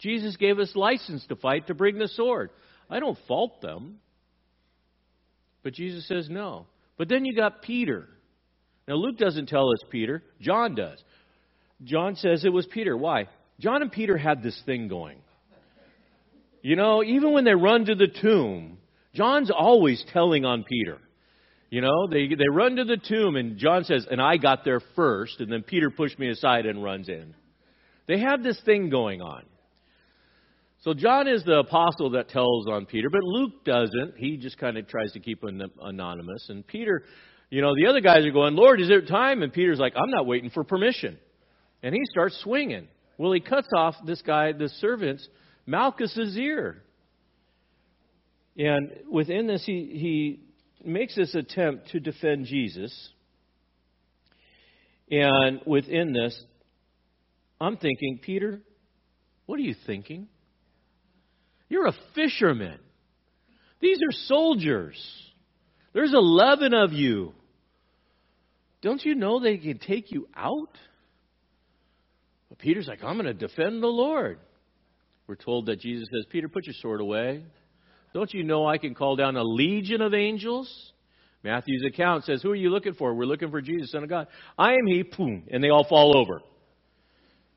Jesus 0.00 0.36
gave 0.36 0.58
us 0.58 0.72
license 0.74 1.24
to 1.28 1.36
fight, 1.36 1.68
to 1.68 1.74
bring 1.74 1.98
the 1.98 2.08
sword. 2.08 2.50
I 2.90 2.98
don't 2.98 3.18
fault 3.28 3.62
them. 3.62 4.00
But 5.62 5.72
Jesus 5.72 6.06
says 6.08 6.28
no. 6.28 6.66
But 6.98 7.08
then 7.08 7.24
you 7.24 7.34
got 7.34 7.62
Peter. 7.62 8.08
Now, 8.88 8.94
Luke 8.94 9.18
doesn't 9.18 9.48
tell 9.48 9.70
us 9.70 9.78
Peter, 9.90 10.22
John 10.40 10.74
does. 10.74 11.02
John 11.82 12.16
says 12.16 12.44
it 12.44 12.52
was 12.52 12.66
Peter. 12.66 12.96
Why? 12.96 13.28
John 13.60 13.82
and 13.82 13.90
Peter 13.90 14.16
had 14.16 14.42
this 14.42 14.60
thing 14.64 14.88
going. 14.88 15.18
You 16.62 16.76
know, 16.76 17.02
even 17.04 17.32
when 17.32 17.44
they 17.44 17.54
run 17.54 17.84
to 17.86 17.94
the 17.94 18.08
tomb, 18.08 18.78
John's 19.14 19.50
always 19.50 20.02
telling 20.12 20.44
on 20.44 20.64
Peter. 20.64 20.98
You 21.70 21.80
know, 21.80 22.06
they, 22.08 22.28
they 22.28 22.48
run 22.50 22.76
to 22.76 22.84
the 22.84 22.96
tomb, 22.96 23.36
and 23.36 23.58
John 23.58 23.84
says, 23.84 24.06
and 24.10 24.20
I 24.20 24.36
got 24.36 24.64
there 24.64 24.80
first, 24.96 25.40
and 25.40 25.52
then 25.52 25.62
Peter 25.62 25.90
pushed 25.90 26.18
me 26.18 26.28
aside 26.30 26.66
and 26.66 26.82
runs 26.82 27.08
in. 27.08 27.34
They 28.06 28.18
have 28.20 28.42
this 28.42 28.60
thing 28.64 28.90
going 28.90 29.20
on. 29.20 29.42
So 30.82 30.94
John 30.94 31.26
is 31.28 31.44
the 31.44 31.58
apostle 31.58 32.10
that 32.10 32.28
tells 32.28 32.68
on 32.68 32.86
Peter, 32.86 33.08
but 33.10 33.22
Luke 33.22 33.64
doesn't. 33.64 34.14
He 34.16 34.36
just 34.36 34.58
kind 34.58 34.76
of 34.76 34.86
tries 34.86 35.12
to 35.12 35.20
keep 35.20 35.42
him 35.42 35.60
anonymous. 35.80 36.46
And 36.48 36.66
Peter, 36.66 37.04
you 37.50 37.62
know, 37.62 37.74
the 37.74 37.88
other 37.88 38.00
guys 38.00 38.24
are 38.24 38.30
going, 38.30 38.54
Lord, 38.54 38.80
is 38.80 38.90
it 38.90 39.08
time? 39.08 39.42
And 39.42 39.52
Peter's 39.52 39.78
like, 39.78 39.94
I'm 39.96 40.10
not 40.10 40.26
waiting 40.26 40.50
for 40.50 40.62
permission 40.62 41.18
and 41.84 41.94
he 41.94 42.00
starts 42.06 42.40
swinging. 42.42 42.88
Well, 43.18 43.32
he 43.32 43.40
cuts 43.40 43.68
off 43.76 43.94
this 44.06 44.22
guy, 44.22 44.52
the 44.52 44.70
servant's, 44.80 45.28
Malchus's 45.66 46.34
ear. 46.36 46.82
And 48.56 48.90
within 49.10 49.46
this, 49.46 49.62
he, 49.66 49.90
he 49.92 50.40
makes 50.90 51.14
this 51.14 51.34
attempt 51.34 51.90
to 51.90 52.00
defend 52.00 52.46
Jesus. 52.46 53.10
And 55.10 55.60
within 55.66 56.14
this, 56.14 56.42
I'm 57.60 57.76
thinking, 57.76 58.18
Peter, 58.22 58.60
what 59.44 59.56
are 59.56 59.62
you 59.62 59.74
thinking? 59.86 60.26
You're 61.68 61.86
a 61.86 61.94
fisherman. 62.14 62.78
These 63.80 63.98
are 63.98 64.12
soldiers. 64.26 64.96
There's 65.92 66.14
11 66.14 66.72
of 66.72 66.94
you. 66.94 67.34
Don't 68.80 69.04
you 69.04 69.14
know 69.14 69.38
they 69.38 69.58
can 69.58 69.78
take 69.78 70.10
you 70.10 70.28
out? 70.34 70.78
But 72.48 72.58
Peter's 72.58 72.86
like, 72.86 73.02
I'm 73.02 73.14
going 73.14 73.26
to 73.26 73.34
defend 73.34 73.82
the 73.82 73.88
Lord. 73.88 74.38
We're 75.26 75.36
told 75.36 75.66
that 75.66 75.80
Jesus 75.80 76.08
says, 76.12 76.26
Peter, 76.30 76.48
put 76.48 76.66
your 76.66 76.74
sword 76.80 77.00
away. 77.00 77.44
Don't 78.12 78.32
you 78.32 78.44
know 78.44 78.66
I 78.66 78.78
can 78.78 78.94
call 78.94 79.16
down 79.16 79.36
a 79.36 79.42
legion 79.42 80.00
of 80.00 80.14
angels? 80.14 80.92
Matthew's 81.42 81.84
account 81.86 82.24
says, 82.24 82.42
Who 82.42 82.50
are 82.50 82.56
you 82.56 82.70
looking 82.70 82.94
for? 82.94 83.14
We're 83.14 83.26
looking 83.26 83.50
for 83.50 83.60
Jesus, 83.60 83.90
Son 83.90 84.02
of 84.02 84.08
God. 84.08 84.28
I 84.58 84.72
am 84.72 84.86
He, 84.86 85.02
boom, 85.02 85.44
and 85.50 85.62
they 85.62 85.68
all 85.68 85.84
fall 85.84 86.16
over. 86.16 86.40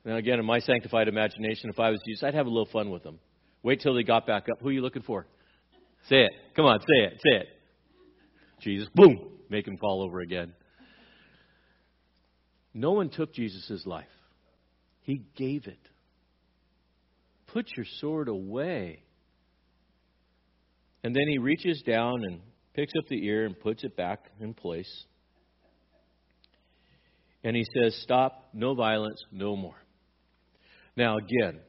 Now, 0.04 0.16
again, 0.16 0.38
in 0.38 0.46
my 0.46 0.60
sanctified 0.60 1.08
imagination, 1.08 1.70
if 1.70 1.78
I 1.78 1.90
was 1.90 2.00
Jesus, 2.06 2.22
I'd 2.22 2.34
have 2.34 2.46
a 2.46 2.50
little 2.50 2.68
fun 2.72 2.90
with 2.90 3.02
them. 3.02 3.18
Wait 3.62 3.80
till 3.80 3.94
they 3.94 4.02
got 4.02 4.26
back 4.26 4.46
up. 4.50 4.60
Who 4.60 4.68
are 4.68 4.72
you 4.72 4.82
looking 4.82 5.02
for? 5.02 5.26
Say 6.08 6.22
it. 6.22 6.32
Come 6.54 6.64
on, 6.64 6.80
say 6.80 7.04
it. 7.04 7.20
Say 7.22 7.36
it. 7.36 7.48
Jesus, 8.60 8.88
boom, 8.94 9.18
make 9.48 9.66
him 9.66 9.76
fall 9.78 10.02
over 10.02 10.20
again. 10.20 10.54
No 12.74 12.92
one 12.92 13.08
took 13.08 13.32
Jesus' 13.32 13.86
life. 13.86 14.06
He 15.08 15.22
gave 15.36 15.66
it. 15.66 15.80
Put 17.46 17.66
your 17.74 17.86
sword 17.98 18.28
away. 18.28 19.04
And 21.02 21.16
then 21.16 21.22
he 21.30 21.38
reaches 21.38 21.82
down 21.86 22.24
and 22.28 22.40
picks 22.74 22.92
up 22.98 23.08
the 23.08 23.24
ear 23.24 23.46
and 23.46 23.58
puts 23.58 23.84
it 23.84 23.96
back 23.96 24.26
in 24.38 24.52
place. 24.52 25.04
And 27.42 27.56
he 27.56 27.64
says, 27.74 27.98
Stop, 28.02 28.50
no 28.52 28.74
violence, 28.74 29.18
no 29.32 29.56
more. 29.56 29.82
Now, 30.94 31.16
again, 31.16 31.60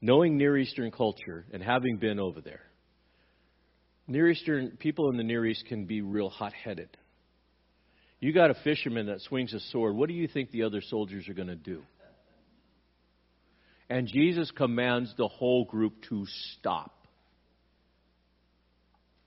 knowing 0.00 0.38
Near 0.38 0.56
Eastern 0.56 0.90
culture 0.90 1.44
and 1.52 1.62
having 1.62 1.98
been 1.98 2.18
over 2.18 2.40
there, 2.40 2.62
Near 4.08 4.30
Eastern 4.30 4.78
people 4.78 5.10
in 5.10 5.18
the 5.18 5.22
Near 5.22 5.44
East 5.44 5.66
can 5.68 5.84
be 5.84 6.00
real 6.00 6.30
hot 6.30 6.54
headed. 6.54 6.96
You 8.20 8.32
got 8.32 8.50
a 8.50 8.54
fisherman 8.64 9.08
that 9.08 9.20
swings 9.20 9.52
a 9.52 9.60
sword. 9.70 9.94
What 9.96 10.08
do 10.08 10.14
you 10.14 10.28
think 10.28 10.50
the 10.50 10.62
other 10.62 10.80
soldiers 10.80 11.28
are 11.28 11.34
going 11.34 11.48
to 11.48 11.56
do? 11.56 11.82
And 13.94 14.08
Jesus 14.08 14.50
commands 14.50 15.14
the 15.16 15.28
whole 15.28 15.66
group 15.66 15.92
to 16.08 16.26
stop. 16.58 17.06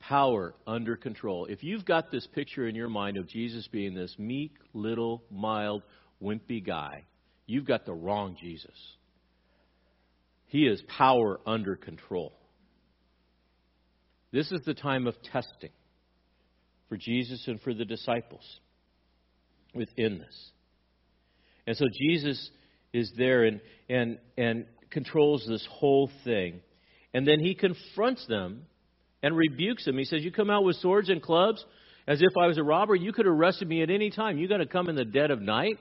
Power 0.02 0.56
under 0.68 0.98
control. 0.98 1.46
If 1.46 1.64
you've 1.64 1.86
got 1.86 2.12
this 2.12 2.28
picture 2.28 2.68
in 2.68 2.76
your 2.76 2.90
mind 2.90 3.16
of 3.16 3.30
Jesus 3.30 3.66
being 3.70 3.94
this 3.94 4.14
meek, 4.20 4.52
little, 4.74 5.24
mild, 5.32 5.84
wimpy 6.22 6.66
guy, 6.66 7.06
you've 7.46 7.64
got 7.64 7.86
the 7.86 7.94
wrong 7.94 8.36
Jesus. 8.38 8.76
He 10.48 10.68
is 10.68 10.84
power 10.98 11.40
under 11.48 11.78
control. 11.78 12.34
This 14.34 14.52
is 14.52 14.60
the 14.66 14.74
time 14.74 15.08
of 15.08 15.16
testing 15.32 15.72
for 16.90 16.98
Jesus 16.98 17.42
and 17.48 17.62
for 17.62 17.74
the 17.74 17.86
disciples 17.86 18.44
within 19.74 20.20
this. 20.20 20.52
And 21.66 21.78
so 21.78 21.86
Jesus 21.90 22.50
is 22.94 23.12
there 23.18 23.44
and, 23.46 23.62
and, 23.90 24.18
and 24.38 24.66
controls 24.90 25.46
this 25.48 25.66
whole 25.70 26.10
thing. 26.24 26.62
And 27.14 27.28
then 27.28 27.40
he 27.40 27.56
confronts 27.56 28.26
them 28.28 28.64
and 29.24 29.36
rebukes 29.36 29.86
them. 29.86 29.98
He 29.98 30.06
says, 30.06 30.24
You 30.24 30.32
come 30.32 30.50
out 30.50 30.64
with 30.64 30.76
swords 30.78 31.10
and 31.10 31.22
clubs 31.22 31.64
as 32.08 32.22
if 32.22 32.38
I 32.42 32.48
was 32.48 32.58
a 32.58 32.64
robber. 32.64 32.96
You 32.96 33.12
could 33.12 33.26
have 33.26 33.36
arrested 33.36 33.68
me 33.68 33.82
at 33.82 33.90
any 33.90 34.10
time. 34.10 34.38
You're 34.38 34.50
going 34.50 34.62
to 34.62 34.68
come 34.68 34.90
in 34.90 34.96
the 34.96 35.06
dead 35.06 35.32
of 35.32 35.42
night? 35.42 35.78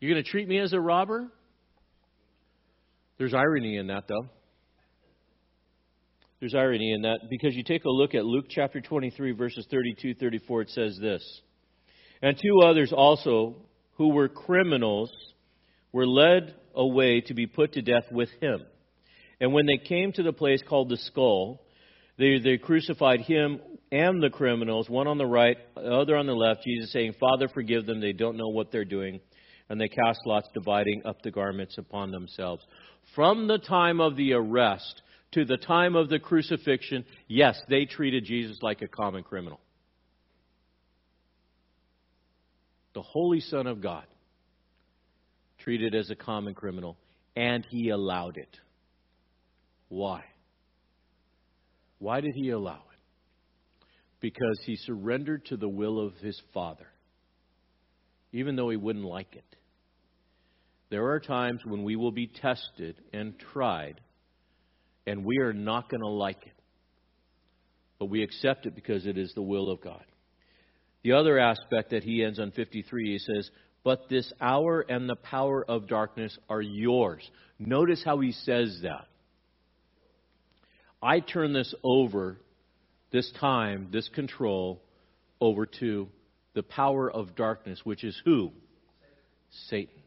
You're 0.00 0.12
going 0.12 0.22
to 0.22 0.30
treat 0.30 0.46
me 0.46 0.58
as 0.58 0.72
a 0.72 0.80
robber? 0.80 1.28
There's 3.18 3.34
irony 3.34 3.76
in 3.76 3.86
that, 3.86 4.06
though. 4.08 4.28
There's 6.40 6.54
irony 6.54 6.92
in 6.92 7.02
that 7.02 7.20
because 7.30 7.54
you 7.54 7.64
take 7.64 7.84
a 7.86 7.90
look 7.90 8.14
at 8.14 8.24
Luke 8.24 8.44
chapter 8.50 8.80
23, 8.80 9.32
verses 9.32 9.66
32 9.70 10.14
34, 10.14 10.62
it 10.62 10.70
says 10.70 10.98
this. 11.00 11.40
And 12.20 12.36
two 12.36 12.60
others 12.62 12.92
also 12.94 13.56
who 13.94 14.10
were 14.10 14.28
criminals 14.28 15.10
were 15.92 16.06
led 16.06 16.54
away 16.74 17.22
to 17.22 17.34
be 17.34 17.46
put 17.46 17.72
to 17.72 17.82
death 17.82 18.04
with 18.10 18.28
him. 18.40 18.60
And 19.40 19.52
when 19.52 19.66
they 19.66 19.78
came 19.78 20.12
to 20.12 20.22
the 20.22 20.32
place 20.32 20.62
called 20.66 20.88
the 20.88 20.96
skull, 20.96 21.60
they, 22.18 22.38
they 22.38 22.58
crucified 22.58 23.20
him 23.20 23.60
and 23.92 24.22
the 24.22 24.30
criminals, 24.30 24.88
one 24.88 25.06
on 25.06 25.18
the 25.18 25.26
right, 25.26 25.56
the 25.74 25.92
other 25.92 26.16
on 26.16 26.26
the 26.26 26.34
left, 26.34 26.64
Jesus 26.64 26.92
saying, 26.92 27.14
Father, 27.20 27.48
forgive 27.48 27.86
them, 27.86 28.00
they 28.00 28.12
don't 28.12 28.36
know 28.36 28.48
what 28.48 28.72
they're 28.72 28.84
doing. 28.84 29.20
And 29.68 29.80
they 29.80 29.88
cast 29.88 30.20
lots, 30.26 30.48
dividing 30.54 31.02
up 31.04 31.22
the 31.22 31.30
garments 31.30 31.76
upon 31.76 32.10
themselves. 32.10 32.64
From 33.14 33.48
the 33.48 33.58
time 33.58 34.00
of 34.00 34.16
the 34.16 34.32
arrest 34.32 35.02
to 35.32 35.44
the 35.44 35.56
time 35.56 35.96
of 35.96 36.08
the 36.08 36.18
crucifixion, 36.18 37.04
yes, 37.26 37.60
they 37.68 37.84
treated 37.84 38.24
Jesus 38.24 38.58
like 38.62 38.80
a 38.82 38.88
common 38.88 39.22
criminal. 39.22 39.60
The 42.94 43.02
Holy 43.02 43.40
Son 43.40 43.66
of 43.66 43.82
God 43.82 44.04
treated 45.66 45.96
as 45.96 46.10
a 46.10 46.14
common 46.14 46.54
criminal, 46.54 46.96
and 47.34 47.66
he 47.68 47.88
allowed 47.88 48.36
it. 48.36 48.56
Why? 49.88 50.22
Why 51.98 52.20
did 52.20 52.34
he 52.36 52.50
allow 52.50 52.74
it? 52.74 53.86
Because 54.20 54.60
he 54.64 54.76
surrendered 54.76 55.44
to 55.46 55.56
the 55.56 55.68
will 55.68 55.98
of 55.98 56.14
his 56.18 56.40
Father, 56.54 56.86
even 58.32 58.54
though 58.54 58.70
he 58.70 58.76
wouldn't 58.76 59.04
like 59.04 59.34
it. 59.34 59.56
There 60.88 61.10
are 61.10 61.18
times 61.18 61.62
when 61.64 61.82
we 61.82 61.96
will 61.96 62.12
be 62.12 62.28
tested 62.28 63.02
and 63.12 63.34
tried, 63.52 64.00
and 65.04 65.24
we 65.24 65.38
are 65.38 65.52
not 65.52 65.90
going 65.90 66.00
to 66.00 66.06
like 66.06 66.46
it. 66.46 66.52
But 67.98 68.06
we 68.06 68.22
accept 68.22 68.66
it 68.66 68.76
because 68.76 69.04
it 69.04 69.18
is 69.18 69.32
the 69.34 69.42
will 69.42 69.68
of 69.68 69.80
God. 69.80 70.04
The 71.02 71.12
other 71.12 71.40
aspect 71.40 71.90
that 71.90 72.04
he 72.04 72.22
ends 72.22 72.38
on 72.38 72.52
53, 72.52 73.12
he 73.12 73.18
says, 73.18 73.50
but 73.86 74.08
this 74.08 74.32
hour 74.40 74.80
and 74.80 75.08
the 75.08 75.14
power 75.14 75.64
of 75.64 75.86
darkness 75.86 76.36
are 76.50 76.60
yours. 76.60 77.22
Notice 77.60 78.02
how 78.04 78.18
he 78.18 78.32
says 78.32 78.80
that. 78.82 79.06
I 81.00 81.20
turn 81.20 81.52
this 81.52 81.72
over, 81.84 82.36
this 83.12 83.30
time, 83.38 83.90
this 83.92 84.08
control, 84.08 84.82
over 85.40 85.66
to 85.78 86.08
the 86.54 86.64
power 86.64 87.08
of 87.08 87.36
darkness, 87.36 87.80
which 87.84 88.02
is 88.02 88.20
who? 88.24 88.50
Satan. 89.68 90.02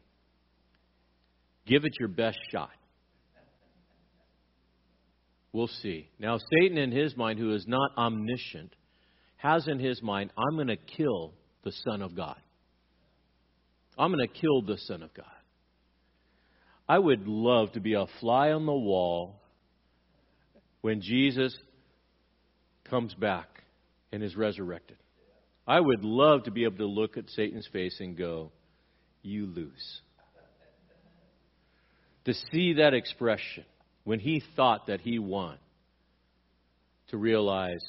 Give 1.64 1.86
it 1.86 1.94
your 1.98 2.10
best 2.10 2.38
shot. 2.52 2.68
We'll 5.54 5.68
see. 5.68 6.10
Now, 6.18 6.36
Satan, 6.36 6.76
in 6.76 6.92
his 6.92 7.16
mind, 7.16 7.38
who 7.38 7.54
is 7.54 7.66
not 7.66 7.92
omniscient, 7.96 8.76
has 9.38 9.66
in 9.68 9.78
his 9.78 10.02
mind, 10.02 10.32
I'm 10.36 10.56
going 10.56 10.66
to 10.66 10.76
kill 10.76 11.32
the 11.64 11.72
Son 11.72 12.02
of 12.02 12.14
God. 12.14 12.36
I'm 13.98 14.12
going 14.12 14.26
to 14.26 14.40
kill 14.40 14.62
the 14.62 14.78
Son 14.78 15.02
of 15.02 15.12
God. 15.14 15.26
I 16.88 16.98
would 16.98 17.26
love 17.28 17.72
to 17.72 17.80
be 17.80 17.94
a 17.94 18.06
fly 18.20 18.50
on 18.50 18.66
the 18.66 18.72
wall 18.72 19.40
when 20.80 21.00
Jesus 21.00 21.56
comes 22.88 23.14
back 23.14 23.48
and 24.10 24.22
is 24.22 24.36
resurrected. 24.36 24.96
I 25.66 25.78
would 25.78 26.04
love 26.04 26.44
to 26.44 26.50
be 26.50 26.64
able 26.64 26.78
to 26.78 26.86
look 26.86 27.16
at 27.16 27.30
Satan's 27.30 27.68
face 27.72 27.96
and 28.00 28.16
go, 28.16 28.50
You 29.22 29.46
lose. 29.46 30.00
To 32.24 32.34
see 32.52 32.74
that 32.74 32.92
expression 32.92 33.64
when 34.04 34.18
he 34.18 34.42
thought 34.56 34.88
that 34.88 35.00
he 35.00 35.18
won, 35.18 35.58
to 37.08 37.16
realize, 37.16 37.84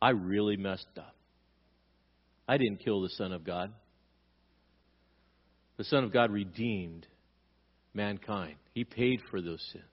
I 0.00 0.10
really 0.10 0.56
messed 0.56 0.86
up. 0.96 1.14
I 2.46 2.58
didn't 2.58 2.84
kill 2.84 3.02
the 3.02 3.08
Son 3.10 3.32
of 3.32 3.44
God. 3.44 3.72
The 5.76 5.84
Son 5.84 6.04
of 6.04 6.12
God 6.12 6.30
redeemed 6.30 7.06
mankind, 7.92 8.56
He 8.74 8.84
paid 8.84 9.20
for 9.30 9.40
those 9.40 9.62
sins. 9.72 9.84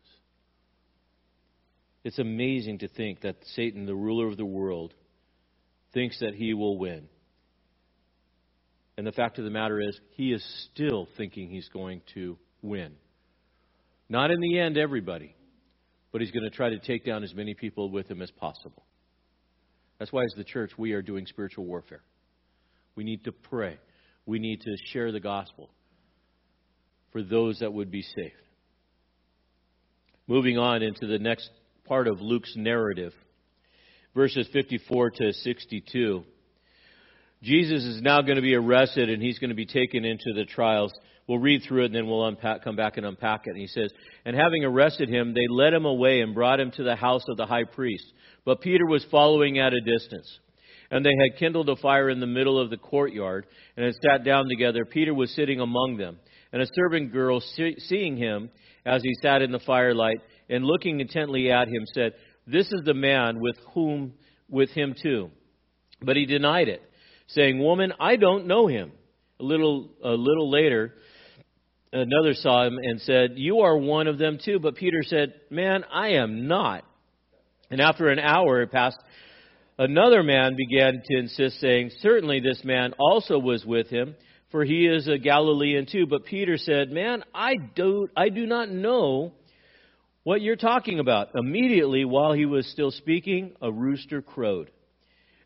It's 2.03 2.19
amazing 2.19 2.79
to 2.79 2.87
think 2.87 3.21
that 3.21 3.37
Satan, 3.55 3.85
the 3.85 3.95
ruler 3.95 4.27
of 4.27 4.37
the 4.37 4.45
world, 4.45 4.93
thinks 5.93 6.19
that 6.19 6.33
he 6.33 6.53
will 6.53 6.77
win. 6.77 7.07
And 8.97 9.05
the 9.05 9.11
fact 9.11 9.37
of 9.37 9.45
the 9.45 9.51
matter 9.51 9.79
is, 9.79 9.99
he 10.11 10.33
is 10.33 10.43
still 10.71 11.07
thinking 11.17 11.49
he's 11.49 11.69
going 11.69 12.01
to 12.13 12.37
win. 12.61 12.93
Not 14.09 14.31
in 14.31 14.39
the 14.41 14.59
end, 14.59 14.77
everybody, 14.77 15.35
but 16.11 16.21
he's 16.21 16.31
going 16.31 16.43
to 16.43 16.55
try 16.55 16.69
to 16.69 16.79
take 16.79 17.05
down 17.05 17.23
as 17.23 17.33
many 17.33 17.53
people 17.53 17.89
with 17.89 18.09
him 18.09 18.21
as 18.21 18.31
possible. 18.31 18.83
That's 19.99 20.11
why, 20.11 20.23
as 20.23 20.33
the 20.35 20.43
church, 20.43 20.71
we 20.77 20.93
are 20.93 21.01
doing 21.01 21.25
spiritual 21.25 21.65
warfare. 21.65 22.01
We 22.95 23.03
need 23.03 23.23
to 23.25 23.31
pray, 23.31 23.77
we 24.31 24.39
need 24.39 24.61
to 24.61 24.75
share 24.91 25.11
the 25.11 25.19
gospel 25.19 25.69
for 27.11 27.21
those 27.21 27.59
that 27.59 27.73
would 27.73 27.91
be 27.91 28.01
saved. 28.01 28.33
Moving 30.25 30.57
on 30.57 30.81
into 30.81 31.05
the 31.05 31.19
next 31.19 31.49
part 31.85 32.07
of 32.07 32.21
Luke's 32.21 32.53
narrative, 32.55 33.11
verses 34.15 34.47
54 34.53 35.11
to 35.11 35.33
62. 35.33 36.23
Jesus 37.43 37.83
is 37.83 38.01
now 38.01 38.21
going 38.21 38.37
to 38.37 38.41
be 38.41 38.55
arrested 38.55 39.09
and 39.09 39.21
he's 39.21 39.37
going 39.37 39.49
to 39.49 39.55
be 39.55 39.65
taken 39.65 40.05
into 40.05 40.31
the 40.33 40.45
trials. 40.45 40.93
We'll 41.27 41.39
read 41.39 41.63
through 41.67 41.83
it 41.83 41.85
and 41.87 41.95
then 41.95 42.07
we'll 42.07 42.25
unpack, 42.25 42.63
come 42.63 42.77
back 42.77 42.95
and 42.95 43.05
unpack 43.05 43.47
it. 43.47 43.51
And 43.51 43.59
he 43.59 43.67
says, 43.67 43.91
And 44.23 44.35
having 44.35 44.63
arrested 44.63 45.09
him, 45.09 45.33
they 45.33 45.47
led 45.49 45.73
him 45.73 45.85
away 45.85 46.21
and 46.21 46.33
brought 46.33 46.59
him 46.61 46.71
to 46.71 46.83
the 46.83 46.95
house 46.95 47.23
of 47.27 47.35
the 47.35 47.45
high 47.45 47.65
priest. 47.65 48.05
But 48.45 48.61
Peter 48.61 48.85
was 48.85 49.05
following 49.11 49.59
at 49.59 49.73
a 49.73 49.81
distance. 49.81 50.39
And 50.91 51.05
they 51.05 51.15
had 51.17 51.39
kindled 51.39 51.69
a 51.69 51.77
fire 51.77 52.09
in 52.09 52.19
the 52.19 52.27
middle 52.27 52.59
of 52.59 52.69
the 52.69 52.77
courtyard 52.77 53.47
and 53.77 53.85
had 53.85 53.95
sat 53.95 54.25
down 54.25 54.49
together. 54.49 54.85
Peter 54.85 55.13
was 55.13 55.33
sitting 55.33 55.61
among 55.61 55.95
them. 55.97 56.19
And 56.51 56.61
a 56.61 56.67
servant 56.75 57.13
girl, 57.13 57.41
seeing 57.77 58.17
him 58.17 58.49
as 58.85 59.01
he 59.01 59.13
sat 59.21 59.41
in 59.41 59.53
the 59.53 59.59
firelight 59.59 60.19
and 60.49 60.65
looking 60.65 60.99
intently 60.99 61.49
at 61.49 61.69
him, 61.69 61.85
said, 61.93 62.13
This 62.45 62.67
is 62.67 62.81
the 62.83 62.93
man 62.93 63.39
with 63.39 63.55
whom, 63.73 64.13
with 64.49 64.69
him 64.71 64.93
too. 65.01 65.31
But 66.01 66.17
he 66.17 66.25
denied 66.25 66.67
it, 66.67 66.81
saying, 67.27 67.59
Woman, 67.59 67.93
I 67.99 68.17
don't 68.17 68.47
know 68.47 68.67
him. 68.67 68.91
A 69.39 69.43
little, 69.43 69.91
a 70.03 70.09
little 70.09 70.51
later, 70.51 70.93
another 71.93 72.33
saw 72.33 72.65
him 72.65 72.77
and 72.77 72.99
said, 73.01 73.31
You 73.35 73.61
are 73.61 73.77
one 73.77 74.07
of 74.07 74.17
them 74.17 74.39
too. 74.43 74.59
But 74.59 74.75
Peter 74.75 75.03
said, 75.03 75.35
Man, 75.49 75.85
I 75.91 76.09
am 76.15 76.47
not. 76.47 76.83
And 77.69 77.79
after 77.79 78.09
an 78.09 78.19
hour 78.19 78.61
it 78.61 78.71
passed, 78.71 78.97
another 79.83 80.23
man 80.23 80.55
began 80.55 81.01
to 81.03 81.17
insist, 81.17 81.59
saying, 81.59 81.91
Certainly 81.99 82.39
this 82.39 82.63
man 82.63 82.93
also 82.99 83.37
was 83.37 83.65
with 83.65 83.87
him 83.87 84.15
for 84.51 84.65
he 84.65 84.85
is 84.85 85.07
a 85.07 85.17
Galilean 85.17 85.87
too. 85.89 86.05
But 86.05 86.25
Peter 86.25 86.57
said, 86.57 86.91
Man, 86.91 87.23
I 87.33 87.55
do, 87.75 88.07
I 88.15 88.29
do 88.29 88.45
not 88.45 88.69
know 88.69 89.33
what 90.23 90.41
you're 90.41 90.57
talking 90.57 90.99
about. 90.99 91.29
Immediately, 91.35 92.05
while 92.05 92.33
he 92.33 92.45
was 92.45 92.67
still 92.67 92.91
speaking, 92.91 93.53
a 93.61 93.71
rooster 93.71 94.21
crowed. 94.21 94.69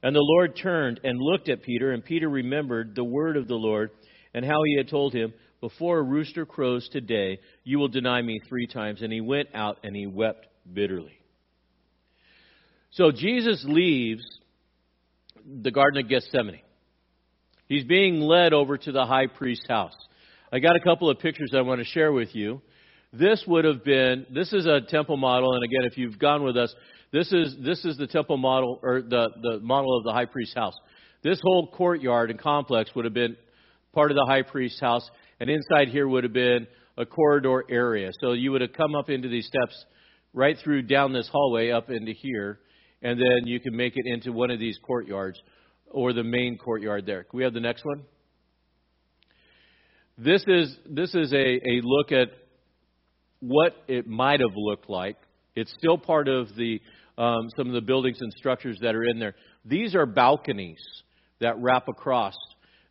And 0.04 0.16
the 0.16 0.22
Lord 0.22 0.58
turned 0.62 1.00
and 1.04 1.20
looked 1.20 1.50
at 1.50 1.64
Peter, 1.64 1.92
and 1.92 2.04
Peter 2.04 2.30
remembered 2.30 2.96
the 2.96 3.04
word 3.04 3.38
of 3.38 3.48
the 3.48 3.56
Lord 3.56 3.92
and 4.34 4.44
how 4.44 4.62
he 4.66 4.76
had 4.78 4.90
told 4.90 5.14
him, 5.14 5.34
Before 5.62 6.00
a 6.00 6.04
rooster 6.04 6.46
crows 6.46 6.90
today, 6.90 7.40
you 7.64 7.80
will 7.80 7.88
deny 7.88 8.22
me 8.22 8.40
three 8.50 8.68
times. 8.68 9.02
And 9.02 9.14
he 9.14 9.22
went 9.22 9.50
out 9.54 9.78
and 9.84 9.96
he 9.96 10.08
wept 10.08 10.48
bitterly. 10.72 11.18
So 12.92 13.12
Jesus 13.12 13.64
leaves 13.68 14.24
the 15.46 15.72
Garden 15.72 16.04
of 16.04 16.10
Gethsemane. 16.10 16.62
He's 17.68 17.84
being 17.84 18.20
led 18.20 18.54
over 18.54 18.78
to 18.78 18.92
the 18.92 19.06
high 19.06 19.28
priest's 19.28 19.68
house. 19.68 19.96
I 20.52 20.60
got 20.60 20.76
a 20.76 20.80
couple 20.80 21.10
of 21.10 21.20
pictures 21.20 21.52
I 21.56 21.62
want 21.62 21.80
to 21.80 21.86
share 21.86 22.12
with 22.12 22.36
you. 22.36 22.62
This 23.12 23.44
would 23.48 23.66
have 23.66 23.84
been, 23.84 24.26
this 24.30 24.54
is 24.54 24.66
a 24.66 24.82
temple 24.82 25.18
model, 25.18 25.54
and 25.54 25.64
again, 25.64 25.84
if 25.84 25.98
you've 25.98 26.20
gone 26.20 26.44
with 26.44 26.58
us, 26.58 26.74
this 27.12 27.32
is, 27.32 27.56
this 27.64 27.84
is 27.86 27.98
the 27.98 28.08
temple 28.08 28.38
model, 28.38 28.80
or 28.84 29.02
the, 29.02 29.30
the 29.42 29.60
model 29.62 29.98
of 29.98 30.04
the 30.04 30.12
high 30.12 30.26
priest's 30.26 30.56
house. 30.56 30.76
This 31.24 31.40
whole 31.42 31.68
courtyard 31.68 32.30
and 32.30 32.40
complex 32.40 32.92
would 32.94 33.06
have 33.06 33.14
been 33.14 33.36
part 33.94 34.12
of 34.12 34.16
the 34.16 34.26
high 34.28 34.42
priest's 34.42 34.80
house, 34.80 35.10
and 35.40 35.50
inside 35.50 35.88
here 35.88 36.08
would 36.08 36.24
have 36.24 36.34
been 36.34 36.68
a 36.98 37.06
corridor 37.06 37.64
area. 37.70 38.12
So 38.20 38.34
you 38.34 38.52
would 38.52 38.62
have 38.62 38.74
come 38.74 38.96
up 38.96 39.10
into 39.10 39.30
these 39.30 39.48
steps 39.48 39.86
right 40.34 40.58
through 40.62 40.84
down 40.84 41.14
this 41.14 41.30
hallway 41.32 41.72
up 41.72 41.90
into 41.90 42.12
here, 42.12 42.60
and 43.06 43.20
then 43.20 43.46
you 43.46 43.60
can 43.60 43.76
make 43.76 43.94
it 43.98 44.08
into 44.08 44.32
one 44.32 44.50
of 44.50 44.58
these 44.58 44.80
courtyards 44.82 45.40
or 45.92 46.12
the 46.12 46.24
main 46.24 46.58
courtyard 46.58 47.06
there. 47.06 47.24
Can 47.24 47.38
we 47.38 47.44
have 47.44 47.54
the 47.54 47.60
next 47.60 47.86
one? 47.86 48.02
This 50.18 50.44
is, 50.48 50.76
this 50.90 51.14
is 51.14 51.32
a, 51.32 51.36
a 51.36 51.82
look 51.84 52.12
at 52.12 52.30
what 53.42 53.74
it 53.88 54.08
might 54.08 54.40
have 54.40 54.56
looked 54.56 54.90
like. 54.90 55.18
It's 55.56 55.72
still 55.78 56.00
part 56.00 56.28
of 56.28 56.48
the, 56.56 56.82
um, 57.16 57.50
some 57.56 57.68
of 57.68 57.74
the 57.74 57.82
buildings 57.82 58.18
and 58.22 58.34
structures 58.34 58.80
that 58.82 58.96
are 58.96 59.04
in 59.04 59.20
there. 59.20 59.36
These 59.66 59.94
are 59.94 60.08
balconies 60.08 60.84
that 61.42 61.62
wrap 61.62 61.88
across. 61.88 62.36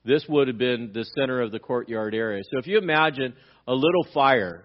This 0.05 0.25
would 0.29 0.47
have 0.47 0.59
been 0.59 0.93
the 0.95 1.05
center 1.19 1.41
of 1.41 1.51
the 1.51 1.59
courtyard 1.59 2.15
area. 2.15 2.45
So 2.53 2.61
if 2.61 2.69
you 2.69 2.79
imagine 2.79 3.35
a 3.67 3.75
little 3.75 4.07
fire 4.15 4.65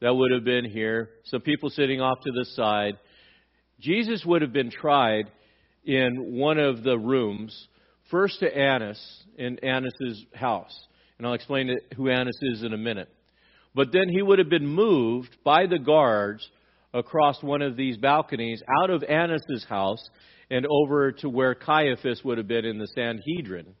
that 0.00 0.12
would 0.12 0.32
have 0.32 0.44
been 0.44 0.64
here, 0.64 1.10
some 1.26 1.42
people 1.42 1.70
sitting 1.70 2.00
off 2.00 2.18
to 2.24 2.32
the 2.32 2.46
side, 2.56 2.98
Jesus 3.80 4.24
would 4.24 4.42
have 4.42 4.52
been 4.52 4.70
tried 4.70 5.30
in 5.84 6.34
one 6.36 6.58
of 6.58 6.82
the 6.82 6.98
rooms 6.98 7.68
first 8.10 8.40
to 8.40 8.56
Annas 8.56 9.00
in 9.36 9.58
Annas's 9.58 10.24
house. 10.34 10.74
And 11.16 11.26
I'll 11.26 11.34
explain 11.34 11.76
who 11.96 12.10
Annas 12.10 12.38
is 12.42 12.62
in 12.62 12.72
a 12.72 12.78
minute. 12.78 13.08
But 13.74 13.92
then 13.92 14.08
he 14.08 14.22
would 14.22 14.38
have 14.38 14.48
been 14.48 14.66
moved 14.66 15.36
by 15.44 15.66
the 15.66 15.78
guards 15.78 16.48
across 16.94 17.42
one 17.42 17.62
of 17.62 17.76
these 17.76 17.96
balconies 17.96 18.62
out 18.82 18.90
of 18.90 19.02
Annas's 19.02 19.64
house 19.68 20.02
and 20.50 20.66
over 20.66 21.12
to 21.12 21.28
where 21.28 21.54
Caiaphas 21.54 22.22
would 22.24 22.38
have 22.38 22.48
been 22.48 22.64
in 22.64 22.78
the 22.78 22.88
Sanhedrin, 22.94 23.74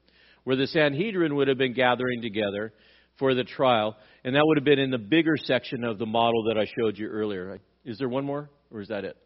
where 0.44 0.56
the 0.56 0.66
Sanhedrin 0.66 1.34
would 1.34 1.48
have 1.48 1.58
been 1.58 1.72
gathering 1.72 2.20
together 2.22 2.72
for 3.18 3.34
the 3.34 3.44
trial. 3.44 3.96
And 4.24 4.34
that 4.34 4.42
would 4.44 4.58
have 4.58 4.64
been 4.64 4.78
in 4.78 4.90
the 4.90 4.98
bigger 4.98 5.36
section 5.36 5.84
of 5.84 5.98
the 5.98 6.06
model 6.06 6.44
that 6.44 6.58
I 6.58 6.66
showed 6.78 6.98
you 6.98 7.08
earlier. 7.08 7.58
Is 7.84 7.98
there 7.98 8.08
one 8.08 8.24
more, 8.24 8.50
or 8.70 8.80
is 8.80 8.88
that 8.88 9.04
it? 9.04 9.16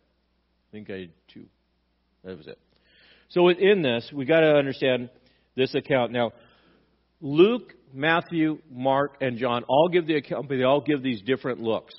Think 0.72 0.88
I 0.88 1.00
had 1.00 1.10
two. 1.32 1.44
That 2.24 2.38
was 2.38 2.46
it. 2.46 2.58
So 3.28 3.48
in 3.48 3.82
this, 3.82 4.10
we 4.12 4.24
got 4.24 4.40
to 4.40 4.54
understand 4.54 5.10
this 5.54 5.74
account. 5.74 6.12
Now, 6.12 6.32
Luke, 7.20 7.74
Matthew, 7.92 8.58
Mark, 8.70 9.18
and 9.20 9.36
John 9.36 9.64
all 9.68 9.88
give 9.92 10.06
the 10.06 10.16
account, 10.16 10.48
but 10.48 10.56
they 10.56 10.64
all 10.64 10.80
give 10.80 11.02
these 11.02 11.20
different 11.22 11.60
looks. 11.60 11.94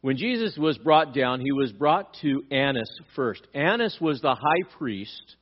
When 0.00 0.16
Jesus 0.16 0.56
was 0.56 0.78
brought 0.78 1.12
down, 1.12 1.40
he 1.40 1.50
was 1.50 1.72
brought 1.72 2.14
to 2.22 2.42
Annas 2.52 2.90
first. 3.16 3.44
Annas 3.52 3.96
was 4.00 4.20
the 4.20 4.36
high 4.36 4.76
priest 4.78 5.36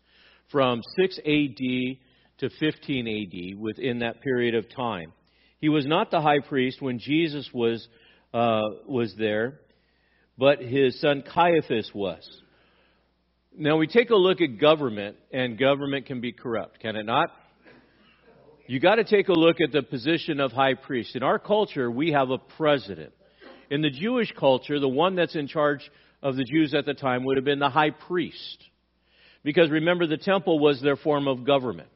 from 0.50 0.80
6 0.98 1.18
AD 1.18 1.98
to 2.38 2.50
15 2.58 3.06
AD 3.06 3.58
within 3.60 3.98
that 3.98 4.22
period 4.22 4.54
of 4.54 4.64
time. 4.74 5.12
He 5.58 5.68
was 5.68 5.84
not 5.84 6.10
the 6.10 6.22
high 6.22 6.40
priest 6.40 6.80
when 6.80 6.98
Jesus 6.98 7.50
was, 7.52 7.86
uh, 8.32 8.62
was 8.86 9.14
there, 9.18 9.60
but 10.38 10.60
his 10.60 11.00
son 11.00 11.22
Caiaphas 11.22 11.90
was. 11.94 12.26
Now 13.56 13.76
we 13.76 13.86
take 13.86 14.10
a 14.10 14.16
look 14.16 14.40
at 14.40 14.58
government, 14.58 15.16
and 15.32 15.58
government 15.58 16.06
can 16.06 16.20
be 16.20 16.32
corrupt, 16.32 16.80
can 16.80 16.96
it 16.96 17.06
not? 17.06 17.30
you 18.68 18.80
got 18.80 18.96
to 18.96 19.04
take 19.04 19.28
a 19.28 19.32
look 19.32 19.60
at 19.60 19.72
the 19.72 19.82
position 19.82 20.40
of 20.40 20.52
high 20.52 20.74
priest. 20.74 21.14
In 21.14 21.22
our 21.22 21.38
culture, 21.38 21.90
we 21.90 22.12
have 22.12 22.30
a 22.30 22.38
president. 22.38 23.12
In 23.70 23.80
the 23.80 23.90
Jewish 23.90 24.32
culture, 24.38 24.80
the 24.80 24.88
one 24.88 25.14
that's 25.14 25.36
in 25.36 25.46
charge 25.46 25.88
of 26.22 26.36
the 26.36 26.44
Jews 26.44 26.74
at 26.74 26.84
the 26.84 26.94
time 26.94 27.24
would 27.24 27.36
have 27.36 27.44
been 27.44 27.58
the 27.58 27.70
high 27.70 27.90
priest. 27.90 28.58
Because 29.44 29.70
remember, 29.70 30.06
the 30.06 30.16
temple 30.16 30.58
was 30.58 30.82
their 30.82 30.96
form 30.96 31.28
of 31.28 31.44
government. 31.44 31.88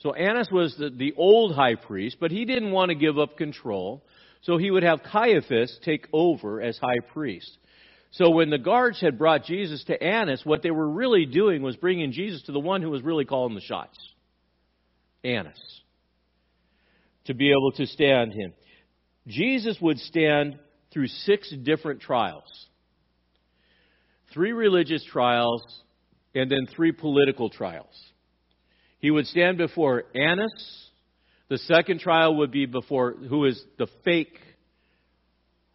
So 0.00 0.12
Annas 0.12 0.48
was 0.50 0.76
the, 0.76 0.90
the 0.90 1.14
old 1.16 1.54
high 1.54 1.76
priest, 1.76 2.16
but 2.20 2.30
he 2.30 2.44
didn't 2.44 2.72
want 2.72 2.90
to 2.90 2.94
give 2.94 3.18
up 3.18 3.36
control. 3.36 4.04
So 4.46 4.58
he 4.58 4.70
would 4.70 4.84
have 4.84 5.02
Caiaphas 5.02 5.80
take 5.84 6.06
over 6.12 6.62
as 6.62 6.78
high 6.78 7.00
priest. 7.12 7.58
So 8.12 8.30
when 8.30 8.48
the 8.48 8.58
guards 8.58 9.00
had 9.00 9.18
brought 9.18 9.44
Jesus 9.44 9.82
to 9.84 10.00
Annas, 10.00 10.42
what 10.44 10.62
they 10.62 10.70
were 10.70 10.88
really 10.88 11.26
doing 11.26 11.62
was 11.62 11.74
bringing 11.74 12.12
Jesus 12.12 12.42
to 12.44 12.52
the 12.52 12.60
one 12.60 12.80
who 12.80 12.90
was 12.90 13.02
really 13.02 13.24
calling 13.24 13.56
the 13.56 13.60
shots 13.60 13.98
Annas. 15.24 15.60
To 17.24 17.34
be 17.34 17.50
able 17.50 17.72
to 17.72 17.86
stand 17.86 18.32
him. 18.34 18.54
Jesus 19.26 19.78
would 19.80 19.98
stand 19.98 20.60
through 20.92 21.08
six 21.08 21.52
different 21.64 22.00
trials 22.00 22.66
three 24.32 24.52
religious 24.52 25.02
trials 25.04 25.62
and 26.34 26.50
then 26.50 26.66
three 26.76 26.92
political 26.92 27.48
trials. 27.48 28.12
He 28.98 29.10
would 29.10 29.26
stand 29.26 29.56
before 29.56 30.04
Annas. 30.14 30.85
The 31.48 31.58
second 31.58 32.00
trial 32.00 32.36
would 32.36 32.50
be 32.50 32.66
before 32.66 33.12
who 33.12 33.44
is 33.44 33.62
the 33.78 33.86
fake 34.04 34.38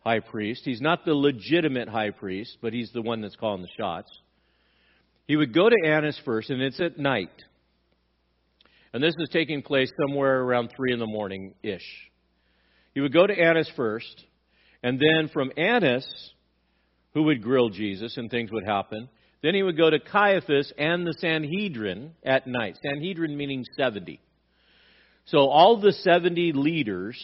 high 0.03 0.19
priest. 0.19 0.63
He's 0.65 0.81
not 0.81 1.05
the 1.05 1.13
legitimate 1.13 1.87
high 1.87 2.11
priest, 2.11 2.57
but 2.61 2.73
he's 2.73 2.91
the 2.91 3.01
one 3.01 3.21
that's 3.21 3.35
calling 3.35 3.61
the 3.61 3.69
shots. 3.77 4.11
He 5.27 5.35
would 5.35 5.53
go 5.53 5.69
to 5.69 5.75
Annas 5.85 6.19
first, 6.25 6.49
and 6.49 6.61
it's 6.61 6.79
at 6.81 6.97
night. 6.97 7.31
And 8.93 9.01
this 9.01 9.13
is 9.17 9.29
taking 9.31 9.61
place 9.61 9.89
somewhere 10.01 10.41
around 10.41 10.71
3 10.75 10.91
in 10.91 10.99
the 10.99 11.05
morning 11.05 11.53
ish. 11.63 12.09
He 12.93 12.99
would 12.99 13.13
go 13.13 13.25
to 13.25 13.33
Annas 13.33 13.71
first, 13.77 14.25
and 14.83 14.99
then 14.99 15.29
from 15.29 15.51
Annas, 15.55 16.05
who 17.13 17.23
would 17.23 17.41
grill 17.41 17.69
Jesus 17.69 18.17
and 18.17 18.29
things 18.29 18.51
would 18.51 18.65
happen, 18.65 19.07
then 19.41 19.55
he 19.55 19.63
would 19.63 19.77
go 19.77 19.89
to 19.89 19.99
Caiaphas 19.99 20.73
and 20.77 21.07
the 21.07 21.13
Sanhedrin 21.19 22.11
at 22.23 22.47
night. 22.47 22.77
Sanhedrin 22.83 23.37
meaning 23.37 23.65
70. 23.77 24.19
So 25.25 25.47
all 25.47 25.79
the 25.79 25.91
70 25.91 26.53
leaders, 26.53 27.21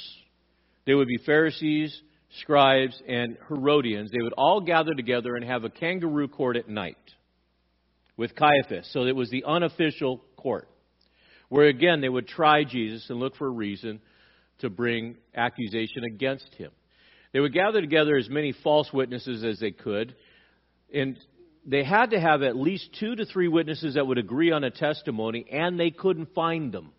they 0.86 0.94
would 0.94 1.08
be 1.08 1.18
Pharisees, 1.26 2.00
scribes, 2.42 3.02
and 3.08 3.38
Herodians. 3.48 4.12
They 4.12 4.22
would 4.22 4.34
all 4.34 4.62
gather 4.62 4.94
together 4.94 5.36
and 5.36 5.44
have 5.44 5.64
a 5.64 5.70
kangaroo 5.70 6.28
court 6.28 6.58
at 6.58 6.70
night 6.70 6.98
with 8.16 8.36
Caiaphas. 8.36 8.90
So 8.94 9.06
it 9.06 9.16
was 9.16 9.30
the 9.30 9.44
unofficial 9.46 10.24
court 10.38 10.70
where 11.50 11.68
again 11.68 12.02
they 12.02 12.10
would 12.10 12.28
try 12.28 12.64
Jesus 12.64 13.10
and 13.10 13.20
look 13.20 13.36
for 13.36 13.48
a 13.48 13.52
reason 13.52 14.02
to 14.60 14.70
bring 14.70 15.18
accusation 15.36 16.04
against 16.04 16.54
him. 16.56 16.72
They 17.34 17.40
would 17.40 17.54
gather 17.54 17.82
together 17.82 18.18
as 18.18 18.30
many 18.30 18.54
false 18.64 18.92
witnesses 18.92 19.44
as 19.44 19.60
they 19.60 19.72
could, 19.72 20.16
and 20.94 21.18
they 21.66 21.84
had 21.84 22.12
to 22.12 22.20
have 22.20 22.42
at 22.42 22.56
least 22.56 22.96
two 23.00 23.16
to 23.16 23.26
three 23.26 23.48
witnesses 23.48 23.96
that 23.96 24.08
would 24.08 24.18
agree 24.18 24.52
on 24.52 24.64
a 24.64 24.72
testimony, 24.72 25.46
and 25.52 25.80
they 25.80 25.92
couldn't 25.92 26.34
find 26.34 26.72
them. 26.72 26.92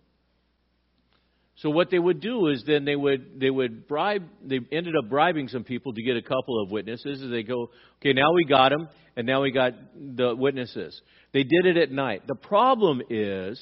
So 1.58 1.70
what 1.70 1.90
they 1.90 1.98
would 1.98 2.20
do 2.20 2.46
is 2.48 2.62
then 2.66 2.84
they 2.84 2.94
would 2.94 3.40
they 3.40 3.50
would 3.50 3.88
bribe 3.88 4.22
they 4.44 4.60
ended 4.70 4.94
up 4.96 5.10
bribing 5.10 5.48
some 5.48 5.64
people 5.64 5.92
to 5.92 6.02
get 6.02 6.16
a 6.16 6.22
couple 6.22 6.62
of 6.62 6.70
witnesses 6.70 7.20
and 7.20 7.32
they 7.32 7.42
go 7.42 7.70
okay 8.00 8.12
now 8.12 8.32
we 8.32 8.44
got 8.44 8.68
them 8.68 8.88
and 9.16 9.26
now 9.26 9.42
we 9.42 9.50
got 9.50 9.72
the 9.96 10.36
witnesses. 10.36 11.00
They 11.32 11.42
did 11.42 11.66
it 11.66 11.76
at 11.76 11.90
night. 11.90 12.22
The 12.28 12.36
problem 12.36 13.02
is 13.10 13.60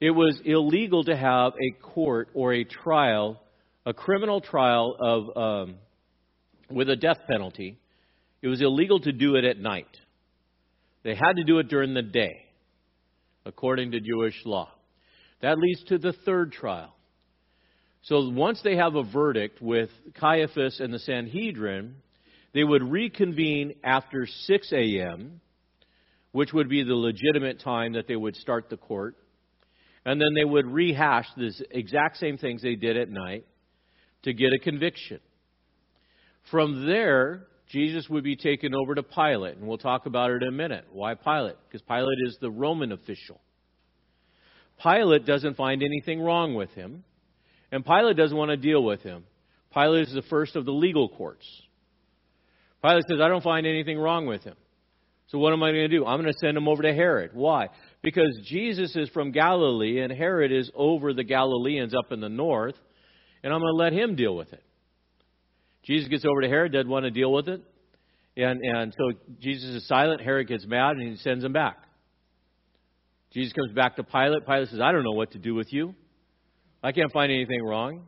it 0.00 0.10
was 0.10 0.40
illegal 0.44 1.04
to 1.04 1.16
have 1.16 1.52
a 1.52 1.80
court 1.80 2.30
or 2.34 2.52
a 2.52 2.64
trial, 2.64 3.40
a 3.86 3.94
criminal 3.94 4.40
trial 4.40 4.96
of 4.98 5.36
um, 5.36 5.74
with 6.68 6.90
a 6.90 6.96
death 6.96 7.18
penalty. 7.28 7.78
It 8.42 8.48
was 8.48 8.60
illegal 8.60 8.98
to 9.00 9.12
do 9.12 9.36
it 9.36 9.44
at 9.44 9.58
night. 9.58 9.86
They 11.04 11.14
had 11.14 11.34
to 11.36 11.44
do 11.44 11.60
it 11.60 11.68
during 11.68 11.94
the 11.94 12.02
day, 12.02 12.46
according 13.44 13.92
to 13.92 14.00
Jewish 14.00 14.34
law. 14.44 14.72
That 15.42 15.58
leads 15.58 15.84
to 15.84 15.98
the 15.98 16.12
third 16.12 16.50
trial. 16.50 16.95
So 18.06 18.28
once 18.28 18.60
they 18.62 18.76
have 18.76 18.94
a 18.94 19.02
verdict 19.02 19.60
with 19.60 19.90
Caiaphas 20.14 20.78
and 20.78 20.94
the 20.94 20.98
Sanhedrin, 21.00 21.96
they 22.54 22.62
would 22.62 22.84
reconvene 22.84 23.74
after 23.82 24.28
6 24.28 24.72
a.m., 24.72 25.40
which 26.30 26.52
would 26.52 26.68
be 26.68 26.84
the 26.84 26.94
legitimate 26.94 27.60
time 27.60 27.94
that 27.94 28.06
they 28.06 28.14
would 28.14 28.36
start 28.36 28.70
the 28.70 28.76
court. 28.76 29.16
And 30.04 30.20
then 30.20 30.34
they 30.36 30.44
would 30.44 30.66
rehash 30.66 31.26
the 31.36 31.52
exact 31.72 32.18
same 32.18 32.38
things 32.38 32.62
they 32.62 32.76
did 32.76 32.96
at 32.96 33.10
night 33.10 33.44
to 34.22 34.32
get 34.32 34.52
a 34.52 34.58
conviction. 34.60 35.18
From 36.48 36.86
there, 36.86 37.48
Jesus 37.72 38.08
would 38.08 38.22
be 38.22 38.36
taken 38.36 38.72
over 38.72 38.94
to 38.94 39.02
Pilate, 39.02 39.56
and 39.56 39.66
we'll 39.66 39.78
talk 39.78 40.06
about 40.06 40.30
it 40.30 40.44
in 40.44 40.48
a 40.48 40.52
minute. 40.52 40.84
Why 40.92 41.14
Pilate? 41.14 41.56
Because 41.66 41.82
Pilate 41.82 42.18
is 42.24 42.38
the 42.40 42.52
Roman 42.52 42.92
official. 42.92 43.40
Pilate 44.80 45.26
doesn't 45.26 45.56
find 45.56 45.82
anything 45.82 46.20
wrong 46.20 46.54
with 46.54 46.70
him, 46.70 47.02
and 47.72 47.84
Pilate 47.84 48.16
doesn't 48.16 48.36
want 48.36 48.50
to 48.50 48.56
deal 48.56 48.82
with 48.82 49.02
him. 49.02 49.24
Pilate 49.72 50.08
is 50.08 50.14
the 50.14 50.22
first 50.22 50.56
of 50.56 50.64
the 50.64 50.72
legal 50.72 51.08
courts. 51.08 51.46
Pilate 52.82 53.04
says, 53.08 53.20
I 53.20 53.28
don't 53.28 53.42
find 53.42 53.66
anything 53.66 53.98
wrong 53.98 54.26
with 54.26 54.44
him. 54.44 54.56
So 55.28 55.38
what 55.38 55.52
am 55.52 55.62
I 55.62 55.72
going 55.72 55.88
to 55.90 55.96
do? 55.96 56.06
I'm 56.06 56.20
going 56.20 56.32
to 56.32 56.38
send 56.38 56.56
him 56.56 56.68
over 56.68 56.82
to 56.82 56.94
Herod. 56.94 57.32
Why? 57.34 57.68
Because 58.02 58.38
Jesus 58.44 58.94
is 58.94 59.08
from 59.08 59.32
Galilee, 59.32 60.00
and 60.00 60.12
Herod 60.12 60.52
is 60.52 60.70
over 60.74 61.12
the 61.12 61.24
Galileans 61.24 61.94
up 61.94 62.12
in 62.12 62.20
the 62.20 62.28
north, 62.28 62.76
and 63.42 63.52
I'm 63.52 63.60
going 63.60 63.72
to 63.72 63.76
let 63.76 63.92
him 63.92 64.14
deal 64.14 64.36
with 64.36 64.52
it. 64.52 64.62
Jesus 65.84 66.08
gets 66.08 66.24
over 66.24 66.42
to 66.42 66.48
Herod, 66.48 66.72
doesn't 66.72 66.90
want 66.90 67.04
to 67.04 67.10
deal 67.10 67.32
with 67.32 67.48
it. 67.48 67.62
And, 68.36 68.60
and 68.62 68.94
so 68.96 69.18
Jesus 69.40 69.70
is 69.70 69.88
silent. 69.88 70.20
Herod 70.20 70.48
gets 70.48 70.66
mad 70.66 70.96
and 70.96 71.10
he 71.10 71.16
sends 71.16 71.44
him 71.44 71.52
back. 71.52 71.78
Jesus 73.32 73.52
comes 73.52 73.72
back 73.72 73.96
to 73.96 74.04
Pilate. 74.04 74.46
Pilate 74.46 74.68
says, 74.68 74.80
I 74.80 74.92
don't 74.92 75.04
know 75.04 75.12
what 75.12 75.32
to 75.32 75.38
do 75.38 75.54
with 75.54 75.72
you. 75.72 75.94
I 76.86 76.92
can't 76.92 77.10
find 77.10 77.32
anything 77.32 77.64
wrong. 77.64 78.06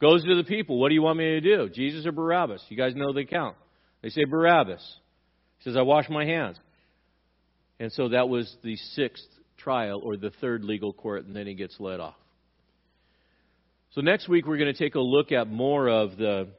Goes 0.00 0.22
to 0.22 0.36
the 0.36 0.44
people. 0.44 0.78
What 0.78 0.90
do 0.90 0.94
you 0.94 1.02
want 1.02 1.18
me 1.18 1.24
to 1.24 1.40
do? 1.40 1.68
Jesus 1.68 2.06
or 2.06 2.12
Barabbas? 2.12 2.64
You 2.68 2.76
guys 2.76 2.94
know 2.94 3.12
the 3.12 3.24
count. 3.24 3.56
They 4.02 4.10
say 4.10 4.24
Barabbas. 4.24 4.80
He 5.58 5.64
says, 5.64 5.76
I 5.76 5.82
wash 5.82 6.08
my 6.08 6.24
hands. 6.24 6.56
And 7.80 7.90
so 7.90 8.10
that 8.10 8.28
was 8.28 8.56
the 8.62 8.76
sixth 8.76 9.26
trial 9.56 10.00
or 10.00 10.16
the 10.16 10.30
third 10.40 10.62
legal 10.62 10.92
court, 10.92 11.26
and 11.26 11.34
then 11.34 11.48
he 11.48 11.54
gets 11.54 11.74
let 11.80 11.98
off. 11.98 12.14
So 13.94 14.00
next 14.00 14.28
week 14.28 14.46
we're 14.46 14.58
going 14.58 14.72
to 14.72 14.78
take 14.78 14.94
a 14.94 15.00
look 15.00 15.32
at 15.32 15.48
more 15.48 15.88
of 15.88 16.16
the 16.16 16.50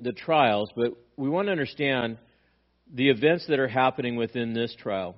the 0.00 0.12
trials, 0.12 0.68
but 0.74 0.94
we 1.16 1.28
want 1.28 1.46
to 1.46 1.52
understand 1.52 2.18
the 2.92 3.10
events 3.10 3.46
that 3.46 3.60
are 3.60 3.68
happening 3.68 4.16
within 4.16 4.52
this 4.52 4.74
trial. 4.82 5.14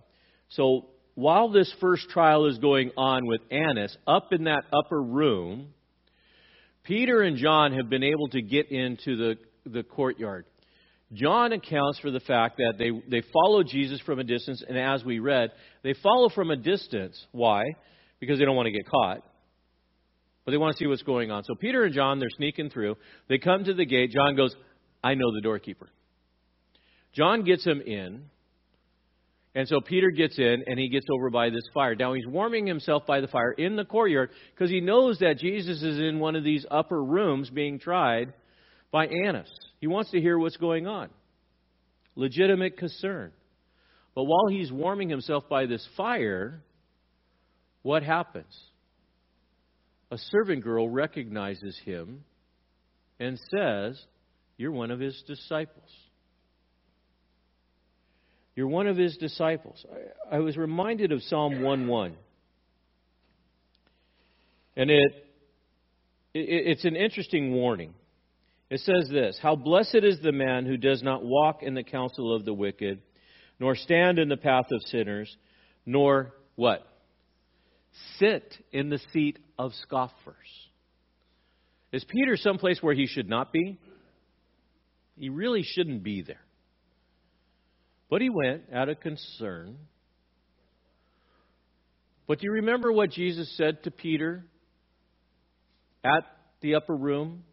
So 0.51 0.91
while 1.15 1.49
this 1.49 1.73
first 1.81 2.09
trial 2.11 2.47
is 2.47 2.59
going 2.59 2.91
on 2.97 3.27
with 3.27 3.41
Annas, 3.51 3.97
up 4.07 4.33
in 4.33 4.45
that 4.45 4.65
upper 4.73 5.01
room, 5.01 5.69
Peter 6.85 7.23
and 7.23 7.37
John 7.37 7.73
have 7.73 7.89
been 7.89 8.03
able 8.03 8.29
to 8.29 8.43
get 8.43 8.71
into 8.71 9.17
the, 9.17 9.37
the 9.65 9.83
courtyard. 9.83 10.45
John 11.13 11.53
accounts 11.53 11.99
for 12.01 12.11
the 12.11 12.21
fact 12.21 12.57
that 12.57 12.75
they, 12.79 12.91
they 13.09 13.25
follow 13.33 13.63
Jesus 13.63 14.01
from 14.01 14.19
a 14.19 14.25
distance, 14.25 14.63
and 14.67 14.77
as 14.77 15.05
we 15.05 15.19
read, 15.21 15.53
they 15.83 15.95
follow 16.03 16.29
from 16.29 16.51
a 16.51 16.57
distance. 16.57 17.25
Why? 17.33 17.63
Because 18.19 18.39
they 18.39 18.45
don't 18.45 18.57
want 18.57 18.67
to 18.67 18.73
get 18.73 18.89
caught 18.89 19.23
but 20.45 20.51
they 20.51 20.59
want 20.59 20.77
to 20.77 20.79
see 20.79 20.87
what's 20.87 21.03
going 21.03 21.31
on. 21.31 21.45
So 21.45 21.55
Peter 21.55 21.85
and 21.85 21.95
John, 21.95 22.19
they're 22.19 22.29
sneaking 22.37 22.71
through. 22.71 22.97
They 23.29 23.39
come 23.39 23.65
to 23.65 23.75
the 23.75 23.87
gate. 23.87 24.11
John 24.11 24.37
goes, 24.37 24.55
I 25.03 25.15
know 25.15 25.33
the 25.35 25.41
doorkeeper. 25.41 25.89
John 27.15 27.45
gets 27.45 27.65
him 27.65 27.81
in. 27.81 28.25
And 29.55 29.69
so 29.69 29.81
Peter 29.81 30.11
gets 30.11 30.39
in 30.39 30.65
and 30.67 30.79
he 30.79 30.89
gets 30.89 31.07
over 31.13 31.31
by 31.31 31.51
this 31.51 31.65
fire. 31.73 31.95
Now 31.95 32.13
he's 32.15 32.27
warming 32.27 32.67
himself 32.67 33.07
by 33.07 33.21
the 33.21 33.29
fire 33.29 33.53
in 33.53 33.77
the 33.77 33.85
courtyard 33.85 34.31
because 34.53 34.71
he 34.71 34.81
knows 34.81 35.21
that 35.21 35.39
Jesus 35.39 35.83
is 35.83 35.99
in 35.99 36.19
one 36.19 36.35
of 36.35 36.43
these 36.43 36.67
upper 36.71 37.03
rooms 37.03 37.51
being 37.51 37.79
tried 37.79 38.35
by 38.91 39.07
Annas. 39.07 39.51
He 39.81 39.87
wants 39.87 40.11
to 40.11 40.21
hear 40.21 40.39
what's 40.39 40.57
going 40.57 40.87
on. 40.87 41.09
Legitimate 42.17 42.77
concern. 42.77 43.33
But 44.15 44.25
while 44.25 44.49
he's 44.49 44.73
warming 44.73 45.09
himself 45.09 45.49
by 45.49 45.67
this 45.67 45.87
fire, 45.97 46.63
what 47.83 48.03
happens? 48.03 48.55
a 50.15 50.19
servant 50.31 50.63
girl 50.63 50.89
recognizes 50.89 51.79
him 51.85 52.25
and 53.19 53.39
says, 53.51 54.01
You're 54.57 54.73
one 54.73 54.93
of 54.93 55.01
his 55.01 55.21
disciples. 55.27 55.91
You're 58.57 58.69
one 58.69 58.87
of 58.87 58.97
his 58.97 59.17
disciples. 59.17 59.85
I, 60.31 60.37
I 60.37 60.39
was 60.41 60.57
reminded 60.57 61.13
of 61.13 61.23
Psalm 61.23 61.63
1 61.63 61.87
1. 61.87 62.17
And 64.77 64.91
it, 64.91 65.13
it, 66.33 66.69
it's 66.69 66.85
an 66.85 66.97
interesting 66.97 67.53
warning. 67.53 67.95
It 68.71 68.81
says 68.81 69.09
this 69.11 69.39
How 69.43 69.57
blessed 69.57 70.01
is 70.03 70.21
the 70.21 70.33
man 70.33 70.67
who 70.67 70.77
does 70.77 71.03
not 71.03 71.25
walk 71.25 71.63
in 71.63 71.75
the 71.75 71.83
counsel 71.83 72.35
of 72.35 72.45
the 72.45 72.55
wicked, 72.55 73.01
nor 73.59 73.75
stand 73.75 74.19
in 74.19 74.29
the 74.29 74.37
path 74.37 74.67
of 74.73 74.81
sinners, 74.87 75.35
nor 75.85 76.33
what? 76.57 76.87
Sit 78.19 78.57
in 78.73 78.89
the 78.91 79.01
seat 79.13 79.39
of 79.59 79.73
scoffers. 79.83 80.35
Is 81.93 82.05
Peter 82.05 82.37
someplace 82.37 82.83
where 82.83 82.95
he 82.95 83.07
should 83.07 83.29
not 83.29 83.53
be? 83.53 83.79
He 85.17 85.29
really 85.29 85.63
shouldn't 85.63 86.03
be 86.03 86.23
there. 86.23 86.44
But 88.11 88.21
he 88.21 88.31
went 88.31 88.65
out 88.73 88.89
of 88.89 89.01
concern. 89.01 89.77
But 92.27 92.39
do 92.39 92.47
you 92.47 92.53
remember 92.53 92.93
what 92.93 93.11
Jesus 93.11 93.55
said 93.57 93.83
to 93.85 93.91
Peter 93.91 94.45
at 96.05 96.25
the 96.61 96.77
upper 96.77 96.95
room? 96.95 97.45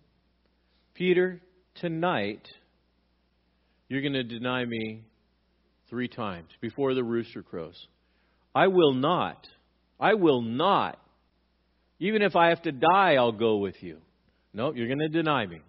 Peter, 0.93 1.41
tonight 1.75 2.47
you're 3.89 4.01
going 4.01 4.13
to 4.13 4.23
deny 4.23 4.63
me 4.63 5.03
three 5.89 6.07
times 6.07 6.49
before 6.61 6.93
the 6.93 7.03
rooster 7.03 7.43
crows. 7.43 7.87
I 8.55 8.67
will 8.67 8.93
not. 8.93 9.47
I 9.99 10.13
will 10.13 10.41
not. 10.41 10.97
Even 11.99 12.21
if 12.21 12.35
I 12.35 12.49
have 12.49 12.61
to 12.63 12.71
die, 12.71 13.15
I'll 13.15 13.31
go 13.31 13.57
with 13.57 13.75
you. 13.81 13.97
No, 14.53 14.73
you're 14.73 14.87
going 14.87 14.99
to 14.99 15.09
deny 15.09 15.45
me. 15.45 15.61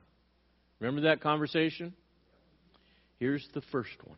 Remember 0.80 1.02
that 1.02 1.20
conversation? 1.20 1.92
Here's 3.18 3.46
the 3.54 3.62
first 3.72 3.90
one 4.04 4.16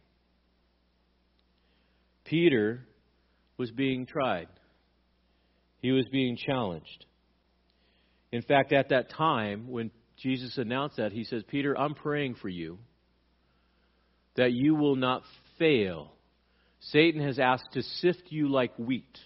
Peter 2.24 2.86
was 3.56 3.70
being 3.70 4.06
tried, 4.06 4.48
he 5.80 5.92
was 5.92 6.06
being 6.10 6.36
challenged. 6.36 7.06
In 8.32 8.42
fact, 8.42 8.72
at 8.72 8.88
that 8.88 9.10
time, 9.10 9.68
when 9.68 9.92
Jesus 10.16 10.58
announced 10.58 10.96
that, 10.96 11.12
he 11.12 11.24
says, 11.24 11.44
Peter, 11.46 11.78
I'm 11.78 11.94
praying 11.94 12.36
for 12.36 12.48
you 12.48 12.78
that 14.36 14.52
you 14.52 14.74
will 14.74 14.96
not 14.96 15.22
fail. 15.58 16.12
Satan 16.80 17.22
has 17.22 17.38
asked 17.38 17.68
to 17.74 17.82
sift 17.82 18.24
you 18.30 18.48
like 18.48 18.76
wheat, 18.76 19.18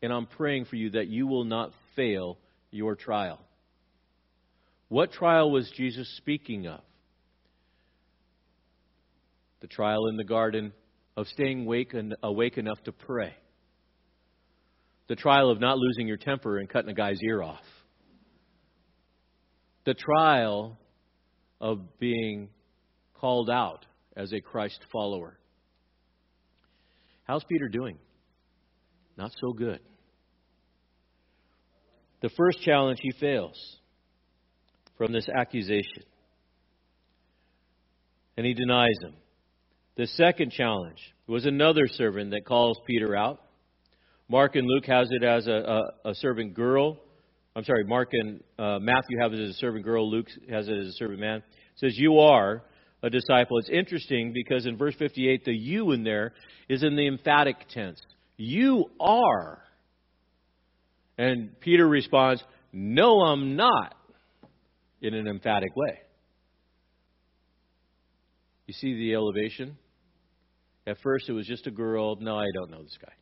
and 0.00 0.12
I'm 0.12 0.26
praying 0.26 0.66
for 0.66 0.76
you 0.76 0.90
that 0.90 1.08
you 1.08 1.26
will 1.26 1.44
not 1.44 1.72
fail 1.96 2.38
your 2.70 2.94
trial. 2.94 3.40
What 4.88 5.12
trial 5.12 5.50
was 5.50 5.70
Jesus 5.76 6.08
speaking 6.16 6.66
of? 6.66 6.80
The 9.60 9.66
trial 9.66 10.06
in 10.06 10.16
the 10.16 10.24
garden 10.24 10.72
of 11.18 11.26
staying 11.26 11.62
awake, 11.62 11.92
awake 12.22 12.58
enough 12.58 12.80
to 12.84 12.92
pray. 12.92 13.34
The 15.08 15.16
trial 15.16 15.50
of 15.50 15.58
not 15.58 15.76
losing 15.76 16.06
your 16.06 16.16
temper 16.16 16.58
and 16.58 16.68
cutting 16.68 16.90
a 16.90 16.94
guy's 16.94 17.18
ear 17.24 17.42
off. 17.42 17.64
The 19.84 19.94
trial 19.94 20.78
of 21.60 21.98
being 21.98 22.50
called 23.14 23.50
out 23.50 23.84
as 24.16 24.32
a 24.32 24.40
Christ 24.40 24.78
follower. 24.92 25.36
How's 27.24 27.42
Peter 27.50 27.68
doing? 27.68 27.98
Not 29.16 29.32
so 29.40 29.52
good. 29.52 29.80
The 32.22 32.30
first 32.36 32.62
challenge 32.62 33.00
he 33.02 33.10
fails 33.18 33.58
from 34.96 35.12
this 35.12 35.28
accusation. 35.28 36.04
And 38.36 38.46
he 38.46 38.54
denies 38.54 38.94
him. 39.02 39.14
The 39.98 40.06
second 40.06 40.52
challenge 40.52 41.00
was 41.26 41.44
another 41.44 41.88
servant 41.88 42.30
that 42.30 42.44
calls 42.46 42.78
Peter 42.86 43.16
out. 43.16 43.42
Mark 44.28 44.54
and 44.54 44.64
Luke 44.64 44.86
has 44.86 45.08
it 45.10 45.24
as 45.24 45.48
a, 45.48 45.90
a, 46.04 46.10
a 46.10 46.14
servant 46.14 46.54
girl. 46.54 46.98
I'm 47.56 47.64
sorry, 47.64 47.82
Mark 47.82 48.10
and 48.12 48.40
uh, 48.60 48.78
Matthew 48.78 49.18
have 49.20 49.32
it 49.32 49.40
as 49.40 49.50
a 49.50 49.54
servant 49.54 49.84
girl. 49.84 50.08
Luke 50.08 50.28
has 50.48 50.68
it 50.68 50.78
as 50.78 50.86
a 50.86 50.92
servant 50.92 51.18
man. 51.18 51.38
It 51.38 51.44
says, 51.78 51.98
You 51.98 52.20
are 52.20 52.62
a 53.02 53.10
disciple. 53.10 53.58
It's 53.58 53.68
interesting 53.68 54.32
because 54.32 54.66
in 54.66 54.76
verse 54.76 54.94
58, 54.96 55.44
the 55.44 55.52
you 55.52 55.90
in 55.90 56.04
there 56.04 56.32
is 56.68 56.84
in 56.84 56.94
the 56.94 57.08
emphatic 57.08 57.56
tense. 57.68 58.00
You 58.36 58.84
are. 59.00 59.58
And 61.16 61.58
Peter 61.58 61.88
responds, 61.88 62.40
No, 62.72 63.22
I'm 63.22 63.56
not, 63.56 63.96
in 65.02 65.14
an 65.14 65.26
emphatic 65.26 65.74
way. 65.74 65.98
You 68.68 68.74
see 68.74 68.94
the 68.94 69.14
elevation? 69.14 69.76
At 70.88 70.96
first, 71.02 71.28
it 71.28 71.32
was 71.32 71.46
just 71.46 71.66
a 71.66 71.70
girl. 71.70 72.16
No, 72.18 72.38
I 72.38 72.46
don't 72.54 72.70
know 72.70 72.82
this 72.82 72.96
guy. 72.98 73.12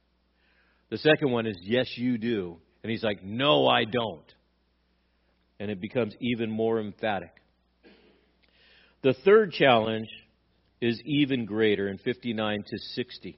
The 0.88 0.98
second 0.98 1.32
one 1.32 1.46
is, 1.46 1.56
Yes, 1.62 1.88
you 1.96 2.16
do. 2.16 2.58
And 2.84 2.92
he's 2.92 3.02
like, 3.02 3.24
No, 3.24 3.66
I 3.66 3.84
don't. 3.84 4.32
And 5.58 5.68
it 5.68 5.80
becomes 5.80 6.14
even 6.20 6.48
more 6.48 6.78
emphatic. 6.78 7.32
The 9.02 9.14
third 9.24 9.50
challenge 9.50 10.06
is 10.80 11.00
even 11.04 11.44
greater 11.44 11.88
in 11.88 11.98
59 11.98 12.62
to 12.68 12.78
60, 12.94 13.36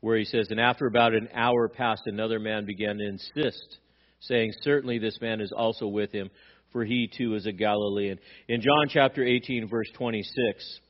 where 0.00 0.18
he 0.18 0.26
says, 0.26 0.48
And 0.50 0.60
after 0.60 0.86
about 0.86 1.14
an 1.14 1.30
hour 1.32 1.70
passed, 1.70 2.02
another 2.04 2.38
man 2.38 2.66
began 2.66 2.98
to 2.98 3.08
insist, 3.08 3.78
saying, 4.20 4.52
Certainly 4.60 4.98
this 4.98 5.18
man 5.22 5.40
is 5.40 5.50
also 5.50 5.86
with 5.86 6.12
him, 6.12 6.28
for 6.72 6.84
he 6.84 7.08
too 7.16 7.36
is 7.36 7.46
a 7.46 7.52
Galilean. 7.52 8.18
In 8.48 8.60
John 8.60 8.88
chapter 8.90 9.24
18, 9.24 9.66
verse 9.66 9.88
26, 9.96 10.80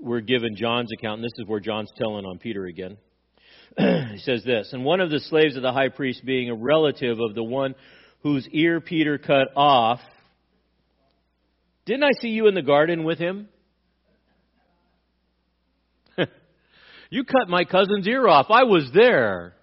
we're 0.00 0.20
given 0.20 0.56
John's 0.56 0.90
account, 0.92 1.20
and 1.20 1.24
this 1.24 1.38
is 1.38 1.46
where 1.46 1.60
John's 1.60 1.92
telling 1.96 2.24
on 2.24 2.38
Peter 2.38 2.66
again. 2.66 2.96
he 3.76 4.18
says 4.18 4.42
this 4.44 4.72
And 4.72 4.84
one 4.84 5.00
of 5.00 5.10
the 5.10 5.20
slaves 5.20 5.56
of 5.56 5.62
the 5.62 5.72
high 5.72 5.88
priest, 5.88 6.24
being 6.24 6.50
a 6.50 6.54
relative 6.54 7.18
of 7.20 7.34
the 7.34 7.42
one 7.42 7.74
whose 8.22 8.48
ear 8.52 8.80
Peter 8.80 9.18
cut 9.18 9.48
off, 9.56 10.00
didn't 11.86 12.04
I 12.04 12.10
see 12.20 12.28
you 12.28 12.48
in 12.48 12.54
the 12.54 12.62
garden 12.62 13.04
with 13.04 13.18
him? 13.18 13.48
you 17.10 17.24
cut 17.24 17.48
my 17.48 17.64
cousin's 17.64 18.06
ear 18.06 18.28
off. 18.28 18.46
I 18.50 18.64
was 18.64 18.90
there. 18.92 19.54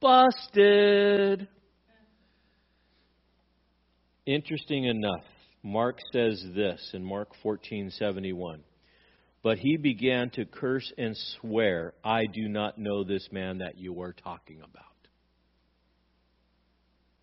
Busted. 0.00 1.48
Interesting 4.26 4.84
enough, 4.84 5.24
Mark 5.68 5.98
says 6.14 6.42
this 6.54 6.92
in 6.94 7.04
Mark 7.04 7.34
14:71. 7.44 8.60
But 9.42 9.58
he 9.58 9.76
began 9.76 10.30
to 10.30 10.46
curse 10.46 10.90
and 10.96 11.14
swear, 11.16 11.92
I 12.02 12.24
do 12.24 12.48
not 12.48 12.78
know 12.78 13.04
this 13.04 13.28
man 13.30 13.58
that 13.58 13.76
you 13.76 14.00
are 14.00 14.14
talking 14.14 14.62
about. 14.62 14.84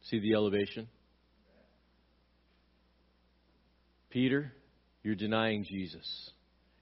See 0.04 0.20
the 0.20 0.36
elevation? 0.36 0.88
Peter, 4.12 4.54
you're 5.02 5.16
denying 5.16 5.64
Jesus, 5.64 6.32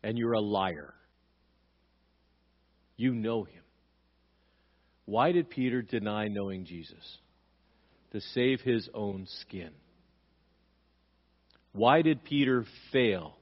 and 0.04 0.18
you're 0.18 0.34
a 0.34 0.42
liar. 0.42 0.94
You 2.98 3.16
know 3.16 3.46
him. 3.46 3.64
Why 5.06 5.32
did 5.32 5.50
Peter 5.50 5.82
deny 5.82 6.28
knowing 6.28 6.66
Jesus? 6.66 7.20
To 8.12 8.20
save 8.20 8.60
his 8.62 8.90
own 8.94 9.28
skin. 9.42 9.72
Why 11.74 12.02
did 12.02 12.24
Peter 12.24 12.66
fail? 12.92 13.36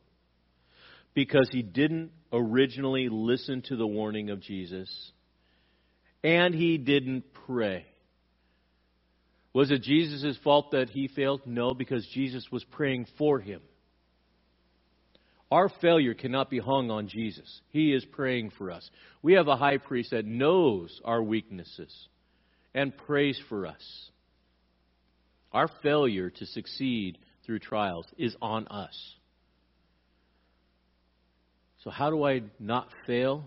Because 1.14 1.50
he 1.52 1.62
didn't 1.62 2.12
originally 2.34 3.10
listen 3.10 3.62
to 3.64 3.76
the 3.76 3.86
warning 3.86 4.30
of 4.30 4.40
Jesus, 4.40 5.12
and 6.24 6.56
he 6.56 6.78
didn't 6.78 7.26
pray. 7.46 7.86
Was 9.54 9.70
it 9.70 9.82
Jesus' 9.82 10.38
fault 10.44 10.72
that 10.72 10.90
he 10.90 11.10
failed? 11.10 11.42
No, 11.46 11.74
because 11.74 12.08
Jesus 12.14 12.48
was 12.52 12.64
praying 12.64 13.08
for 13.18 13.40
him. 13.40 13.62
Our 15.52 15.68
failure 15.68 16.14
cannot 16.14 16.50
be 16.50 16.60
hung 16.60 16.90
on 16.90 17.10
Jesus. 17.10 17.60
He 17.72 17.94
is 17.94 18.06
praying 18.06 18.52
for 18.58 18.72
us. 18.72 18.90
We 19.22 19.34
have 19.34 19.50
a 19.50 19.58
high 19.58 19.78
priest 19.78 20.12
that 20.12 20.26
knows 20.26 21.02
our 21.04 21.22
weaknesses 21.22 21.94
and 22.74 22.96
prays 22.96 23.38
for 23.50 23.68
us. 23.68 24.10
Our 25.52 25.68
failure 25.84 26.30
to 26.30 26.46
succeed 26.46 27.18
through 27.52 27.60
trials 27.60 28.06
is 28.18 28.34
on 28.42 28.66
us. 28.68 28.98
So, 31.84 31.90
how 31.90 32.10
do 32.10 32.24
I 32.24 32.44
not 32.62 32.88
fail? 33.06 33.44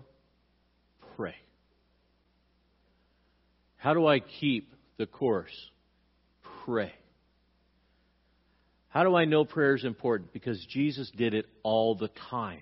Pray. 1.15 1.33
How 3.77 3.95
do 3.95 4.05
I 4.05 4.19
keep 4.19 4.71
the 4.97 5.07
course? 5.07 5.55
Pray. 6.65 6.93
How 8.89 9.03
do 9.03 9.15
I 9.15 9.25
know 9.25 9.43
prayer 9.43 9.75
is 9.75 9.83
important? 9.83 10.31
Because 10.33 10.63
Jesus 10.69 11.09
did 11.17 11.33
it 11.33 11.47
all 11.63 11.95
the 11.95 12.09
time 12.29 12.61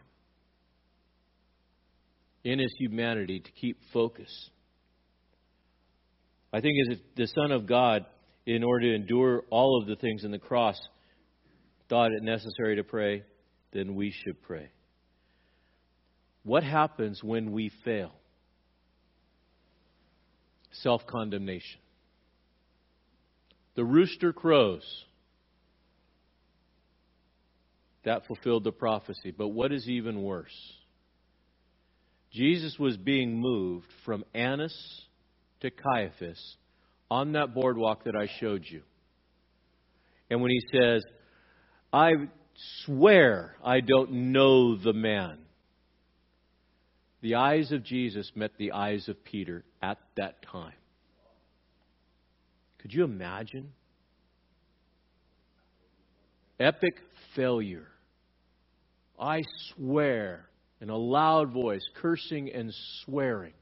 in 2.45 2.57
his 2.57 2.73
humanity 2.79 3.41
to 3.41 3.51
keep 3.51 3.79
focus. 3.91 4.49
I 6.53 6.61
think 6.61 6.75
as 6.89 6.97
the 7.17 7.27
Son 7.27 7.51
of 7.51 7.67
God, 7.67 8.05
in 8.45 8.63
order 8.63 8.87
to 8.87 8.95
endure 8.95 9.43
all 9.49 9.81
of 9.81 9.87
the 9.87 9.97
things 9.97 10.23
in 10.23 10.31
the 10.31 10.39
cross, 10.39 10.79
thought 11.89 12.11
it 12.11 12.23
necessary 12.23 12.75
to 12.77 12.83
pray, 12.83 13.23
then 13.71 13.95
we 13.95 14.11
should 14.11 14.41
pray. 14.41 14.69
What 16.43 16.63
happens 16.63 17.23
when 17.23 17.51
we 17.51 17.71
fail? 17.83 18.11
Self 20.71 21.05
condemnation. 21.07 21.79
The 23.75 23.83
rooster 23.83 24.33
crows 24.33 24.83
that 28.03 28.25
fulfilled 28.27 28.63
the 28.63 28.71
prophecy. 28.71 29.33
But 29.35 29.49
what 29.49 29.71
is 29.71 29.87
even 29.87 30.21
worse? 30.21 30.53
Jesus 32.31 32.77
was 32.77 32.97
being 32.97 33.39
moved 33.39 33.87
from 34.05 34.23
Annas 34.33 34.75
to 35.61 35.69
Caiaphas 35.71 36.57
on 37.09 37.33
that 37.33 37.53
boardwalk 37.53 38.05
that 38.05 38.15
I 38.15 38.27
showed 38.39 38.63
you. 38.65 38.81
And 40.29 40.41
when 40.41 40.51
he 40.51 40.61
says, 40.71 41.03
I 41.93 42.13
swear 42.85 43.55
I 43.63 43.79
don't 43.79 44.11
know 44.31 44.75
the 44.75 44.93
man, 44.93 45.37
the 47.21 47.35
eyes 47.35 47.71
of 47.71 47.83
Jesus 47.83 48.31
met 48.35 48.51
the 48.57 48.71
eyes 48.71 49.07
of 49.07 49.23
Peter 49.23 49.63
at 49.79 49.99
that 50.17 50.41
time. 50.41 50.73
Could 52.79 52.93
you 52.93 53.03
imagine? 53.03 53.71
Epic 56.59 56.95
failure. 57.35 57.87
I 59.19 59.41
swear 59.69 60.49
in 60.81 60.89
a 60.89 60.97
loud 60.97 61.53
voice, 61.53 61.87
cursing 62.01 62.51
and 62.51 62.73
swearing. 63.05 63.53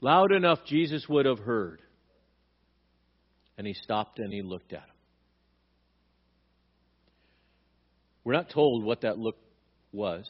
Loud 0.00 0.32
enough 0.32 0.60
Jesus 0.66 1.06
would 1.08 1.26
have 1.26 1.40
heard. 1.40 1.82
And 3.58 3.66
he 3.66 3.74
stopped 3.74 4.18
and 4.18 4.32
he 4.32 4.42
looked 4.42 4.72
at 4.72 4.80
him. 4.80 4.91
We're 8.24 8.34
not 8.34 8.50
told 8.50 8.84
what 8.84 9.02
that 9.02 9.18
look 9.18 9.36
was. 9.92 10.24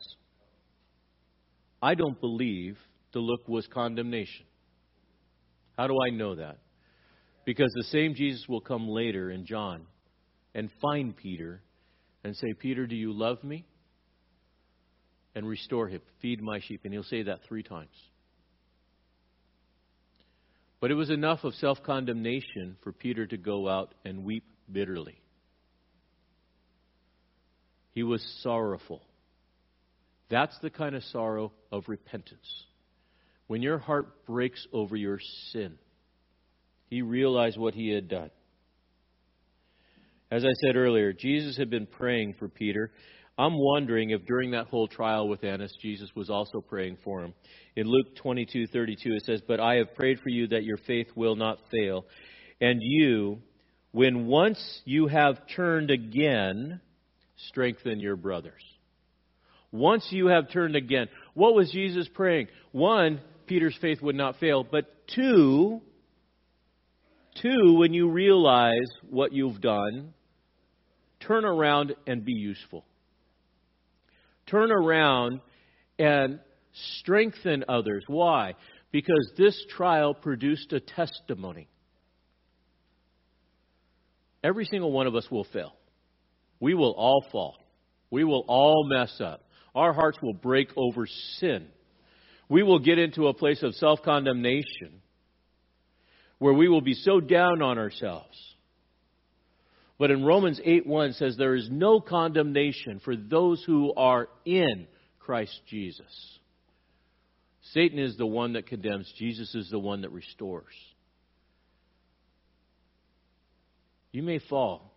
I 1.83 1.95
don't 1.95 2.21
believe 2.21 2.79
the 3.13 3.19
look 3.19 3.47
was 3.49 3.67
condemnation. 3.67 4.47
How 5.77 5.87
do 5.87 5.97
I 6.07 6.11
know 6.11 6.37
that? 6.37 6.59
Because 7.45 7.73
the 7.75 7.85
same 7.85 8.15
Jesus 8.15 8.47
will 8.49 8.61
come 8.61 8.89
later 8.89 9.31
in 9.31 9.47
John 9.47 9.83
and 10.55 10.71
find 10.81 11.17
Peter 11.17 11.61
and 12.25 12.37
say, 12.37 12.55
Peter, 12.59 12.87
do 12.87 12.95
you 12.95 13.13
love 13.13 13.43
me? 13.43 13.65
And 15.35 15.49
restore 15.49 15.89
him, 15.89 16.03
feed 16.21 16.43
my 16.43 16.61
sheep. 16.61 16.83
And 16.85 16.93
he'll 16.93 17.03
say 17.03 17.23
that 17.25 17.41
three 17.49 17.63
times. 17.63 17.97
But 20.81 20.91
it 20.91 20.95
was 20.95 21.11
enough 21.11 21.45
of 21.45 21.55
self 21.55 21.83
condemnation 21.83 22.77
for 22.83 22.93
Peter 22.93 23.27
to 23.27 23.37
go 23.37 23.69
out 23.69 23.95
and 24.05 24.25
weep 24.25 24.45
bitterly. 24.71 25.22
He 27.93 28.03
was 28.03 28.23
sorrowful. 28.43 29.03
That's 30.29 30.59
the 30.61 30.71
kind 30.71 30.95
of 30.95 31.03
sorrow 31.05 31.53
of 31.71 31.89
repentance. 31.89 32.65
When 33.47 33.63
your 33.63 33.79
heart 33.79 34.25
breaks 34.25 34.67
over 34.73 34.97
your 34.97 35.19
sin, 35.51 35.79
he 36.89 37.03
realized 37.03 37.59
what 37.59 37.75
he 37.75 37.91
had 37.91 38.09
done. 38.09 38.31
As 40.31 40.45
I 40.45 40.53
said 40.65 40.77
earlier, 40.77 41.13
Jesus 41.13 41.59
had 41.59 41.69
been 41.69 41.87
praying 41.87 42.37
for 42.39 42.49
Peter. 42.49 42.91
I'm 43.37 43.59
wondering 43.59 44.11
if 44.11 44.25
during 44.25 44.53
that 44.53 44.69
whole 44.69 44.89
trial 44.89 45.29
with 45.29 45.45
Annas, 45.45 45.77
Jesus 45.83 46.09
was 46.15 46.31
also 46.31 46.63
praying 46.63 46.97
for 47.05 47.23
him. 47.23 47.35
In 47.77 47.87
Luke 47.87 48.17
22:32 48.17 49.17
it 49.17 49.25
says, 49.25 49.43
"But 49.43 49.61
I 49.61 49.77
have 49.77 49.95
prayed 49.95 50.21
for 50.21 50.31
you 50.31 50.47
that 50.49 50.65
your 50.65 50.79
faith 50.79 51.15
will 51.15 51.37
not 51.37 51.59
fail, 51.71 52.07
and 52.61 52.81
you, 52.83 53.43
when 53.91 54.27
once 54.27 54.83
you 54.87 55.07
have 55.09 55.47
turned 55.49 55.91
again, 55.91 56.81
strengthen 57.49 58.01
your 58.01 58.17
brothers." 58.17 58.63
Once 59.71 60.07
you 60.11 60.27
have 60.27 60.51
turned 60.51 60.77
again. 60.77 61.09
What 61.35 61.55
was 61.55 61.71
Jesus 61.73 62.07
praying? 62.09 62.49
One, 62.73 63.21
Peter's 63.47 63.77
faith 63.81 64.03
would 64.03 64.15
not 64.15 64.37
fail, 64.37 64.65
but 64.65 64.85
two, 65.09 65.81
two, 67.41 67.75
when 67.79 67.95
you 67.95 68.11
realize 68.11 68.91
what 69.09 69.33
you've 69.33 69.61
done, 69.63 70.13
turn 71.21 71.45
around 71.47 71.95
and 72.07 72.25
be 72.25 72.33
useful. 72.33 72.85
Turn 74.47 74.71
around 74.71 75.41
and 75.99 76.41
strengthen 76.99 77.65
others. 77.69 78.05
Why? 78.07 78.55
Because 78.91 79.33
this 79.39 79.65
trial 79.71 80.13
produced 80.13 80.73
a 80.75 80.81
testimony. 80.81 81.69
Every 84.45 84.67
single 84.67 84.93
one 84.93 85.07
of 85.07 85.15
us 85.15 85.31
will 85.31 85.45
fail. 85.45 85.75
We 86.63 86.75
will 86.75 86.93
all 86.93 87.25
fall. 87.33 87.57
We 88.09 88.23
will 88.23 88.45
all 88.47 88.89
mess 88.89 89.21
up. 89.21 89.43
Our 89.75 89.93
hearts 89.93 90.19
will 90.23 90.33
break 90.33 90.69
over 90.77 91.09
sin. 91.41 91.67
We 92.49 92.63
will 92.63 92.79
get 92.79 93.01
into 93.01 93.27
a 93.27 93.35
place 93.35 93.65
of 93.65 93.75
self 93.75 94.01
condemnation 94.05 95.03
where 96.39 96.53
we 96.53 96.69
will 96.69 96.81
be 96.81 96.95
so 96.95 97.19
down 97.19 97.63
on 97.63 97.79
ourselves. 97.79 98.39
But 99.99 100.13
in 100.13 100.25
Romans 100.25 100.61
8 100.65 100.87
1 100.87 101.15
says, 101.15 101.37
There 101.37 101.57
is 101.57 101.69
no 101.69 101.99
condemnation 102.01 103.01
for 103.05 103.17
those 103.17 103.65
who 103.67 103.93
are 103.95 104.29
in 104.45 104.87
Christ 105.19 105.59
Jesus. 105.69 106.39
Satan 107.73 107.99
is 107.99 108.17
the 108.17 108.27
one 108.27 108.53
that 108.53 108.69
condemns, 108.69 109.13
Jesus 109.19 109.53
is 109.57 109.69
the 109.69 109.81
one 109.81 110.03
that 110.03 110.13
restores. 110.13 110.75
You 114.13 114.23
may 114.23 114.39
fall, 114.39 114.95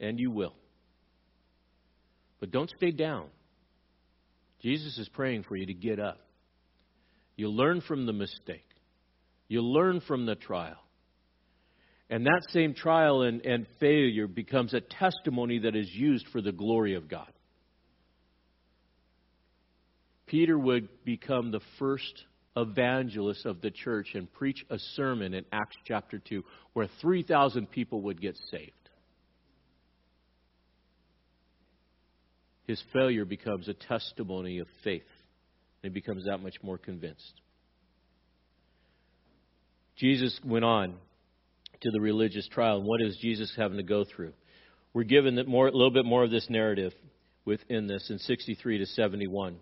and 0.00 0.20
you 0.20 0.30
will. 0.30 0.54
But 2.40 2.50
don't 2.50 2.70
stay 2.76 2.90
down. 2.90 3.26
Jesus 4.62 4.98
is 4.98 5.08
praying 5.10 5.44
for 5.44 5.56
you 5.56 5.66
to 5.66 5.74
get 5.74 6.00
up. 6.00 6.18
You 7.36 7.48
learn 7.48 7.80
from 7.80 8.06
the 8.06 8.12
mistake, 8.12 8.66
you 9.48 9.62
learn 9.62 10.00
from 10.00 10.26
the 10.26 10.34
trial. 10.34 10.76
And 12.10 12.26
that 12.26 12.42
same 12.48 12.74
trial 12.74 13.22
and, 13.22 13.46
and 13.46 13.66
failure 13.78 14.26
becomes 14.26 14.74
a 14.74 14.80
testimony 14.80 15.60
that 15.60 15.76
is 15.76 15.88
used 15.92 16.26
for 16.32 16.42
the 16.42 16.50
glory 16.50 16.94
of 16.94 17.08
God. 17.08 17.32
Peter 20.26 20.58
would 20.58 20.88
become 21.04 21.52
the 21.52 21.60
first 21.78 22.24
evangelist 22.56 23.46
of 23.46 23.60
the 23.60 23.70
church 23.70 24.08
and 24.14 24.32
preach 24.32 24.64
a 24.70 24.78
sermon 24.96 25.34
in 25.34 25.44
Acts 25.52 25.76
chapter 25.84 26.18
2 26.18 26.44
where 26.72 26.88
3,000 27.00 27.70
people 27.70 28.02
would 28.02 28.20
get 28.20 28.36
saved. 28.50 28.72
His 32.70 32.82
failure 32.92 33.24
becomes 33.24 33.66
a 33.66 33.74
testimony 33.74 34.60
of 34.60 34.68
faith. 34.84 35.02
And 35.82 35.92
he 35.92 36.00
becomes 36.00 36.26
that 36.26 36.38
much 36.38 36.54
more 36.62 36.78
convinced. 36.78 37.40
Jesus 39.96 40.38
went 40.44 40.64
on 40.64 40.94
to 41.80 41.90
the 41.90 42.00
religious 42.00 42.46
trial. 42.46 42.80
What 42.80 43.02
is 43.02 43.18
Jesus 43.20 43.52
having 43.56 43.78
to 43.78 43.82
go 43.82 44.04
through? 44.04 44.34
We're 44.94 45.02
given 45.02 45.34
that 45.34 45.48
more, 45.48 45.66
a 45.66 45.72
little 45.72 45.90
bit 45.90 46.04
more 46.04 46.22
of 46.22 46.30
this 46.30 46.46
narrative 46.48 46.92
within 47.44 47.88
this 47.88 48.08
in 48.08 48.20
63 48.20 48.78
to 48.78 48.86
71. 48.86 49.56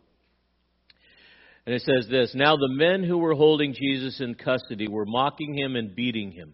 And 1.64 1.74
it 1.74 1.80
says 1.80 2.08
this 2.10 2.34
Now 2.34 2.56
the 2.56 2.68
men 2.68 3.02
who 3.02 3.16
were 3.16 3.34
holding 3.34 3.72
Jesus 3.72 4.20
in 4.20 4.34
custody 4.34 4.86
were 4.86 5.06
mocking 5.06 5.56
him 5.56 5.76
and 5.76 5.96
beating 5.96 6.30
him. 6.30 6.52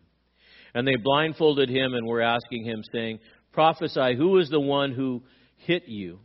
And 0.72 0.86
they 0.86 0.96
blindfolded 1.02 1.68
him 1.68 1.94
and 1.94 2.06
were 2.06 2.22
asking 2.22 2.64
him, 2.64 2.84
saying, 2.92 3.18
Prophesy, 3.52 4.14
who 4.16 4.38
is 4.38 4.50
the 4.50 4.60
one 4.60 4.92
who 4.92 5.24
hit 5.56 5.88
you? 5.88 6.20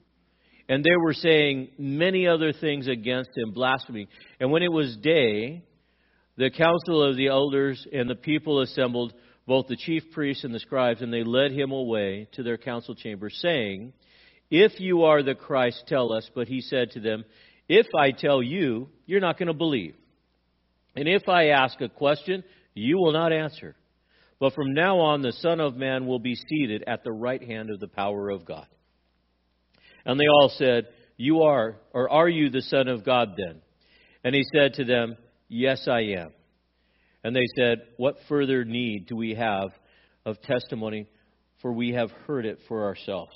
And 0.69 0.83
they 0.83 0.95
were 1.03 1.13
saying 1.13 1.69
many 1.79 2.27
other 2.27 2.53
things 2.53 2.87
against 2.87 3.31
him, 3.35 3.51
blaspheming. 3.51 4.07
And 4.39 4.51
when 4.51 4.61
it 4.61 4.71
was 4.71 4.95
day, 4.97 5.63
the 6.37 6.51
council 6.51 7.03
of 7.03 7.17
the 7.17 7.27
elders 7.27 7.85
and 7.91 8.07
the 8.07 8.15
people 8.15 8.61
assembled 8.61 9.13
both 9.47 9.67
the 9.67 9.75
chief 9.75 10.03
priests 10.11 10.43
and 10.43 10.53
the 10.53 10.59
scribes, 10.59 11.01
and 11.01 11.11
they 11.11 11.23
led 11.23 11.51
him 11.51 11.71
away 11.71 12.29
to 12.33 12.43
their 12.43 12.57
council 12.57 12.93
chamber, 12.93 13.31
saying, 13.31 13.93
If 14.51 14.79
you 14.79 15.03
are 15.05 15.23
the 15.23 15.33
Christ, 15.33 15.85
tell 15.87 16.13
us. 16.13 16.29
But 16.35 16.47
he 16.47 16.61
said 16.61 16.91
to 16.91 16.99
them, 16.99 17.25
If 17.67 17.87
I 17.97 18.11
tell 18.11 18.43
you, 18.43 18.89
you're 19.07 19.19
not 19.19 19.39
going 19.39 19.47
to 19.47 19.53
believe. 19.53 19.95
And 20.95 21.07
if 21.07 21.27
I 21.27 21.47
ask 21.47 21.81
a 21.81 21.89
question, 21.89 22.43
you 22.75 22.97
will 22.97 23.11
not 23.11 23.33
answer. 23.33 23.75
But 24.39 24.53
from 24.53 24.75
now 24.75 24.99
on, 24.99 25.23
the 25.23 25.33
Son 25.33 25.59
of 25.59 25.75
Man 25.75 26.05
will 26.05 26.19
be 26.19 26.35
seated 26.35 26.83
at 26.85 27.03
the 27.03 27.11
right 27.11 27.41
hand 27.41 27.71
of 27.71 27.79
the 27.79 27.87
power 27.87 28.29
of 28.29 28.45
God. 28.45 28.67
And 30.05 30.19
they 30.19 30.27
all 30.27 30.51
said, 30.55 30.87
You 31.17 31.43
are, 31.43 31.77
or 31.93 32.09
are 32.09 32.29
you 32.29 32.49
the 32.49 32.61
Son 32.61 32.87
of 32.87 33.05
God 33.05 33.29
then? 33.37 33.61
And 34.23 34.35
he 34.35 34.43
said 34.53 34.73
to 34.75 34.85
them, 34.85 35.17
Yes, 35.47 35.87
I 35.87 36.01
am. 36.17 36.31
And 37.23 37.35
they 37.35 37.45
said, 37.57 37.79
What 37.97 38.17
further 38.27 38.63
need 38.65 39.07
do 39.07 39.15
we 39.15 39.35
have 39.35 39.69
of 40.25 40.41
testimony? 40.41 41.07
For 41.61 41.73
we 41.73 41.91
have 41.91 42.11
heard 42.25 42.45
it 42.45 42.59
for 42.67 42.85
ourselves. 42.85 43.35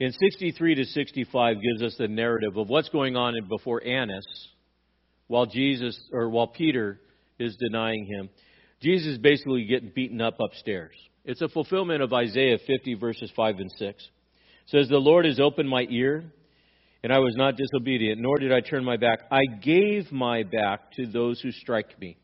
In 0.00 0.12
63 0.12 0.76
to 0.76 0.84
65 0.84 1.56
gives 1.62 1.82
us 1.82 1.96
the 1.98 2.06
narrative 2.06 2.56
of 2.56 2.68
what's 2.68 2.88
going 2.90 3.16
on 3.16 3.34
before 3.48 3.82
Annas 3.84 4.26
while 5.26 5.46
Jesus 5.46 5.98
or 6.12 6.28
while 6.28 6.46
Peter 6.46 7.00
is 7.38 7.56
denying 7.56 8.04
him. 8.04 8.28
Jesus 8.80 9.14
is 9.14 9.18
basically 9.18 9.64
getting 9.64 9.90
beaten 9.94 10.20
up 10.20 10.38
upstairs. 10.40 10.94
It's 11.24 11.42
a 11.42 11.48
fulfillment 11.48 12.02
of 12.02 12.12
Isaiah 12.12 12.58
50 12.64 12.94
verses 12.94 13.32
5 13.34 13.56
and 13.58 13.70
6. 13.72 14.08
Says 14.68 14.88
the 14.88 14.98
Lord 14.98 15.24
has 15.24 15.40
opened 15.40 15.68
my 15.68 15.86
ear 15.90 16.32
and 17.02 17.12
I 17.12 17.18
was 17.18 17.34
not 17.36 17.56
disobedient, 17.56 18.20
nor 18.20 18.38
did 18.38 18.52
I 18.52 18.60
turn 18.60 18.84
my 18.84 18.96
back. 18.96 19.20
I 19.30 19.42
gave 19.62 20.10
my 20.10 20.42
back 20.42 20.92
to 20.92 21.06
those 21.06 21.40
who 21.40 21.52
strike 21.52 21.98
me, 22.00 22.16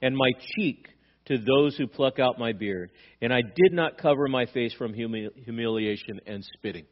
and 0.00 0.16
my 0.16 0.30
cheek 0.54 0.86
to 1.26 1.38
those 1.38 1.76
who 1.76 1.86
pluck 1.86 2.18
out 2.18 2.38
my 2.38 2.52
beard, 2.52 2.90
and 3.20 3.32
I 3.32 3.42
did 3.42 3.72
not 3.72 3.98
cover 3.98 4.28
my 4.28 4.46
face 4.46 4.72
from 4.74 4.94
humiliation 4.94 6.20
and 6.26 6.44
spitting. 6.56 6.86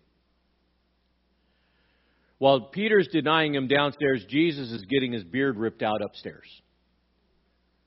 While 2.39 2.61
Peter's 2.73 3.09
denying 3.11 3.55
him 3.55 3.67
downstairs, 3.67 4.25
Jesus 4.29 4.71
is 4.71 4.83
getting 4.83 5.13
his 5.13 5.25
beard 5.25 5.57
ripped 5.57 5.83
out 5.83 6.03
upstairs. 6.03 6.47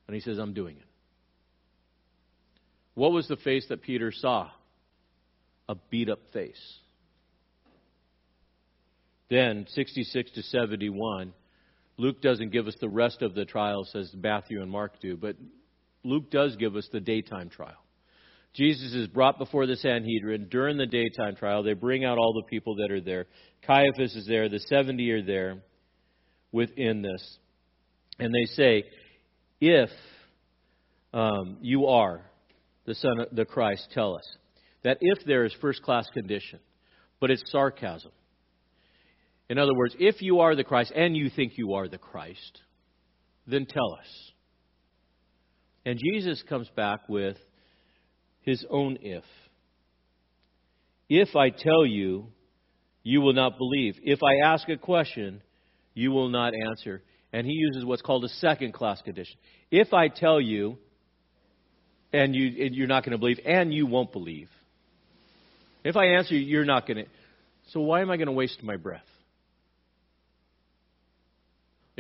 And 0.08 0.16
he 0.16 0.22
says, 0.22 0.38
I'm 0.38 0.54
doing 0.54 0.76
it. 0.76 0.86
What 2.96 3.14
was 3.14 3.28
the 3.28 3.38
face 3.38 3.66
that 3.70 3.82
Peter 3.82 4.12
saw? 4.12 4.50
A 5.70 5.76
beat 5.90 6.10
up 6.10 6.20
face. 6.34 6.80
Then, 9.32 9.66
66 9.70 10.32
to 10.32 10.44
71, 10.44 11.34
Luke 11.96 12.22
doesn't 12.22 12.52
give 12.52 12.68
us 12.68 12.76
the 12.82 12.90
rest 12.90 13.22
of 13.22 13.34
the 13.34 13.46
trials 13.46 13.90
as 13.96 14.14
Matthew 14.14 14.62
and 14.62 14.70
Mark 14.70 15.00
do, 15.00 15.16
but 15.16 15.38
Luke 16.04 16.30
does 16.30 16.58
give 16.58 16.76
us 16.76 16.90
the 16.92 17.00
daytime 17.00 17.50
trial. 17.50 17.82
Jesus 18.54 18.94
is 18.94 19.08
brought 19.08 19.38
before 19.38 19.68
the 19.68 19.78
Sanhedrin 19.78 20.50
during 20.50 20.78
the 20.78 20.86
daytime 20.86 21.38
trial. 21.38 21.64
They 21.64 21.72
bring 21.72 22.04
out 22.04 22.18
all 22.18 22.34
the 22.34 22.50
people 22.50 22.76
that 22.76 22.92
are 22.92 23.00
there. 23.00 23.28
Caiaphas 23.66 24.18
is 24.18 24.28
there. 24.28 24.50
The 24.50 24.60
70 24.60 25.10
are 25.12 25.24
there 25.24 25.64
within 26.52 27.02
this. 27.02 27.38
And 28.20 28.34
they 28.34 28.54
say, 28.54 28.84
if 29.62 29.90
um, 31.14 31.60
you 31.62 31.86
are 31.86 32.26
the 32.86 32.96
Son 32.96 33.22
of 33.22 33.34
the 33.34 33.46
Christ, 33.46 33.88
tell 33.94 34.18
us. 34.18 34.28
That 34.84 34.98
if 35.00 35.26
there 35.26 35.46
is 35.46 35.56
first 35.62 35.84
class 35.84 36.10
condition, 36.14 36.60
but 37.22 37.32
it's 37.32 37.50
sarcasm. 37.50 38.12
In 39.52 39.58
other 39.58 39.76
words, 39.76 39.94
if 40.00 40.22
you 40.22 40.40
are 40.40 40.56
the 40.56 40.64
Christ 40.64 40.94
and 40.96 41.14
you 41.14 41.30
think 41.30 41.58
you 41.58 41.74
are 41.74 41.90
the 41.90 41.98
Christ, 41.98 42.62
then 43.46 43.66
tell 43.66 43.98
us. 44.00 44.32
And 45.86 46.00
Jesus 46.00 46.42
comes 46.48 46.70
back 46.70 47.10
with 47.10 47.36
his 48.44 48.66
own 48.70 48.98
if. 49.02 49.26
If 51.10 51.36
I 51.36 51.50
tell 51.50 51.86
you, 51.86 52.28
you 53.04 53.20
will 53.20 53.34
not 53.34 53.58
believe. 53.58 53.96
If 54.02 54.20
I 54.24 54.48
ask 54.48 54.70
a 54.70 54.78
question, 54.78 55.42
you 55.94 56.12
will 56.12 56.30
not 56.30 56.54
answer. 56.70 57.02
And 57.34 57.46
he 57.46 57.52
uses 57.52 57.84
what's 57.84 58.02
called 58.02 58.24
a 58.24 58.30
second 58.30 58.74
class 58.74 59.02
condition. 59.02 59.36
If 59.70 59.94
I 59.94 60.08
tell 60.08 60.40
you, 60.40 60.78
and, 62.14 62.34
you, 62.34 62.68
and 62.68 62.74
you're 62.74 62.88
not 62.88 63.04
going 63.04 63.12
to 63.12 63.18
believe, 63.18 63.42
and 63.46 63.74
you 63.74 63.86
won't 63.86 64.14
believe. 64.14 64.48
If 65.84 65.98
I 65.98 66.06
answer 66.06 66.36
you, 66.36 66.40
you're 66.40 66.64
not 66.64 66.88
going 66.88 67.04
to. 67.04 67.12
So 67.72 67.82
why 67.82 68.00
am 68.00 68.12
I 68.12 68.16
going 68.16 68.28
to 68.28 68.32
waste 68.32 68.64
my 68.64 68.78
breath? 68.78 69.04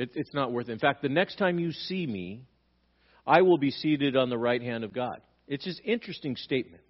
It, 0.01 0.13
it's 0.15 0.33
not 0.33 0.51
worth 0.51 0.67
it. 0.67 0.71
In 0.71 0.79
fact, 0.79 1.03
the 1.03 1.09
next 1.09 1.35
time 1.35 1.59
you 1.59 1.71
see 1.71 2.07
me, 2.07 2.41
I 3.27 3.43
will 3.43 3.59
be 3.59 3.69
seated 3.69 4.15
on 4.15 4.31
the 4.31 4.37
right 4.37 4.61
hand 4.61 4.83
of 4.83 4.93
God. 4.93 5.21
It's 5.47 5.63
just 5.63 5.79
interesting 5.85 6.35
statement. 6.35 6.81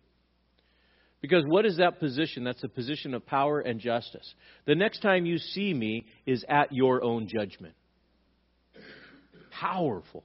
Because 1.20 1.44
what 1.46 1.66
is 1.66 1.78
that 1.78 2.00
position? 2.00 2.46
That's 2.46 2.64
a 2.64 2.70
position 2.70 3.14
of 3.14 3.26
power 3.26 3.60
and 3.60 3.82
justice. 3.82 4.34
The 4.66 4.76
next 4.76 5.02
time 5.02 5.26
you 5.26 5.40
see 5.40 5.74
me 5.74 6.06
is 6.26 6.46
at 6.48 6.72
your 6.72 7.04
own 7.04 7.28
judgment. 7.28 7.76
Powerful. 9.60 10.24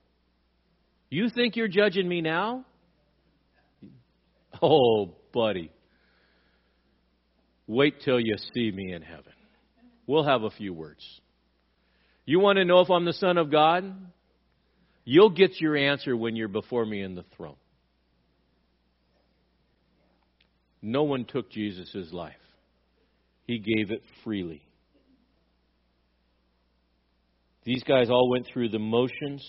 You 1.11 1.29
think 1.29 1.57
you're 1.57 1.67
judging 1.67 2.09
me 2.09 2.21
now? 2.21 2.65
Oh, 4.63 5.17
buddy. 5.35 5.73
Wait 7.67 8.01
till 8.05 8.21
you 8.21 8.37
see 8.55 8.71
me 8.71 8.93
in 8.93 9.03
heaven. 9.03 9.33
We'll 10.07 10.25
have 10.25 10.45
a 10.45 10.51
few 10.51 10.73
words. 10.73 11.05
You 12.27 12.41
want 12.41 12.59
to 12.59 12.65
know 12.65 12.81
if 12.81 12.91
I'm 12.91 13.05
the 13.05 13.13
Son 13.13 13.39
of 13.39 13.51
God? 13.51 13.85
You'll 15.05 15.31
get 15.31 15.61
your 15.61 15.77
answer 15.77 16.17
when 16.17 16.35
you're 16.35 16.49
before 16.49 16.85
me 16.85 17.01
in 17.01 17.15
the 17.15 17.25
throne. 17.37 17.57
No 20.83 21.05
one 21.05 21.25
took 21.25 21.51
Jesus' 21.51 22.13
life, 22.13 22.35
He 23.47 23.59
gave 23.59 23.91
it 23.91 24.03
freely. 24.25 24.63
These 27.65 27.83
guys 27.85 28.11
all 28.11 28.29
went 28.29 28.47
through 28.53 28.69
the 28.69 28.79
motions 28.79 29.45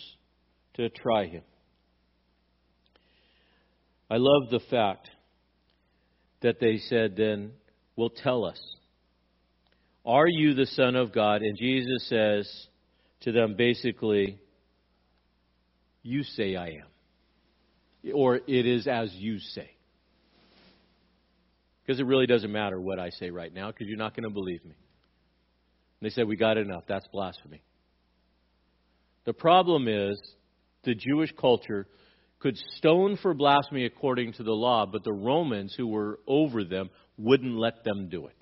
to 0.76 0.90
try 0.90 1.26
Him. 1.26 1.44
I 4.10 4.18
love 4.18 4.50
the 4.50 4.62
fact 4.72 5.10
that 6.42 6.60
they 6.60 6.78
said, 6.78 7.16
then, 7.18 7.52
well, 7.96 8.10
tell 8.10 8.46
us. 8.46 8.60
Are 10.08 10.28
you 10.28 10.54
the 10.54 10.66
Son 10.68 10.96
of 10.96 11.12
God? 11.12 11.42
And 11.42 11.58
Jesus 11.58 12.08
says 12.08 12.50
to 13.22 13.34
them 13.34 13.56
basically, 13.58 14.40
You 16.02 16.24
say 16.24 16.56
I 16.56 16.68
am. 16.68 18.14
Or 18.14 18.38
it 18.38 18.66
is 18.66 18.88
as 18.88 19.12
you 19.14 19.38
say. 19.40 19.70
Because 21.86 22.00
it 22.00 22.06
really 22.06 22.26
doesn't 22.26 22.52
matter 22.52 22.80
what 22.80 23.00
I 23.00 23.10
say 23.10 23.32
right 23.32 23.54
now, 23.54 23.68
because 23.68 23.88
you're 23.88 23.98
not 23.98 24.16
going 24.16 24.24
to 24.24 24.34
believe 24.34 24.64
me. 24.64 24.76
And 26.00 26.10
they 26.10 26.10
said, 26.10 26.26
We 26.26 26.38
got 26.38 26.58
enough. 26.58 26.84
That's 26.88 27.08
blasphemy. 27.08 27.62
The 29.26 29.34
problem 29.34 29.90
is 29.90 30.18
the 30.86 30.96
Jewish 30.96 31.34
culture 31.38 31.86
could 32.40 32.56
stone 32.78 33.18
for 33.22 33.34
blasphemy 33.34 33.84
according 33.84 34.34
to 34.34 34.44
the 34.44 34.54
law, 34.54 34.86
but 34.86 35.04
the 35.04 35.12
Romans 35.12 35.74
who 35.76 35.88
were 35.88 36.20
over 36.26 36.64
them 36.64 36.90
wouldn't 37.18 37.58
let 37.58 37.84
them 37.84 38.08
do 38.08 38.28
it. 38.28 38.37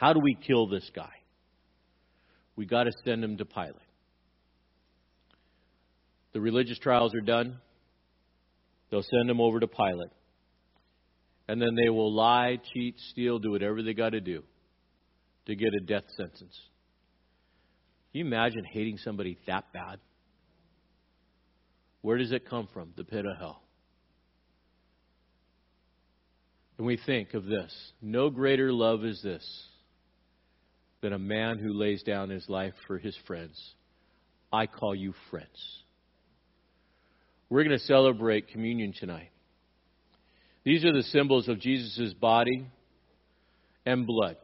How 0.00 0.14
do 0.14 0.20
we 0.20 0.34
kill 0.34 0.66
this 0.66 0.90
guy? 0.96 1.12
We 2.56 2.64
got 2.64 2.84
to 2.84 2.92
send 3.04 3.22
him 3.22 3.36
to 3.36 3.44
Pilate. 3.44 3.74
The 6.32 6.40
religious 6.40 6.78
trials 6.78 7.14
are 7.14 7.20
done. 7.20 7.58
They'll 8.90 9.02
send 9.02 9.28
him 9.28 9.42
over 9.42 9.60
to 9.60 9.66
Pilate. 9.66 10.08
And 11.48 11.60
then 11.60 11.74
they 11.74 11.90
will 11.90 12.10
lie, 12.10 12.58
cheat, 12.72 12.94
steal, 13.10 13.40
do 13.40 13.50
whatever 13.50 13.82
they 13.82 13.92
got 13.92 14.12
to 14.12 14.22
do 14.22 14.42
to 15.44 15.54
get 15.54 15.74
a 15.74 15.84
death 15.84 16.04
sentence. 16.16 16.58
Can 18.12 18.20
you 18.20 18.24
imagine 18.24 18.64
hating 18.64 18.96
somebody 19.04 19.36
that 19.46 19.70
bad? 19.74 19.98
Where 22.00 22.16
does 22.16 22.32
it 22.32 22.48
come 22.48 22.68
from? 22.72 22.94
The 22.96 23.04
pit 23.04 23.26
of 23.26 23.36
hell. 23.36 23.62
And 26.78 26.86
we 26.86 26.98
think 27.04 27.34
of 27.34 27.44
this 27.44 27.92
no 28.00 28.30
greater 28.30 28.72
love 28.72 29.04
is 29.04 29.20
this 29.22 29.66
than 31.02 31.12
a 31.12 31.18
man 31.18 31.58
who 31.58 31.72
lays 31.72 32.02
down 32.02 32.28
his 32.28 32.48
life 32.48 32.74
for 32.86 32.98
his 32.98 33.16
friends. 33.26 33.58
I 34.52 34.66
call 34.66 34.94
you 34.94 35.14
friends. 35.30 35.48
We're 37.48 37.64
going 37.64 37.78
to 37.78 37.84
celebrate 37.84 38.48
communion 38.48 38.92
tonight. 38.98 39.30
These 40.64 40.84
are 40.84 40.92
the 40.92 41.02
symbols 41.04 41.48
of 41.48 41.58
Jesus' 41.58 42.12
body 42.14 42.66
and 43.86 44.06
blood 44.06 44.36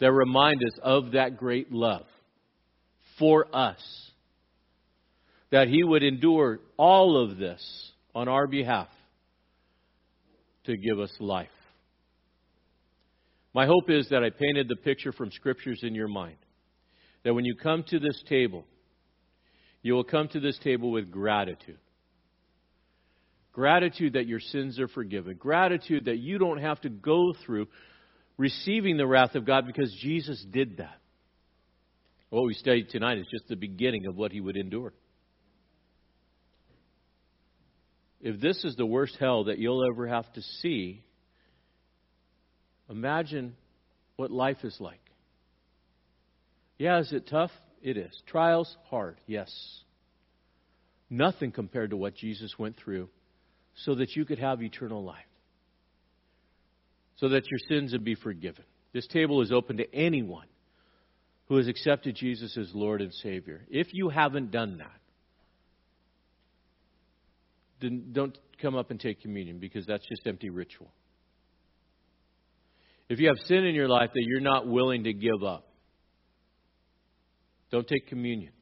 that 0.00 0.10
remind 0.10 0.62
us 0.64 0.78
of 0.82 1.12
that 1.12 1.36
great 1.36 1.70
love 1.70 2.06
for 3.18 3.46
us. 3.54 3.78
That 5.50 5.68
he 5.68 5.84
would 5.84 6.02
endure 6.02 6.60
all 6.76 7.22
of 7.22 7.36
this 7.36 7.92
on 8.14 8.28
our 8.28 8.46
behalf 8.46 8.88
to 10.64 10.76
give 10.76 10.98
us 10.98 11.12
life. 11.20 11.48
My 13.52 13.66
hope 13.66 13.90
is 13.90 14.08
that 14.10 14.22
I 14.22 14.30
painted 14.30 14.68
the 14.68 14.76
picture 14.76 15.12
from 15.12 15.30
scriptures 15.32 15.80
in 15.82 15.94
your 15.94 16.08
mind. 16.08 16.36
That 17.24 17.34
when 17.34 17.44
you 17.44 17.54
come 17.56 17.84
to 17.88 17.98
this 17.98 18.22
table, 18.28 18.64
you 19.82 19.94
will 19.94 20.04
come 20.04 20.28
to 20.28 20.40
this 20.40 20.58
table 20.62 20.90
with 20.90 21.10
gratitude. 21.10 21.78
Gratitude 23.52 24.12
that 24.12 24.26
your 24.26 24.40
sins 24.40 24.78
are 24.78 24.88
forgiven. 24.88 25.36
Gratitude 25.36 26.04
that 26.04 26.18
you 26.18 26.38
don't 26.38 26.60
have 26.60 26.80
to 26.82 26.88
go 26.88 27.34
through 27.44 27.66
receiving 28.36 28.96
the 28.96 29.06
wrath 29.06 29.34
of 29.34 29.44
God 29.44 29.66
because 29.66 29.92
Jesus 30.00 30.42
did 30.50 30.78
that. 30.78 30.98
What 32.30 32.46
we 32.46 32.54
studied 32.54 32.88
tonight 32.90 33.18
is 33.18 33.26
just 33.30 33.48
the 33.48 33.56
beginning 33.56 34.06
of 34.06 34.16
what 34.16 34.30
he 34.30 34.40
would 34.40 34.56
endure. 34.56 34.92
If 38.20 38.40
this 38.40 38.64
is 38.64 38.76
the 38.76 38.86
worst 38.86 39.16
hell 39.18 39.44
that 39.44 39.58
you'll 39.58 39.84
ever 39.92 40.06
have 40.06 40.30
to 40.34 40.42
see, 40.60 41.02
Imagine 42.90 43.54
what 44.16 44.30
life 44.30 44.64
is 44.64 44.76
like. 44.80 45.00
Yeah, 46.78 46.98
is 46.98 47.12
it 47.12 47.28
tough? 47.28 47.52
It 47.82 47.96
is. 47.96 48.10
Trials, 48.26 48.76
hard, 48.90 49.16
yes. 49.26 49.50
Nothing 51.08 51.52
compared 51.52 51.90
to 51.90 51.96
what 51.96 52.16
Jesus 52.16 52.54
went 52.58 52.76
through 52.76 53.08
so 53.76 53.94
that 53.94 54.16
you 54.16 54.24
could 54.24 54.38
have 54.38 54.62
eternal 54.62 55.04
life, 55.04 55.24
so 57.16 57.28
that 57.30 57.48
your 57.50 57.60
sins 57.68 57.92
would 57.92 58.04
be 58.04 58.14
forgiven. 58.14 58.64
This 58.92 59.06
table 59.06 59.40
is 59.42 59.52
open 59.52 59.76
to 59.76 59.94
anyone 59.94 60.46
who 61.46 61.56
has 61.56 61.68
accepted 61.68 62.16
Jesus 62.16 62.56
as 62.56 62.70
Lord 62.74 63.00
and 63.00 63.12
Savior. 63.12 63.62
If 63.70 63.88
you 63.92 64.08
haven't 64.08 64.50
done 64.50 64.78
that, 64.78 65.00
then 67.80 68.12
don't 68.12 68.36
come 68.60 68.74
up 68.74 68.90
and 68.90 69.00
take 69.00 69.22
communion 69.22 69.58
because 69.58 69.86
that's 69.86 70.06
just 70.08 70.26
empty 70.26 70.50
ritual. 70.50 70.90
If 73.10 73.18
you 73.18 73.26
have 73.26 73.38
sin 73.46 73.64
in 73.64 73.74
your 73.74 73.88
life 73.88 74.10
that 74.14 74.22
you're 74.24 74.40
not 74.40 74.68
willing 74.68 75.04
to 75.04 75.12
give 75.12 75.42
up, 75.44 75.66
don't 77.72 77.86
take 77.86 78.06
communion. 78.06 78.52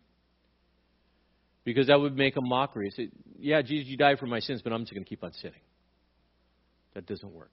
Because 1.65 1.89
that 1.89 2.01
would 2.01 2.17
make 2.17 2.35
a 2.37 2.41
mockery. 2.41 2.91
Say, 2.97 3.11
yeah, 3.39 3.61
Jesus, 3.61 3.89
you 3.89 3.99
died 3.99 4.19
for 4.19 4.27
my 4.27 4.41
sins, 4.41 4.63
but 4.65 4.73
I'm 4.73 4.81
just 4.81 4.95
going 4.95 5.05
to 5.05 5.09
keep 5.09 5.23
on 5.23 5.35
sinning. 5.35 5.61
That 6.95 7.05
doesn't 7.07 7.31
work. 7.31 7.53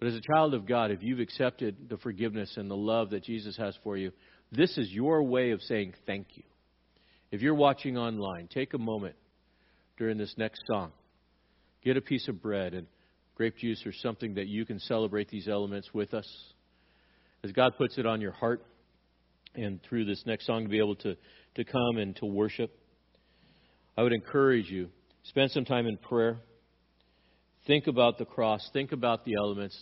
But 0.00 0.08
as 0.08 0.14
a 0.16 0.20
child 0.34 0.54
of 0.54 0.66
God, 0.66 0.90
if 0.90 1.04
you've 1.04 1.20
accepted 1.20 1.88
the 1.88 1.96
forgiveness 1.98 2.56
and 2.56 2.68
the 2.68 2.76
love 2.76 3.10
that 3.10 3.22
Jesus 3.22 3.56
has 3.58 3.78
for 3.84 3.96
you, 3.96 4.10
this 4.50 4.76
is 4.76 4.90
your 4.90 5.22
way 5.22 5.52
of 5.52 5.62
saying 5.62 5.94
thank 6.04 6.26
you. 6.34 6.42
If 7.30 7.42
you're 7.42 7.54
watching 7.54 7.96
online, 7.96 8.48
take 8.52 8.74
a 8.74 8.78
moment 8.78 9.14
during 9.98 10.18
this 10.18 10.34
next 10.36 10.60
song. 10.66 10.90
Get 11.84 11.96
a 11.96 12.00
piece 12.00 12.26
of 12.26 12.42
bread 12.42 12.74
and 12.74 12.88
grape 13.34 13.56
juice 13.56 13.84
or 13.86 13.92
something 13.92 14.34
that 14.34 14.46
you 14.46 14.64
can 14.64 14.78
celebrate 14.78 15.28
these 15.28 15.48
elements 15.48 15.92
with 15.92 16.14
us. 16.14 16.28
As 17.44 17.52
God 17.52 17.76
puts 17.76 17.98
it 17.98 18.06
on 18.06 18.20
your 18.20 18.32
heart, 18.32 18.64
and 19.54 19.80
through 19.82 20.04
this 20.04 20.22
next 20.26 20.46
song 20.46 20.62
to 20.62 20.68
be 20.68 20.78
able 20.78 20.96
to, 20.96 21.16
to 21.56 21.64
come 21.64 21.98
and 21.98 22.16
to 22.16 22.26
worship, 22.26 22.70
I 23.96 24.02
would 24.02 24.12
encourage 24.12 24.70
you 24.70 24.88
spend 25.24 25.50
some 25.50 25.64
time 25.64 25.86
in 25.86 25.96
prayer. 25.98 26.38
Think 27.66 27.86
about 27.86 28.18
the 28.18 28.24
cross. 28.24 28.68
Think 28.72 28.92
about 28.92 29.24
the 29.24 29.34
elements. 29.34 29.78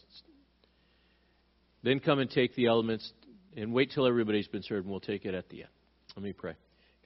Then 1.82 2.00
come 2.00 2.18
and 2.18 2.28
take 2.28 2.54
the 2.54 2.66
elements 2.66 3.10
and 3.56 3.72
wait 3.72 3.92
till 3.94 4.06
everybody's 4.06 4.48
been 4.48 4.62
served, 4.62 4.84
and 4.84 4.90
we'll 4.90 5.00
take 5.00 5.24
it 5.24 5.34
at 5.34 5.48
the 5.48 5.62
end. 5.62 5.70
Let 6.16 6.24
me 6.24 6.32
pray. 6.32 6.54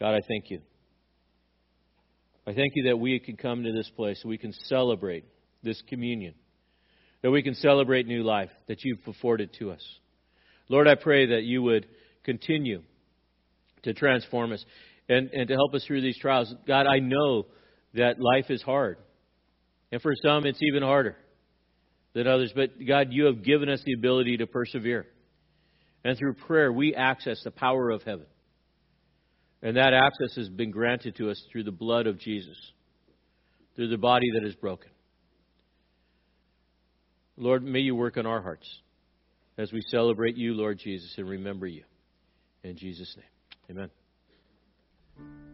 God, 0.01 0.15
I 0.15 0.21
thank 0.27 0.51
you. 0.51 0.61
I 2.47 2.53
thank 2.55 2.73
you 2.75 2.85
that 2.89 2.99
we 2.99 3.19
can 3.21 3.37
come 3.37 3.63
to 3.63 3.73
this 3.73 3.91
place, 3.97 4.23
we 4.25 4.37
can 4.37 4.53
celebrate 4.65 5.25
this 5.65 5.83
communion, 5.89 6.35
that 7.23 7.31
we 7.31 7.43
can 7.43 7.55
celebrate 7.55 8.07
new 8.07 8.23
life 8.23 8.51
that 8.69 8.85
you've 8.85 9.07
afforded 9.07 9.51
to 9.59 9.71
us. 9.71 9.83
Lord, 10.69 10.89
I 10.89 10.95
pray 10.95 11.27
that 11.27 11.43
you 11.43 11.63
would 11.63 11.87
continue 12.25 12.83
to 13.83 13.95
transform 13.95 14.53
us 14.53 14.65
and, 15.09 15.31
and 15.33 15.49
to 15.49 15.55
help 15.55 15.75
us 15.75 15.85
through 15.87 16.01
these 16.01 16.19
trials. 16.19 16.53
God, 16.67 16.87
I 16.87 16.99
know 16.99 17.47
that 17.95 18.21
life 18.21 18.51
is 18.51 18.63
hard. 18.63 18.99
And 19.93 20.01
for 20.01 20.15
some, 20.25 20.47
it's 20.47 20.63
even 20.63 20.83
harder 20.83 21.17
than 22.15 22.27
others. 22.27 22.53
But 22.55 22.71
God, 22.87 23.09
you 23.11 23.27
have 23.27 23.45
given 23.45 23.69
us 23.69 23.83
the 23.85 23.93
ability 23.93 24.39
to 24.39 24.47
persevere. 24.47 25.07
And 26.05 26.19
through 26.19 26.35
prayer, 26.35 26.73
we 26.73 26.95
access 26.95 27.41
the 27.45 27.51
power 27.51 27.91
of 27.91 28.03
heaven. 28.03 28.27
And 29.63 29.77
that 29.77 29.95
access 29.95 30.37
has 30.37 30.49
been 30.49 30.71
granted 30.71 31.17
to 31.17 31.31
us 31.31 31.43
through 31.51 31.65
the 31.65 31.73
blood 31.73 32.07
of 32.07 32.19
Jesus, 32.19 32.59
through 33.77 33.89
the 33.89 33.99
body 33.99 34.27
that 34.35 34.47
is 34.47 34.55
broken. 34.55 34.91
Lord, 37.37 37.63
may 37.63 37.81
you 37.81 37.95
work 37.95 38.17
on 38.17 38.27
our 38.27 38.41
hearts 38.41 38.69
as 39.59 39.73
we 39.73 39.81
celebrate 39.83 40.37
you, 40.37 40.55
Lord 40.55 40.79
Jesus, 40.79 41.15
and 41.17 41.29
remember 41.29 41.67
you. 41.67 41.85
In 42.63 42.77
Jesus' 42.77 43.17
name, 43.17 43.79
amen. 45.19 45.54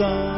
sun. 0.00 0.29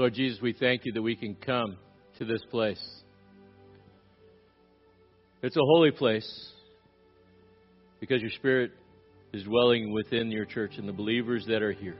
Lord 0.00 0.14
Jesus, 0.14 0.40
we 0.40 0.54
thank 0.54 0.86
you 0.86 0.92
that 0.92 1.02
we 1.02 1.14
can 1.14 1.34
come 1.34 1.76
to 2.18 2.24
this 2.24 2.40
place. 2.50 2.82
It's 5.42 5.54
a 5.54 5.60
holy 5.60 5.90
place 5.90 6.48
because 8.00 8.22
your 8.22 8.30
Spirit 8.30 8.70
is 9.34 9.42
dwelling 9.42 9.92
within 9.92 10.30
your 10.30 10.46
church 10.46 10.70
and 10.78 10.88
the 10.88 10.92
believers 10.94 11.44
that 11.48 11.60
are 11.60 11.72
here. 11.72 11.98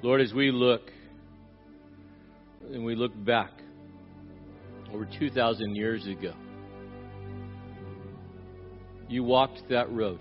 Lord, 0.00 0.22
as 0.22 0.32
we 0.32 0.50
look 0.50 0.90
and 2.72 2.82
we 2.82 2.94
look 2.94 3.12
back 3.26 3.50
over 4.90 5.06
2,000 5.18 5.76
years 5.76 6.06
ago, 6.06 6.32
you 9.06 9.22
walked 9.22 9.68
that 9.68 9.92
road. 9.92 10.20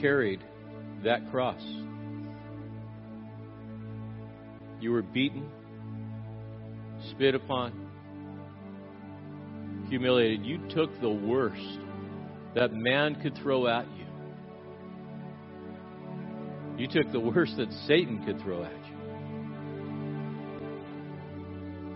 Carried 0.00 0.42
that 1.04 1.30
cross. 1.30 1.62
You 4.80 4.92
were 4.92 5.02
beaten, 5.02 5.48
spit 7.10 7.34
upon, 7.34 7.72
humiliated. 9.88 10.44
You 10.44 10.58
took 10.70 11.00
the 11.00 11.10
worst 11.10 11.78
that 12.54 12.72
man 12.72 13.20
could 13.22 13.36
throw 13.42 13.66
at 13.66 13.86
you. 13.96 14.06
You 16.78 16.88
took 16.88 17.12
the 17.12 17.20
worst 17.20 17.56
that 17.58 17.70
Satan 17.86 18.24
could 18.24 18.40
throw 18.40 18.64
at 18.64 18.72
you. 18.72 18.96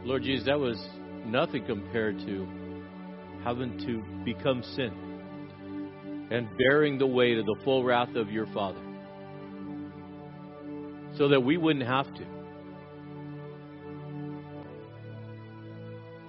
Lord 0.05 0.23
Jesus, 0.23 0.45
that 0.47 0.59
was 0.59 0.77
nothing 1.25 1.65
compared 1.65 2.19
to 2.21 2.47
having 3.43 3.79
to 3.87 4.03
become 4.25 4.63
sin 4.77 5.04
and 6.31 6.49
bearing 6.57 6.99
the 6.99 7.07
weight 7.07 7.39
of 7.39 7.47
the 7.47 7.57
full 7.65 7.85
wrath 7.85 8.15
of 8.17 8.31
your 8.31 8.47
Father 8.49 8.81
so 11.17 11.29
that 11.29 11.41
we 11.41 11.57
wouldn't 11.57 11.87
have 11.87 12.13
to. 12.15 12.27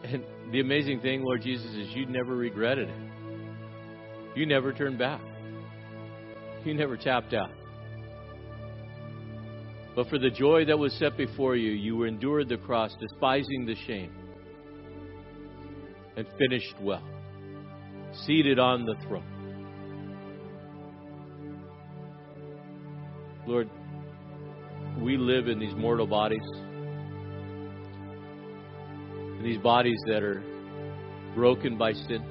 And 0.03 0.23
the 0.51 0.59
amazing 0.59 1.01
thing, 1.01 1.23
Lord 1.23 1.41
Jesus, 1.41 1.71
is 1.71 1.95
you 1.95 2.05
never 2.05 2.35
regretted 2.35 2.89
it. 2.89 2.95
You 4.35 4.45
never 4.45 4.73
turned 4.73 4.99
back. 4.99 5.21
You 6.63 6.73
never 6.73 6.97
tapped 6.97 7.33
out. 7.33 7.51
But 9.95 10.09
for 10.09 10.19
the 10.19 10.29
joy 10.29 10.65
that 10.65 10.77
was 10.77 10.93
set 10.93 11.15
before 11.15 11.55
you, 11.55 11.71
you 11.71 12.03
endured 12.03 12.49
the 12.49 12.57
cross, 12.57 12.93
despising 12.99 13.65
the 13.65 13.75
shame, 13.87 14.11
and 16.17 16.27
finished 16.37 16.75
well, 16.81 17.03
seated 18.25 18.59
on 18.59 18.85
the 18.85 18.95
throne. 19.07 19.34
Lord, 23.47 23.69
we 24.99 25.17
live 25.17 25.47
in 25.47 25.59
these 25.59 25.75
mortal 25.75 26.07
bodies, 26.07 26.41
in 29.37 29.41
these 29.43 29.59
bodies 29.59 29.99
that 30.07 30.23
are 30.23 30.41
broken 31.35 31.77
by 31.77 31.93
sin. 31.93 32.23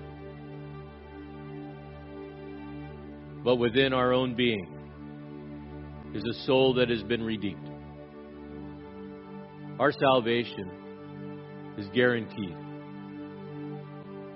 But 3.44 3.56
within 3.56 3.92
our 3.92 4.12
own 4.12 4.34
being 4.34 4.66
is 6.14 6.24
a 6.24 6.34
soul 6.46 6.74
that 6.74 6.88
has 6.88 7.04
been 7.04 7.22
redeemed. 7.22 7.70
Our 9.78 9.92
salvation 9.92 10.68
is 11.78 11.86
guaranteed 11.94 12.56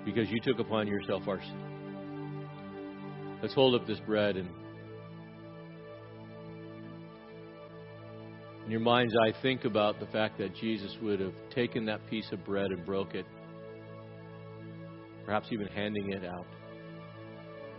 because 0.05 0.29
you 0.29 0.39
took 0.41 0.59
upon 0.59 0.87
yourself 0.87 1.27
our 1.27 1.41
sin. 1.41 1.65
Let's 3.41 3.53
hold 3.53 3.75
up 3.75 3.85
this 3.85 3.99
bread 4.01 4.37
and 4.37 4.49
in 8.69 8.73
your 8.73 8.81
mind's 8.81 9.15
eye 9.25 9.33
think 9.41 9.65
about 9.65 9.99
the 9.99 10.05
fact 10.05 10.37
that 10.37 10.55
Jesus 10.55 10.95
would 11.01 11.19
have 11.19 11.33
taken 11.49 11.85
that 11.85 12.07
piece 12.07 12.31
of 12.31 12.45
bread 12.45 12.69
and 12.69 12.85
broke 12.85 13.15
it, 13.15 13.25
perhaps 15.25 15.47
even 15.49 15.65
handing 15.69 16.11
it 16.11 16.23
out. 16.23 16.45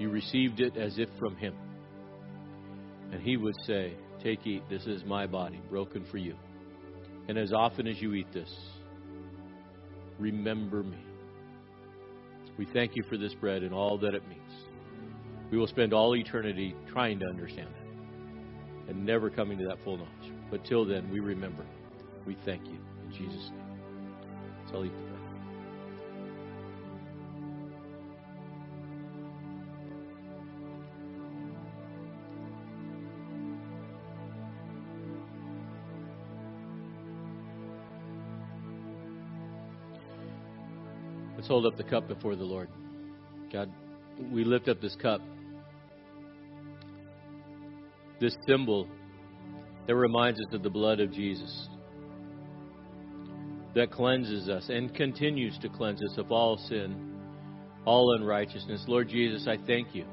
You 0.01 0.11
received 0.11 0.59
it 0.59 0.77
as 0.77 0.99
if 0.99 1.09
from 1.17 1.37
him. 1.37 1.55
And 3.12 3.23
he 3.23 3.37
would 3.37 3.55
say, 3.69 3.95
Take, 4.21 4.45
eat, 4.49 4.65
this 4.69 4.85
is 4.87 5.05
my 5.05 5.29
body, 5.29 5.62
broken 5.71 6.05
for 6.11 6.19
you. 6.19 6.35
And 7.29 7.39
as 7.39 7.53
often 7.53 7.87
as 7.87 8.03
you 8.03 8.15
eat 8.15 8.33
this, 8.35 8.53
remember 10.19 10.83
me. 10.83 10.99
We 12.59 12.67
thank 12.73 12.97
you 12.97 13.05
for 13.05 13.17
this 13.17 13.35
bread 13.35 13.62
and 13.62 13.73
all 13.73 13.97
that 13.99 14.12
it 14.17 14.29
means. 14.29 14.43
We 15.53 15.57
will 15.57 15.69
spend 15.69 15.95
all 15.95 16.17
eternity 16.17 16.75
trying 16.93 17.21
to 17.21 17.27
understand 17.27 17.69
it 17.69 18.91
and 18.91 19.07
never 19.07 19.31
coming 19.31 19.57
to 19.59 19.67
that 19.67 19.79
full 19.85 19.97
knowledge. 19.97 20.20
But 20.51 20.65
till 20.65 20.85
then, 20.85 21.11
we 21.13 21.21
remember. 21.21 21.65
We 22.27 22.37
thank 22.45 22.67
you. 22.67 22.79
In 23.07 23.13
Jesus' 23.13 23.51
name. 23.51 23.61
The. 24.73 24.91
Let's 41.37 41.49
hold 41.49 41.65
up 41.65 41.77
the 41.77 41.85
cup 41.85 42.07
before 42.07 42.37
the 42.37 42.45
Lord. 42.45 42.69
God, 43.51 43.73
we 44.31 44.45
lift 44.45 44.69
up 44.69 44.81
this 44.83 44.95
cup, 44.95 45.23
this 48.21 48.37
symbol 48.47 48.87
that 49.86 49.94
reminds 49.94 50.40
us 50.40 50.52
of 50.52 50.62
the 50.62 50.70
blood 50.70 51.01
of 51.01 51.12
Jesus, 51.12 51.69
that 53.74 53.90
cleanses 53.90 54.48
us 54.48 54.69
and 54.69 54.94
continues 54.94 55.59
to 55.59 55.69
cleanse 55.69 56.02
us 56.02 56.19
of 56.19 56.31
all 56.32 56.57
sin, 56.69 57.15
all 57.85 58.15
unrighteousness. 58.15 58.85
Lord 58.86 59.09
Jesus, 59.09 59.47
I 59.48 59.57
thank 59.66 59.94
you 59.94 60.05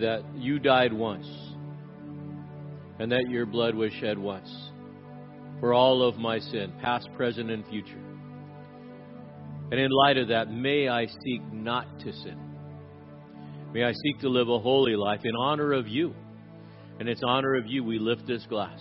that 0.00 0.22
you 0.34 0.58
died 0.58 0.92
once 0.92 1.26
and 2.98 3.10
that 3.12 3.28
your 3.28 3.46
blood 3.46 3.74
was 3.74 3.92
shed 3.94 4.18
once 4.18 4.50
for 5.60 5.72
all 5.72 6.02
of 6.02 6.16
my 6.16 6.38
sin, 6.38 6.72
past, 6.82 7.08
present, 7.16 7.50
and 7.50 7.64
future. 7.66 8.02
And 9.70 9.80
in 9.80 9.90
light 9.90 10.16
of 10.16 10.28
that, 10.28 10.50
may 10.50 10.88
I 10.88 11.06
seek 11.06 11.42
not 11.52 11.98
to 12.00 12.12
sin. 12.12 12.38
May 13.72 13.84
I 13.84 13.92
seek 13.92 14.20
to 14.20 14.28
live 14.28 14.48
a 14.48 14.58
holy 14.58 14.96
life 14.96 15.20
in 15.24 15.34
honor 15.34 15.72
of 15.72 15.88
you. 15.88 16.14
And 16.98 17.08
it's 17.08 17.22
honor 17.24 17.56
of 17.56 17.66
you 17.66 17.84
we 17.84 17.98
lift 17.98 18.26
this 18.26 18.44
glass, 18.48 18.80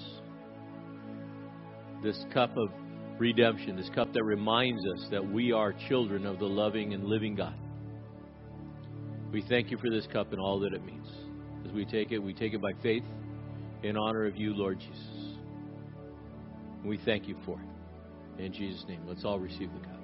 this 2.02 2.18
cup 2.34 2.56
of 2.56 2.70
redemption, 3.20 3.76
this 3.76 3.90
cup 3.94 4.14
that 4.14 4.24
reminds 4.24 4.82
us 4.88 5.08
that 5.12 5.26
we 5.26 5.52
are 5.52 5.74
children 5.90 6.26
of 6.26 6.40
the 6.40 6.46
loving 6.46 6.94
and 6.94 7.06
living 7.06 7.36
God. 7.36 7.56
We 9.32 9.44
thank 9.50 9.70
you 9.70 9.78
for 9.78 9.90
this 9.90 10.08
cup 10.14 10.32
and 10.32 10.40
all 10.40 10.60
that 10.62 10.74
it 10.74 10.84
means. 10.86 11.08
As 11.66 11.72
we 11.74 11.84
take 11.84 12.12
it, 12.12 12.20
we 12.20 12.34
take 12.34 12.54
it 12.54 12.62
by 12.62 12.72
faith 12.82 13.04
in 13.84 13.98
honor 13.98 14.26
of 14.26 14.38
you, 14.38 14.54
Lord 14.54 14.80
Jesus. 14.80 15.38
We 16.86 16.98
thank 17.04 17.28
you 17.28 17.36
for 17.46 17.60
it. 17.60 18.42
In 18.42 18.54
Jesus' 18.54 18.86
name, 18.88 19.02
let's 19.08 19.26
all 19.26 19.40
receive 19.40 19.70
the 19.74 19.80
cup. 19.80 19.94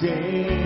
Say? 0.00 0.57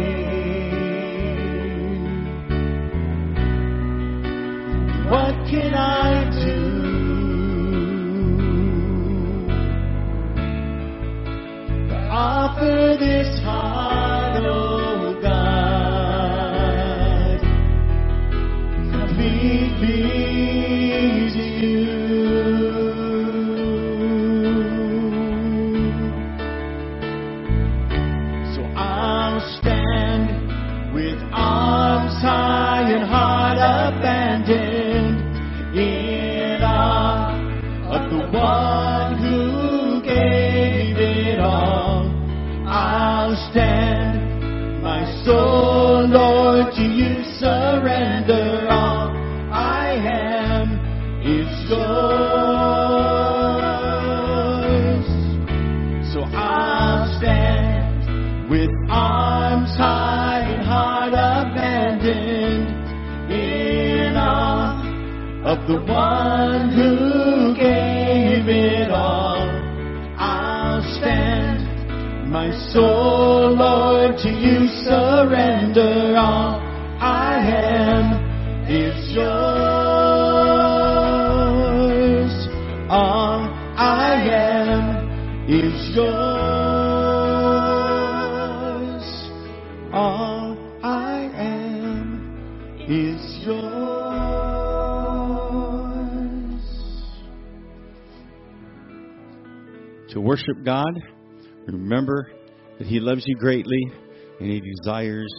Loves 103.23 103.29
you 103.29 103.37
greatly 103.37 103.93
and 104.41 104.51
He 104.51 104.61
desires 104.61 105.33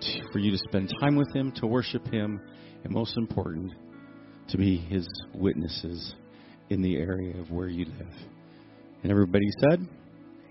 to, 0.00 0.32
for 0.32 0.38
you 0.38 0.50
to 0.50 0.58
spend 0.58 0.90
time 1.00 1.16
with 1.16 1.34
Him, 1.34 1.52
to 1.56 1.66
worship 1.66 2.06
Him, 2.08 2.40
and 2.84 2.92
most 2.92 3.16
important, 3.16 3.72
to 4.48 4.56
be 4.56 4.76
His 4.76 5.06
witnesses 5.34 6.14
in 6.70 6.80
the 6.80 6.96
area 6.96 7.38
of 7.38 7.50
where 7.50 7.68
you 7.68 7.84
live. 7.84 8.14
And 9.02 9.10
everybody 9.12 9.46
said, 9.60 9.86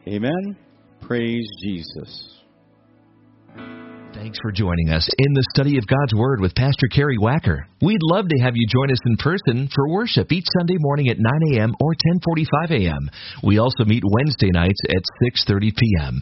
Amen. 0.07 0.57
Praise 1.01 1.47
Jesus. 1.63 2.35
Thanks 4.13 4.37
for 4.41 4.51
joining 4.51 4.89
us 4.89 5.07
in 5.17 5.33
the 5.33 5.45
study 5.53 5.77
of 5.77 5.87
God's 5.87 6.13
Word 6.13 6.41
with 6.41 6.53
Pastor 6.55 6.87
Kerry 6.93 7.17
Wacker. 7.17 7.65
We'd 7.81 8.01
love 8.11 8.27
to 8.27 8.43
have 8.43 8.53
you 8.55 8.67
join 8.67 8.91
us 8.91 8.99
in 9.05 9.17
person 9.17 9.69
for 9.73 9.89
worship 9.89 10.31
each 10.31 10.45
Sunday 10.59 10.77
morning 10.79 11.09
at 11.09 11.17
9 11.19 11.53
a.m. 11.53 11.73
or 11.79 11.93
10:45 11.93 12.71
a.m. 12.71 13.09
We 13.43 13.59
also 13.59 13.85
meet 13.85 14.03
Wednesday 14.03 14.49
nights 14.51 14.79
at 14.89 15.03
6:30 15.47 15.71
p.m. 15.75 16.21